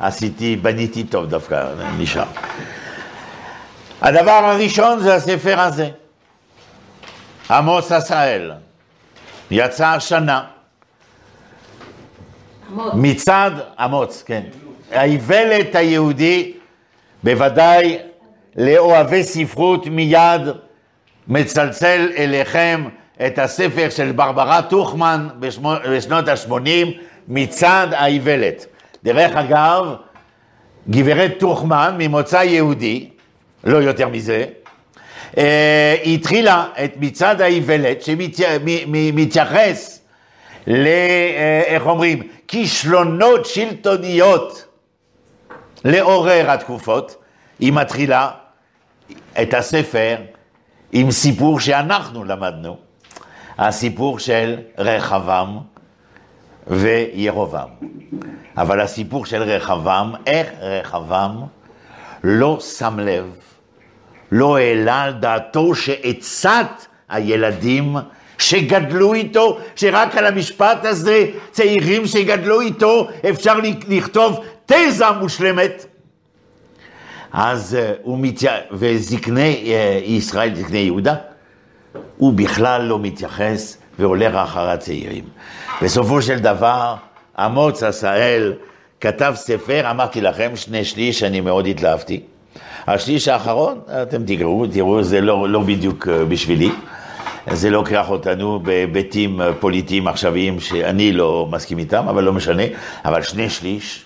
עשיתי, 0.00 0.56
בניתי 0.56 1.04
טוב 1.04 1.26
דווקא, 1.26 1.68
נשאר. 1.98 2.24
הדבר 4.00 4.30
הראשון 4.30 5.00
זה 5.00 5.14
הספר 5.14 5.60
הזה, 5.60 5.88
עמוס 7.50 7.92
עשאל, 7.92 8.52
יצא 9.50 9.86
השנה. 9.86 10.44
מצד, 12.94 13.50
אמוץ, 13.84 14.22
כן. 14.26 14.42
האיוולת 14.92 15.74
היהודי, 15.74 16.52
בוודאי 17.22 17.98
לאוהבי 18.56 19.24
ספרות 19.24 19.86
מיד 19.86 20.40
מצלצל 21.28 22.12
אליכם 22.16 22.88
את 23.26 23.38
הספר 23.38 23.86
של 23.90 24.12
ברברה 24.12 24.62
טוכמן 24.62 25.28
בשנות 25.90 26.28
ה-80, 26.28 26.86
מצד 27.28 27.88
האיוולת. 27.90 28.66
דרך 29.04 29.36
אגב, 29.36 29.94
גברת 30.90 31.32
טוכמן 31.38 31.94
ממוצא 31.98 32.36
יהודי, 32.36 33.08
לא 33.64 33.76
יותר 33.76 34.08
מזה, 34.08 34.44
אה, 35.38 35.96
התחילה 36.06 36.66
את 36.84 36.92
מצעד 36.96 37.40
האיוולת 37.40 38.02
שמתייחס 38.02 40.00
ל... 40.66 40.86
אה, 40.86 41.62
איך 41.66 41.86
אומרים? 41.86 42.22
כישלונות 42.48 43.46
שלטוניות 43.46 44.64
לעורר 45.84 46.50
התקופות, 46.50 47.16
היא 47.58 47.72
מתחילה 47.72 48.30
את 49.42 49.54
הספר 49.54 50.16
עם 50.92 51.10
סיפור 51.10 51.60
שאנחנו 51.60 52.24
למדנו, 52.24 52.76
הסיפור 53.58 54.18
של 54.18 54.58
רחבעם 54.78 55.58
וירובעם. 56.66 57.68
אבל 58.56 58.80
הסיפור 58.80 59.26
של 59.26 59.42
רחבעם, 59.42 60.12
איך 60.26 60.48
רחבעם 60.60 61.42
לא 62.24 62.58
שם 62.60 62.98
לב, 62.98 63.32
לא 64.32 64.56
העלה 64.56 65.02
על 65.02 65.12
דעתו 65.12 65.74
שעצת 65.74 66.86
הילדים 67.08 67.96
שגדלו 68.38 69.14
איתו, 69.14 69.58
שרק 69.76 70.16
על 70.16 70.26
המשפט 70.26 70.84
הזה, 70.84 71.26
צעירים 71.50 72.06
שגדלו 72.06 72.60
איתו, 72.60 73.08
אפשר 73.30 73.58
לכתוב 73.88 74.40
תזה 74.66 75.10
מושלמת. 75.20 75.86
אז 77.32 77.76
uh, 77.80 77.98
הוא 78.02 78.18
מתייחס, 78.18 78.60
וזקני 78.72 79.62
uh, 79.64 80.04
ישראל, 80.04 80.54
זקני 80.54 80.78
יהודה, 80.78 81.14
הוא 82.16 82.32
בכלל 82.32 82.82
לא 82.82 82.98
מתייחס 82.98 83.78
והולך 83.98 84.34
אחר 84.34 84.68
הצעירים. 84.68 85.24
בסופו 85.82 86.22
של 86.22 86.38
דבר, 86.38 86.94
אמוץ 87.38 87.82
עשאל 87.82 88.54
כתב 89.00 89.32
ספר, 89.36 89.90
אמרתי 89.90 90.20
לכם, 90.20 90.56
שני 90.56 90.84
שליש, 90.84 91.22
אני 91.22 91.40
מאוד 91.40 91.66
התלהבתי. 91.66 92.20
השליש 92.86 93.28
האחרון, 93.28 93.80
אתם 94.02 94.22
תקראו, 94.26 94.66
תראו, 94.66 95.02
זה 95.02 95.20
לא, 95.20 95.48
לא 95.48 95.60
בדיוק 95.60 96.08
אה, 96.08 96.24
בשבילי. 96.24 96.70
זה 97.50 97.70
לוקח 97.70 98.10
אותנו 98.10 98.60
בהיבטים 98.60 99.40
פוליטיים 99.60 100.08
עכשוויים 100.08 100.60
שאני 100.60 101.12
לא 101.12 101.48
מסכים 101.50 101.78
איתם, 101.78 102.08
אבל 102.08 102.24
לא 102.24 102.32
משנה. 102.32 102.62
אבל 103.04 103.22
שני 103.22 103.50
שליש, 103.50 104.04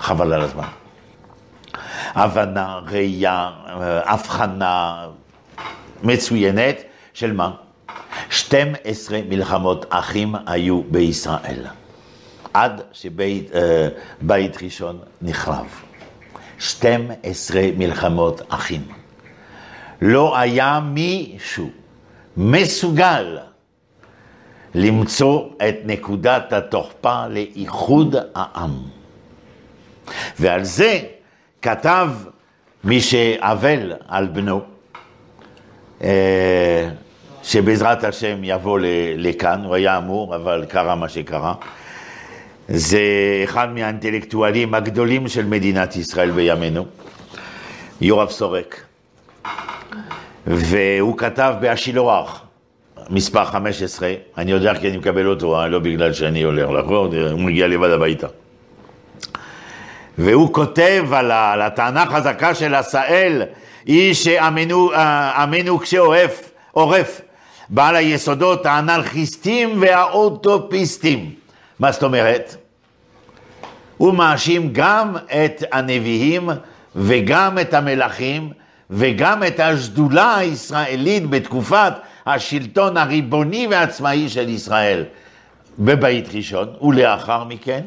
חבל 0.00 0.32
על 0.32 0.40
הזמן. 0.40 0.68
הבנה, 2.14 2.78
ראייה, 2.90 3.50
הבחנה 4.04 5.06
מצוינת 6.02 6.82
של 7.14 7.32
מה? 7.32 7.50
12 8.30 9.18
מלחמות 9.28 9.86
אחים 9.88 10.34
היו 10.46 10.82
בישראל, 10.82 11.66
עד 12.54 12.80
שבית 12.92 13.50
uh, 13.50 14.62
ראשון 14.62 14.98
נחרב. 15.22 15.66
12 16.58 17.62
מלחמות 17.76 18.40
אחים. 18.48 18.82
לא 20.02 20.38
היה 20.38 20.80
מישהו 20.80 21.70
מסוגל 22.36 23.38
למצוא 24.74 25.48
את 25.68 25.74
נקודת 25.84 26.52
התוכפה 26.52 27.26
לאיחוד 27.26 28.16
העם. 28.34 28.82
ועל 30.40 30.64
זה 30.64 31.00
כתב 31.62 32.10
מי 32.84 33.00
שאבל 33.00 33.92
על 34.08 34.26
בנו, 34.26 34.60
אה, 36.02 36.88
שבעזרת 37.46 38.04
השם 38.04 38.38
יבוא 38.42 38.78
לכאן, 39.16 39.64
הוא 39.64 39.74
היה 39.74 39.98
אמור, 39.98 40.36
אבל 40.36 40.64
קרה 40.68 40.94
מה 40.94 41.08
שקרה. 41.08 41.54
זה 42.68 43.00
אחד 43.44 43.74
מהאינטלקטואלים 43.74 44.74
הגדולים 44.74 45.28
של 45.28 45.44
מדינת 45.44 45.96
ישראל 45.96 46.30
בימינו, 46.30 46.86
יורב 48.00 48.30
סורק. 48.30 48.80
והוא 50.46 51.18
כתב 51.18 51.54
בהשילוח, 51.60 52.42
מספר 53.10 53.44
15, 53.44 54.14
אני 54.38 54.50
יודע 54.50 54.74
כי 54.74 54.88
אני 54.88 54.96
מקבל 54.96 55.26
אותו, 55.26 55.60
אה, 55.60 55.68
לא 55.68 55.78
בגלל 55.78 56.12
שאני 56.12 56.42
הולך 56.42 56.70
לחור, 56.70 57.06
הוא 57.30 57.40
מגיע 57.40 57.66
לבד 57.66 57.90
הביתה. 57.90 58.26
והוא 60.18 60.52
כותב 60.52 61.04
על, 61.12 61.30
על 61.30 61.62
הטענה 61.62 62.02
החזקה 62.02 62.54
של 62.54 62.74
עשאל, 62.74 63.42
היא 63.84 64.14
שעמנו 64.14 64.92
אה, 64.92 65.46
כשעורף, 65.82 66.50
עורף, 66.72 67.20
בעל 67.68 67.96
היסודות 67.96 68.66
האנרכיסטים 68.66 69.82
והאוטופיסטים. 69.82 71.34
מה 71.78 71.92
זאת 71.92 72.02
אומרת? 72.02 72.56
הוא 73.96 74.14
מאשים 74.14 74.68
גם 74.72 75.16
את 75.16 75.64
הנביאים 75.72 76.48
וגם 76.96 77.58
את 77.58 77.74
המלכים 77.74 78.50
וגם 78.90 79.42
את 79.44 79.60
השדולה 79.60 80.36
הישראלית 80.36 81.30
בתקופת 81.30 81.92
השלטון 82.26 82.96
הריבוני 82.96 83.66
והעצמאי 83.70 84.28
של 84.28 84.48
ישראל 84.48 85.04
בבית 85.78 86.34
ראשון, 86.34 86.68
ולאחר 86.82 87.44
מכן, 87.44 87.80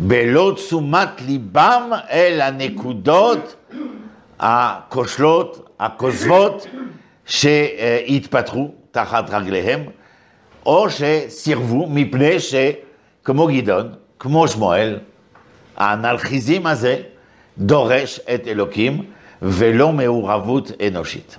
בלא 0.00 0.52
תשומת 0.56 1.08
ליבם 1.26 1.90
אל 2.10 2.40
הנקודות 2.40 3.54
הכושלות, 4.40 5.68
הכוזבות, 5.80 6.66
שהתפתחו 7.26 8.70
תחת 8.90 9.30
רגליהם, 9.30 9.84
או 10.66 10.86
שסירבו 10.90 11.86
מפני 11.90 12.36
שכמו 12.40 13.46
גדעון, 13.46 13.92
כמו 14.18 14.48
שמואל, 14.48 14.98
האנרכיזם 15.76 16.66
הזה 16.66 16.96
דורש 17.58 18.20
את 18.34 18.46
אלוקים 18.46 19.04
ולא 19.42 19.92
מעורבות 19.92 20.72
אנושית. 20.88 21.36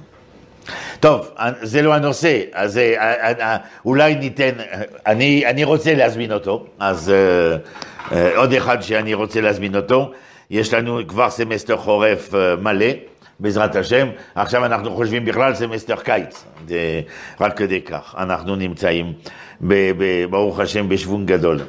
טוב, 1.00 1.32
זה 1.62 1.82
לא 1.82 1.94
הנושא, 1.94 2.42
אז 2.54 2.78
אה, 2.78 2.94
אה, 2.98 3.32
אה, 3.40 3.58
אולי 3.86 4.16
ניתן, 4.16 4.52
אני, 5.06 5.46
אני 5.46 5.64
רוצה 5.64 5.94
להזמין 5.94 6.32
אותו, 6.32 6.66
אז 6.80 7.14
עוד 8.36 8.54
אחד 8.54 8.82
שאני 8.82 9.14
רוצה 9.14 9.42
להזמין 9.42 9.76
אותו, 9.76 10.12
יש 10.50 10.74
לנו 10.74 11.00
כבר 11.08 11.30
סמסטר 11.30 11.78
חורף 11.78 12.34
מלא, 12.62 12.86
בעזרת 13.40 13.76
השם, 13.76 14.08
עכשיו 14.36 14.66
אנחנו 14.66 14.96
חושבים 14.96 15.26
בכלל 15.26 15.56
סמסטר 15.56 15.96
קיץ, 15.96 16.46
זה 16.68 17.02
רק 17.42 17.58
כדי 17.58 17.82
כך, 17.82 18.16
אנחנו 18.18 18.56
נמצאים, 18.56 19.14
ברוך 20.30 20.60
השם, 20.60 20.90
בשוון 20.90 21.26
גדול. 21.26 21.60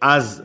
אז 0.00 0.42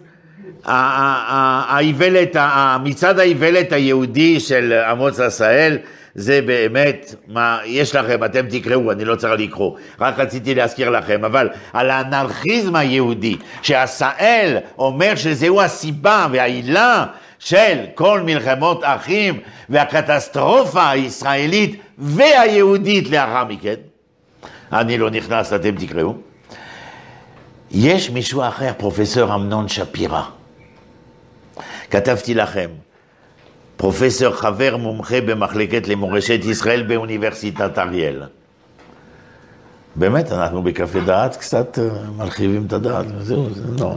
האיוולת, 0.65 2.35
מצד 2.83 3.19
האיוולת 3.19 3.71
היהודי 3.71 4.39
של 4.39 4.73
אמוץ 4.91 5.19
עשהאל, 5.19 5.77
זה 6.15 6.41
באמת, 6.41 7.15
מה, 7.27 7.59
יש 7.65 7.95
לכם, 7.95 8.23
אתם 8.23 8.45
תקראו, 8.49 8.91
אני 8.91 9.05
לא 9.05 9.15
צריך 9.15 9.33
לקרוא, 9.37 9.77
רק 9.99 10.19
רציתי 10.19 10.55
להזכיר 10.55 10.89
לכם, 10.89 11.25
אבל 11.25 11.49
על 11.73 11.89
האנרכיזם 11.89 12.75
היהודי, 12.75 13.37
שעשהאל 13.61 14.57
אומר 14.77 15.15
שזהו 15.15 15.61
הסיבה 15.61 16.27
והעילה 16.31 17.05
של 17.43 17.85
כל 17.95 18.21
מלחמות 18.25 18.81
אחים 18.83 19.39
והקטסטרופה 19.69 20.89
הישראלית 20.89 21.81
והיהודית 21.97 23.09
לאחר 23.09 23.43
מכן, 23.45 23.75
אני 24.73 24.97
לא 24.97 25.09
נכנס, 25.09 25.53
אתם 25.53 25.75
תקראו. 25.75 26.15
יש 27.71 28.09
מישהו 28.09 28.43
אחר, 28.47 28.71
פרופסור 28.77 29.35
אמנון 29.35 29.67
שפירא. 29.67 30.21
כתבתי 31.91 32.33
לכם, 32.33 32.69
פרופסור 33.77 34.35
חבר 34.35 34.77
מומחה 34.77 35.21
במחלקת 35.21 35.87
למורשת 35.87 36.39
ישראל 36.45 36.83
באוניברסיטת 36.83 37.77
אריאל. 37.77 38.23
באמת, 39.95 40.31
אנחנו 40.31 40.63
בקפה 40.63 40.99
דעת 40.99 41.35
קצת 41.35 41.79
אה, 41.79 41.89
מרחיבים 42.17 42.65
את 42.67 42.73
הדעת, 42.73 43.05
וזהו, 43.17 43.49
זה 43.53 43.83
לא. 43.83 43.95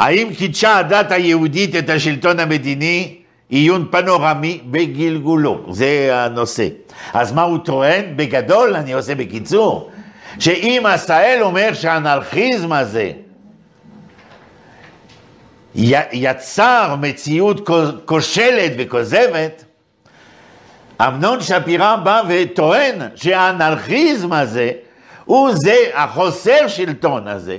האם 0.00 0.34
קידשה 0.38 0.76
הדת 0.78 1.12
היהודית 1.12 1.76
את 1.76 1.90
השלטון 1.90 2.40
המדיני? 2.40 3.16
עיון 3.48 3.88
פנורמי 3.90 4.60
בגלגולו, 4.64 5.66
זה 5.70 6.10
הנושא. 6.12 6.68
אז 7.14 7.32
מה 7.32 7.42
הוא 7.42 7.58
טוען? 7.58 8.04
בגדול, 8.16 8.76
אני 8.76 8.92
עושה 8.92 9.14
בקיצור, 9.14 9.90
שאם 10.38 10.82
עשהאל 10.88 11.42
אומר 11.42 11.74
שהאנרכיזם 11.74 12.72
הזה 12.72 13.12
יצר 16.12 16.96
מציאות 17.00 17.68
כושלת 18.04 18.72
וכוזבת, 18.78 19.64
אמנון 21.00 21.40
שפירא 21.40 21.96
בא 21.96 22.22
וטוען 22.28 22.94
שהאנרכיזם 23.14 24.32
הזה 24.32 24.70
הוא 25.24 25.50
זה, 25.54 25.76
החוסר 25.94 26.68
שלטון 26.68 27.28
הזה, 27.28 27.56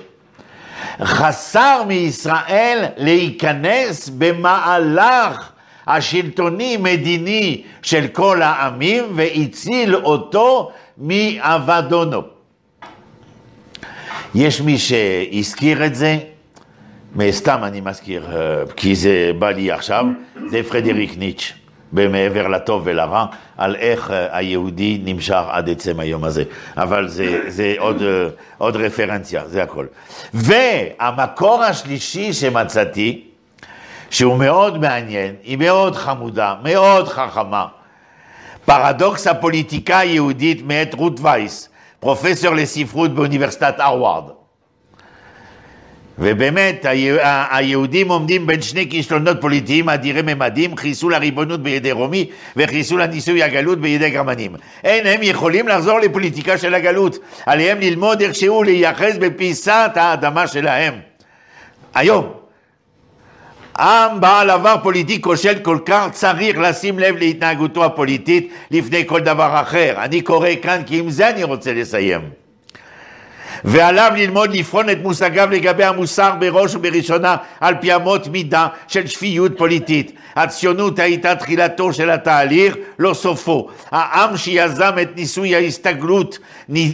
חסר 1.03 1.83
מישראל 1.87 2.85
להיכנס 2.97 4.09
במהלך 4.09 5.51
השלטוני-מדיני 5.87 7.61
של 7.81 8.07
כל 8.07 8.41
העמים 8.41 9.03
והציל 9.15 9.95
אותו 9.95 10.71
מאבדונו. 10.97 12.21
יש 14.35 14.61
מי 14.61 14.77
שהזכיר 14.77 15.85
את 15.85 15.95
זה, 15.95 16.17
סתם 17.29 17.59
אני 17.63 17.81
מזכיר, 17.81 18.27
אה, 18.31 18.63
כי 18.75 18.95
זה 18.95 19.31
בא 19.39 19.51
לי 19.51 19.71
עכשיו, 19.71 20.05
זה 20.47 20.63
פרדריק 20.63 21.17
ניטש. 21.17 21.60
במעבר 21.93 22.47
לטוב 22.47 22.81
ולרע, 22.85 23.25
על 23.57 23.75
איך 23.75 24.11
אה, 24.11 24.37
היהודי 24.37 25.01
נמשך 25.03 25.41
עד 25.49 25.69
עצם 25.69 25.99
היום 25.99 26.23
הזה. 26.23 26.43
אבל 26.77 27.07
זה, 27.07 27.39
זה 27.47 27.75
עוד, 27.77 28.01
אה, 28.01 28.27
עוד 28.57 28.75
רפרנציה, 28.75 29.47
זה 29.47 29.63
הכל. 29.63 29.85
והמקור 30.33 31.63
השלישי 31.63 32.33
שמצאתי, 32.33 33.21
שהוא 34.09 34.37
מאוד 34.37 34.77
מעניין, 34.77 35.35
היא 35.43 35.57
מאוד 35.57 35.95
חמודה, 35.95 36.55
מאוד 36.63 37.07
חכמה. 37.07 37.65
פרדוקס 38.65 39.27
הפוליטיקה 39.27 39.99
היהודית 39.99 40.61
מאת 40.65 40.93
רות 40.93 41.19
וייס, 41.21 41.69
פרופסור 41.99 42.55
לספרות 42.55 43.15
באוניברסיטת 43.15 43.75
הרווארד. 43.77 44.40
ובאמת, 46.19 46.85
היהודים 47.49 48.09
עומדים 48.09 48.47
בין 48.47 48.61
שני 48.61 48.89
כישלונות 48.89 49.41
פוליטיים 49.41 49.89
אדירי 49.89 50.21
ממדים, 50.21 50.77
חיסול 50.77 51.13
הריבונות 51.13 51.63
בידי 51.63 51.91
רומי 51.91 52.29
וחיסול 52.55 53.01
הניסוי 53.01 53.43
הגלות 53.43 53.79
בידי 53.79 54.09
גרמנים. 54.09 54.55
אין 54.83 55.07
הם 55.07 55.19
יכולים 55.23 55.67
לחזור 55.67 55.99
לפוליטיקה 55.99 56.57
של 56.57 56.75
הגלות, 56.75 57.17
עליהם 57.45 57.79
ללמוד 57.79 58.21
איכשהו 58.21 58.63
להיאחז 58.63 59.17
בפיסת 59.17 59.91
האדמה 59.95 60.47
שלהם. 60.47 60.93
היום, 61.93 62.33
עם 63.79 64.19
בעל 64.19 64.49
עבר 64.49 64.75
פוליטי 64.83 65.21
כושל 65.21 65.59
כל 65.59 65.77
כך 65.85 66.07
צריך 66.11 66.57
לשים 66.57 66.99
לב 66.99 67.15
להתנהגותו 67.15 67.85
הפוליטית 67.85 68.53
לפני 68.71 69.07
כל 69.07 69.19
דבר 69.19 69.61
אחר. 69.61 69.93
אני 69.97 70.21
קורא 70.21 70.49
כאן 70.61 70.81
כי 70.85 70.99
עם 70.99 71.09
זה 71.09 71.29
אני 71.29 71.43
רוצה 71.43 71.73
לסיים. 71.73 72.40
ועליו 73.63 74.11
ללמוד 74.15 74.55
לבחון 74.55 74.89
את 74.89 74.97
מושגיו 75.01 75.49
לגבי 75.51 75.83
המוסר 75.83 76.31
בראש 76.39 76.75
ובראשונה 76.75 77.35
על 77.59 77.75
פי 77.81 77.95
אמות 77.95 78.27
מידה 78.27 78.67
של 78.87 79.07
שפיות 79.07 79.57
פוליטית. 79.57 80.11
הציונות 80.35 80.99
הייתה 80.99 81.35
תחילתו 81.35 81.93
של 81.93 82.09
התהליך, 82.09 82.75
לא 82.99 83.13
סופו. 83.13 83.67
העם 83.91 84.37
שיזם 84.37 84.91
את 85.01 85.15
ניסוי 85.15 85.55
ההסתגלות 85.55 86.39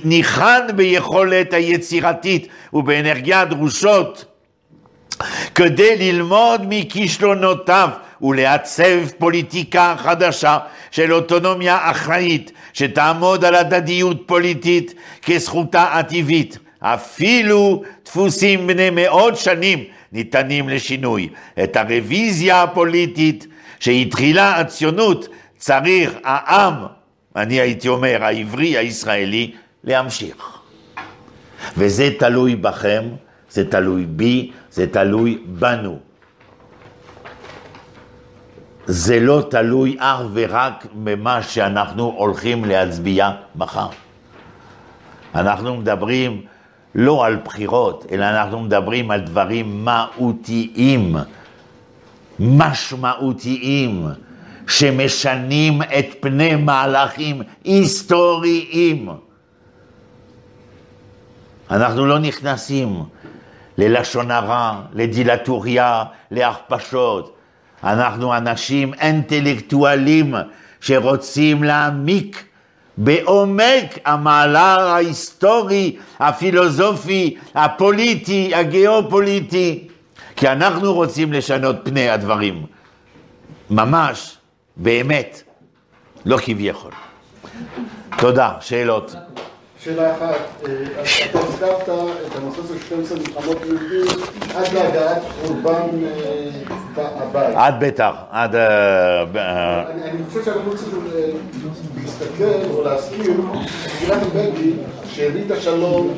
ניחן 0.03 0.61
ביכולת 0.75 1.53
היצירתית 1.53 2.47
ובאנרגיה 2.73 3.41
הדרושות 3.41 4.25
כדי 5.55 6.11
ללמוד 6.11 6.61
מכישלונותיו 6.69 7.89
ולעצב 8.21 9.09
פוליטיקה 9.17 9.95
חדשה 9.97 10.57
של 10.91 11.13
אוטונומיה 11.13 11.91
אחראית 11.91 12.51
שתעמוד 12.73 13.45
על 13.45 13.55
הדדיות 13.55 14.23
פוליטית 14.25 14.93
כזכותה 15.25 15.83
הטבעית. 15.99 16.57
אפילו 16.79 17.83
דפוסים 18.05 18.67
בני 18.67 18.89
מאות 18.89 19.37
שנים 19.37 19.83
ניתנים 20.11 20.69
לשינוי. 20.69 21.29
את 21.63 21.75
הרוויזיה 21.75 22.63
הפוליטית 22.63 23.47
שהתחילה 23.79 24.59
הציונות 24.59 25.27
צריך 25.57 26.13
העם, 26.23 26.73
אני 27.35 27.59
הייתי 27.59 27.87
אומר 27.87 28.23
העברי 28.23 28.77
הישראלי, 28.77 29.51
להמשיך. 29.83 30.59
וזה 31.77 32.09
תלוי 32.19 32.55
בכם, 32.55 33.03
זה 33.51 33.69
תלוי 33.69 34.05
בי, 34.05 34.51
זה 34.71 34.87
תלוי 34.87 35.37
בנו. 35.45 36.06
זה 38.87 39.19
לא 39.19 39.43
תלוי 39.49 39.95
אך 39.99 40.21
ורק 40.33 40.85
במה 40.93 41.43
שאנחנו 41.43 42.13
הולכים 42.17 42.65
להצביע 42.65 43.31
מחר. 43.55 43.87
אנחנו 45.35 45.77
מדברים 45.77 46.41
לא 46.95 47.25
על 47.25 47.35
בחירות, 47.45 48.05
אלא 48.11 48.25
אנחנו 48.25 48.59
מדברים 48.59 49.11
על 49.11 49.21
דברים 49.21 49.85
מהותיים, 49.85 51.15
משמעותיים, 52.39 54.07
שמשנים 54.67 55.81
את 55.81 56.05
פני 56.19 56.55
מהלכים 56.55 57.41
היסטוריים. 57.63 59.09
אנחנו 61.71 62.05
לא 62.05 62.19
נכנסים 62.19 63.03
ללשון 63.77 64.31
הרע, 64.31 64.81
לדילטוריה, 64.93 66.03
להכפשות. 66.31 67.36
אנחנו 67.87 68.37
אנשים 68.37 68.93
אינטלקטואלים 68.93 70.33
שרוצים 70.81 71.63
להעמיק 71.63 72.43
בעומק 72.97 73.97
המעלה 74.05 74.93
ההיסטורי, 74.93 75.95
הפילוסופי, 76.19 77.35
הפוליטי, 77.55 78.55
הגיאופוליטי, 78.55 79.87
כי 80.35 80.47
אנחנו 80.47 80.93
רוצים 80.93 81.33
לשנות 81.33 81.75
פני 81.83 82.09
הדברים. 82.09 82.65
ממש, 83.69 84.37
באמת, 84.77 85.43
לא 86.25 86.37
כביכול. 86.37 86.91
תודה, 88.17 88.51
שאלות. 88.61 89.15
שאלה 89.87 90.15
אחת, 90.15 90.35
אה, 90.65 90.71
אתה 91.31 91.39
הזכרת 91.39 91.89
את 92.27 92.35
הנושא 92.35 92.61
של 92.67 92.79
12 92.79 93.17
מלחמות 93.17 93.57
יהודים 93.65 94.23
עד 94.55 94.73
להגעת 94.73 95.21
חורבן 95.41 96.03
אה, 96.03 96.49
הבית. 96.97 97.55
עד 97.55 97.79
בית"ר, 97.79 98.11
עד... 98.31 98.55
אה, 98.55 99.23
אה, 99.35 99.81
אני 99.91 100.19
חושב 100.27 100.43
שאנחנו 100.45 100.75
צריכים 100.75 101.07
אה, 101.15 101.29
להסתכל 102.03 102.69
או 102.73 102.83
להזכיר 102.83 103.31
את 104.07 104.33
בגין 104.35 104.77
שהביא 105.09 105.43
את 105.45 105.51
השלום 105.51 106.13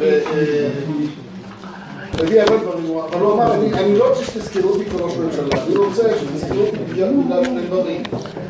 והביא 2.13 2.41
הרבה 2.41 2.57
דברים, 2.57 2.97
אבל 2.97 3.21
הוא 3.21 3.33
אמר, 3.33 3.53
אני 3.53 3.97
לא 3.97 4.09
רוצה 4.09 4.23
שתזכרו 4.23 4.69
אותי 4.69 4.85
כראש 4.85 5.13
ממשלה, 5.13 5.63
אני 5.67 5.75
רוצה 5.75 6.03
שתזכרו 6.19 6.61
אותי 6.61 6.77
בגלל 6.77 7.45
שני 7.45 7.61
דברים. 7.61 8.03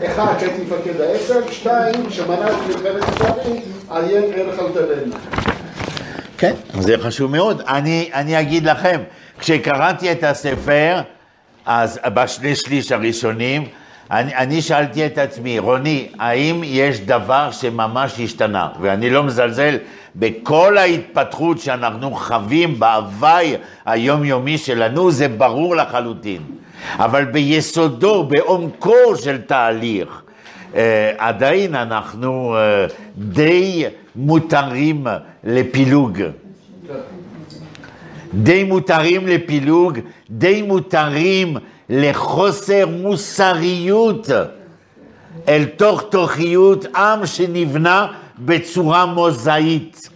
אחד, 0.05 0.33
שהייתי 0.39 0.61
מפקד 0.61 1.01
העסק, 1.01 1.51
שתיים, 1.51 2.09
שמנעתי 2.09 2.55
מלחמת 2.67 3.15
ישראל, 3.15 3.57
עיין 3.89 4.23
ערך 4.35 4.59
על 4.59 4.65
תלנו. 4.73 5.15
כן, 6.37 6.53
זה 6.79 6.97
חשוב 6.97 7.31
מאוד. 7.31 7.61
אני, 7.67 8.09
אני 8.13 8.39
אגיד 8.39 8.65
לכם, 8.65 9.01
כשקראתי 9.39 10.11
את 10.11 10.23
הספר, 10.23 11.01
אז 11.65 11.99
בשני 12.13 12.55
שליש 12.55 12.91
הראשונים, 12.91 13.65
אני, 14.11 14.35
אני 14.35 14.61
שאלתי 14.61 15.05
את 15.05 15.17
עצמי, 15.17 15.59
רוני, 15.59 16.07
האם 16.19 16.61
יש 16.63 16.99
דבר 16.99 17.51
שממש 17.51 18.19
השתנה? 18.19 18.67
ואני 18.81 19.09
לא 19.09 19.23
מזלזל 19.23 19.77
בכל 20.15 20.77
ההתפתחות 20.77 21.59
שאנחנו 21.59 22.11
חווים 22.11 22.79
בהוואי 22.79 23.55
היומיומי 23.85 24.57
שלנו, 24.57 25.11
זה 25.11 25.27
ברור 25.27 25.75
לחלוטין. 25.75 26.41
אבל 26.95 27.25
ביסודו, 27.25 28.23
בעומקו 28.23 29.15
של 29.15 29.41
תהליך, 29.41 30.21
אה, 30.75 31.11
עדיין 31.17 31.75
אנחנו 31.75 32.55
אה, 32.57 32.85
די 33.17 33.85
מותרים 34.15 35.07
לפילוג. 35.43 36.19
די 38.33 38.63
מותרים 38.63 39.27
לפילוג, 39.27 39.99
די 40.29 40.61
מותרים 40.61 41.57
לחוסר 41.89 42.85
מוסריות 42.87 44.27
אל 45.47 45.65
תוך 45.65 46.03
תוכיות 46.09 46.85
עם 46.95 47.25
שנבנה 47.25 48.07
בצורה 48.39 49.05
מוזאית. 49.05 50.09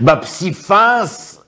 בפסיפס, 0.00 1.42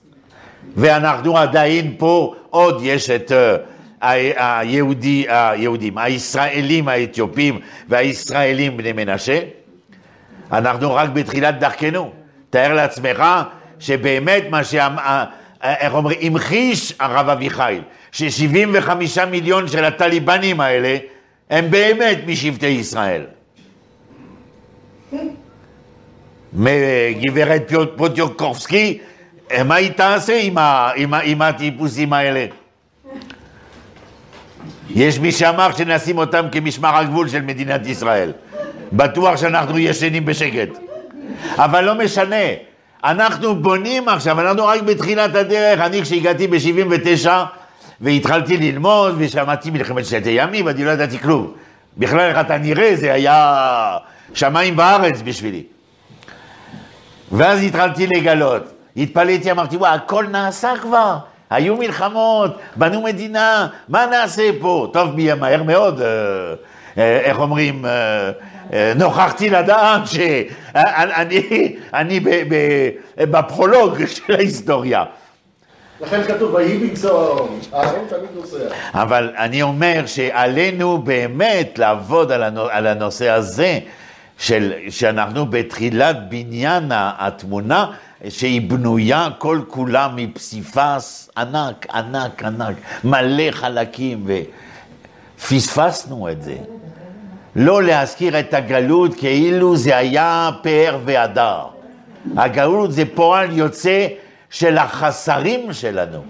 ואנחנו 0.77 1.37
עדיין 1.37 1.95
פה, 1.97 2.35
עוד 2.49 2.79
יש 2.83 3.09
את 3.09 3.31
ה- 3.31 3.55
היהודי, 4.01 5.25
היהודים, 5.29 5.97
הישראלים 5.97 6.87
האתיופים 6.87 7.59
והישראלים 7.89 8.77
בני 8.77 8.93
מנשה, 8.93 9.39
אנחנו 10.51 10.95
רק 10.95 11.09
בתחילת 11.09 11.59
דרכנו. 11.59 12.11
תאר 12.49 12.73
לעצמך 12.73 13.23
שבאמת 13.79 14.43
מה 14.49 14.63
שה... 14.63 14.87
איך 15.63 15.93
אומרים, 15.93 16.17
המחיש 16.21 16.93
הרב 16.99 17.29
אביחיל, 17.29 17.81
ש-75 18.11 19.25
מיליון 19.25 19.67
של 19.67 19.85
הטליבנים 19.85 20.59
האלה 20.59 20.97
הם 21.49 21.71
באמת 21.71 22.17
משבטי 22.27 22.67
ישראל. 22.67 23.25
גברת 27.21 27.71
פוטיוקובסקי, 27.95 28.99
מה 29.65 29.75
היא 29.75 29.91
תעשה 29.91 30.39
עם 31.23 31.41
הטיפוסים 31.41 32.13
האלה? 32.13 32.45
יש 34.89 35.19
מי 35.19 35.31
שאמר 35.31 35.71
שנשים 35.77 36.17
אותם 36.17 36.45
כמשמר 36.51 36.95
הגבול 36.95 37.29
של 37.29 37.41
מדינת 37.41 37.87
ישראל. 37.87 38.31
בטוח 38.93 39.37
שאנחנו 39.37 39.79
ישנים 39.79 40.25
בשקט. 40.25 40.69
אבל 41.55 41.83
לא 41.83 41.95
משנה, 41.95 42.45
אנחנו 43.03 43.55
בונים 43.55 44.09
עכשיו, 44.09 44.41
אנחנו 44.41 44.65
רק 44.65 44.81
בתחילת 44.81 45.35
הדרך. 45.35 45.79
אני 45.79 46.01
כשהגעתי 46.01 46.47
ב-79 46.47 47.27
והתחלתי 48.01 48.57
ללמוד 48.57 49.15
ושמעתי 49.17 49.71
מלחמת 49.71 50.05
ששת 50.05 50.25
הימים 50.25 50.65
ואני 50.65 50.85
לא 50.85 50.91
ידעתי 50.91 51.19
כלום. 51.19 51.51
בכלל 51.97 52.19
איך 52.19 52.37
אתה 52.39 52.57
נראה, 52.57 52.95
זה 52.95 53.13
היה 53.13 53.97
שמיים 54.33 54.77
וארץ 54.77 55.21
בשבילי. 55.25 55.63
ואז 57.31 57.63
התחלתי 57.63 58.07
לגלות. 58.07 58.63
התפלאתי, 58.97 59.51
אמרתי, 59.51 59.77
וואי, 59.77 59.95
הכל 59.95 60.25
נעשה 60.27 60.73
כבר. 60.81 61.17
היו 61.49 61.77
מלחמות, 61.77 62.57
בנו 62.75 63.01
מדינה, 63.01 63.67
מה 63.89 64.05
נעשה 64.05 64.49
פה? 64.59 64.89
טוב, 64.93 65.15
מהר 65.39 65.63
מאוד, 65.63 66.01
אה, 66.01 66.07
אה, 66.97 67.19
איך 67.19 67.39
אומרים, 67.39 67.85
אה, 67.85 68.31
נוכחתי 68.95 69.49
לדעת 69.49 70.01
שאני 70.07 71.75
אני 71.93 72.19
ב- 72.19 72.29
ב- 72.29 72.89
בפרולוג 73.23 74.05
של 74.05 74.33
ההיסטוריה. 74.33 75.03
לכן 76.01 76.23
כתוב, 76.23 76.53
ויהי 76.53 76.77
בנשוא 76.77 77.47
אהרון. 77.73 78.05
תמיד 78.09 78.29
נוסע. 78.35 78.57
אבל 78.93 79.33
אני 79.37 79.61
אומר 79.61 80.03
שעלינו 80.05 80.97
באמת 80.97 81.79
לעבוד 81.79 82.31
על 82.71 82.87
הנושא 82.87 83.29
הזה, 83.29 83.79
של, 84.37 84.73
שאנחנו 84.89 85.45
בתחילת 85.45 86.29
בניין 86.29 86.91
התמונה, 86.93 87.91
שהיא 88.29 88.69
בנויה 88.69 89.27
כל 89.37 89.61
כולה 89.67 90.09
מפסיפס 90.15 91.29
ענק, 91.37 91.85
ענק, 91.93 92.43
ענק, 92.43 92.75
מלא 93.03 93.51
חלקים, 93.51 94.27
ופספסנו 95.37 96.29
את 96.29 96.41
זה. 96.41 96.55
לא 97.55 97.83
להזכיר 97.83 98.39
את 98.39 98.53
הגלות 98.53 99.15
כאילו 99.15 99.77
זה 99.77 99.97
היה 99.97 100.49
פאר 100.61 100.99
והדר. 101.05 101.59
הגלות 102.37 102.91
זה 102.91 103.03
פועל 103.15 103.57
יוצא 103.57 104.07
של 104.49 104.77
החסרים 104.77 105.73
שלנו. 105.73 106.23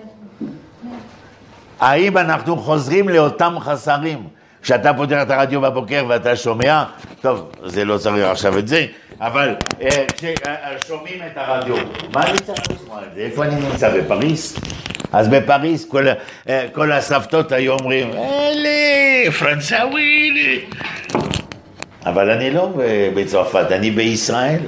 האם 1.80 2.17
אנחנו 2.17 2.57
חוזרים 2.57 3.09
לאותם 3.09 3.55
חסרים? 3.59 4.28
כשאתה 4.61 4.93
פותח 4.93 5.17
את 5.21 5.32
הרדיו 5.32 5.61
בבוקר 5.61 6.05
ואתה 6.09 6.36
שומע, 6.36 6.84
טוב, 7.21 7.51
זה 7.65 7.86
לא 7.86 7.97
צריך 7.97 8.26
עכשיו 8.26 8.57
את 8.57 8.67
זה, 8.67 8.86
אבל 9.19 9.55
אה, 9.82 10.05
כששומעים 10.78 11.19
את 11.32 11.32
הרדיו, 11.36 11.76
מה 12.13 12.24
אני 12.24 12.39
צריך 12.39 12.59
לשמוע 12.71 13.01
את 13.01 13.15
זה? 13.15 13.21
איפה 13.21 13.45
אני 13.45 13.55
נמצא? 13.55 13.97
בפריס? 13.97 14.57
אז 15.14 15.28
בפריס 15.28 15.86
כל, 15.86 16.07
אה, 16.49 16.66
כל 16.74 16.91
הסבתות 16.91 17.51
היו 17.51 17.74
אומרים, 17.74 18.11
אלה, 18.14 19.32
פרנסאווי, 19.39 20.66
אבל 22.05 22.30
אני 22.30 22.51
לא 22.51 22.70
בצרפת, 23.16 23.72
אני 23.72 23.91
בישראל. 23.91 24.59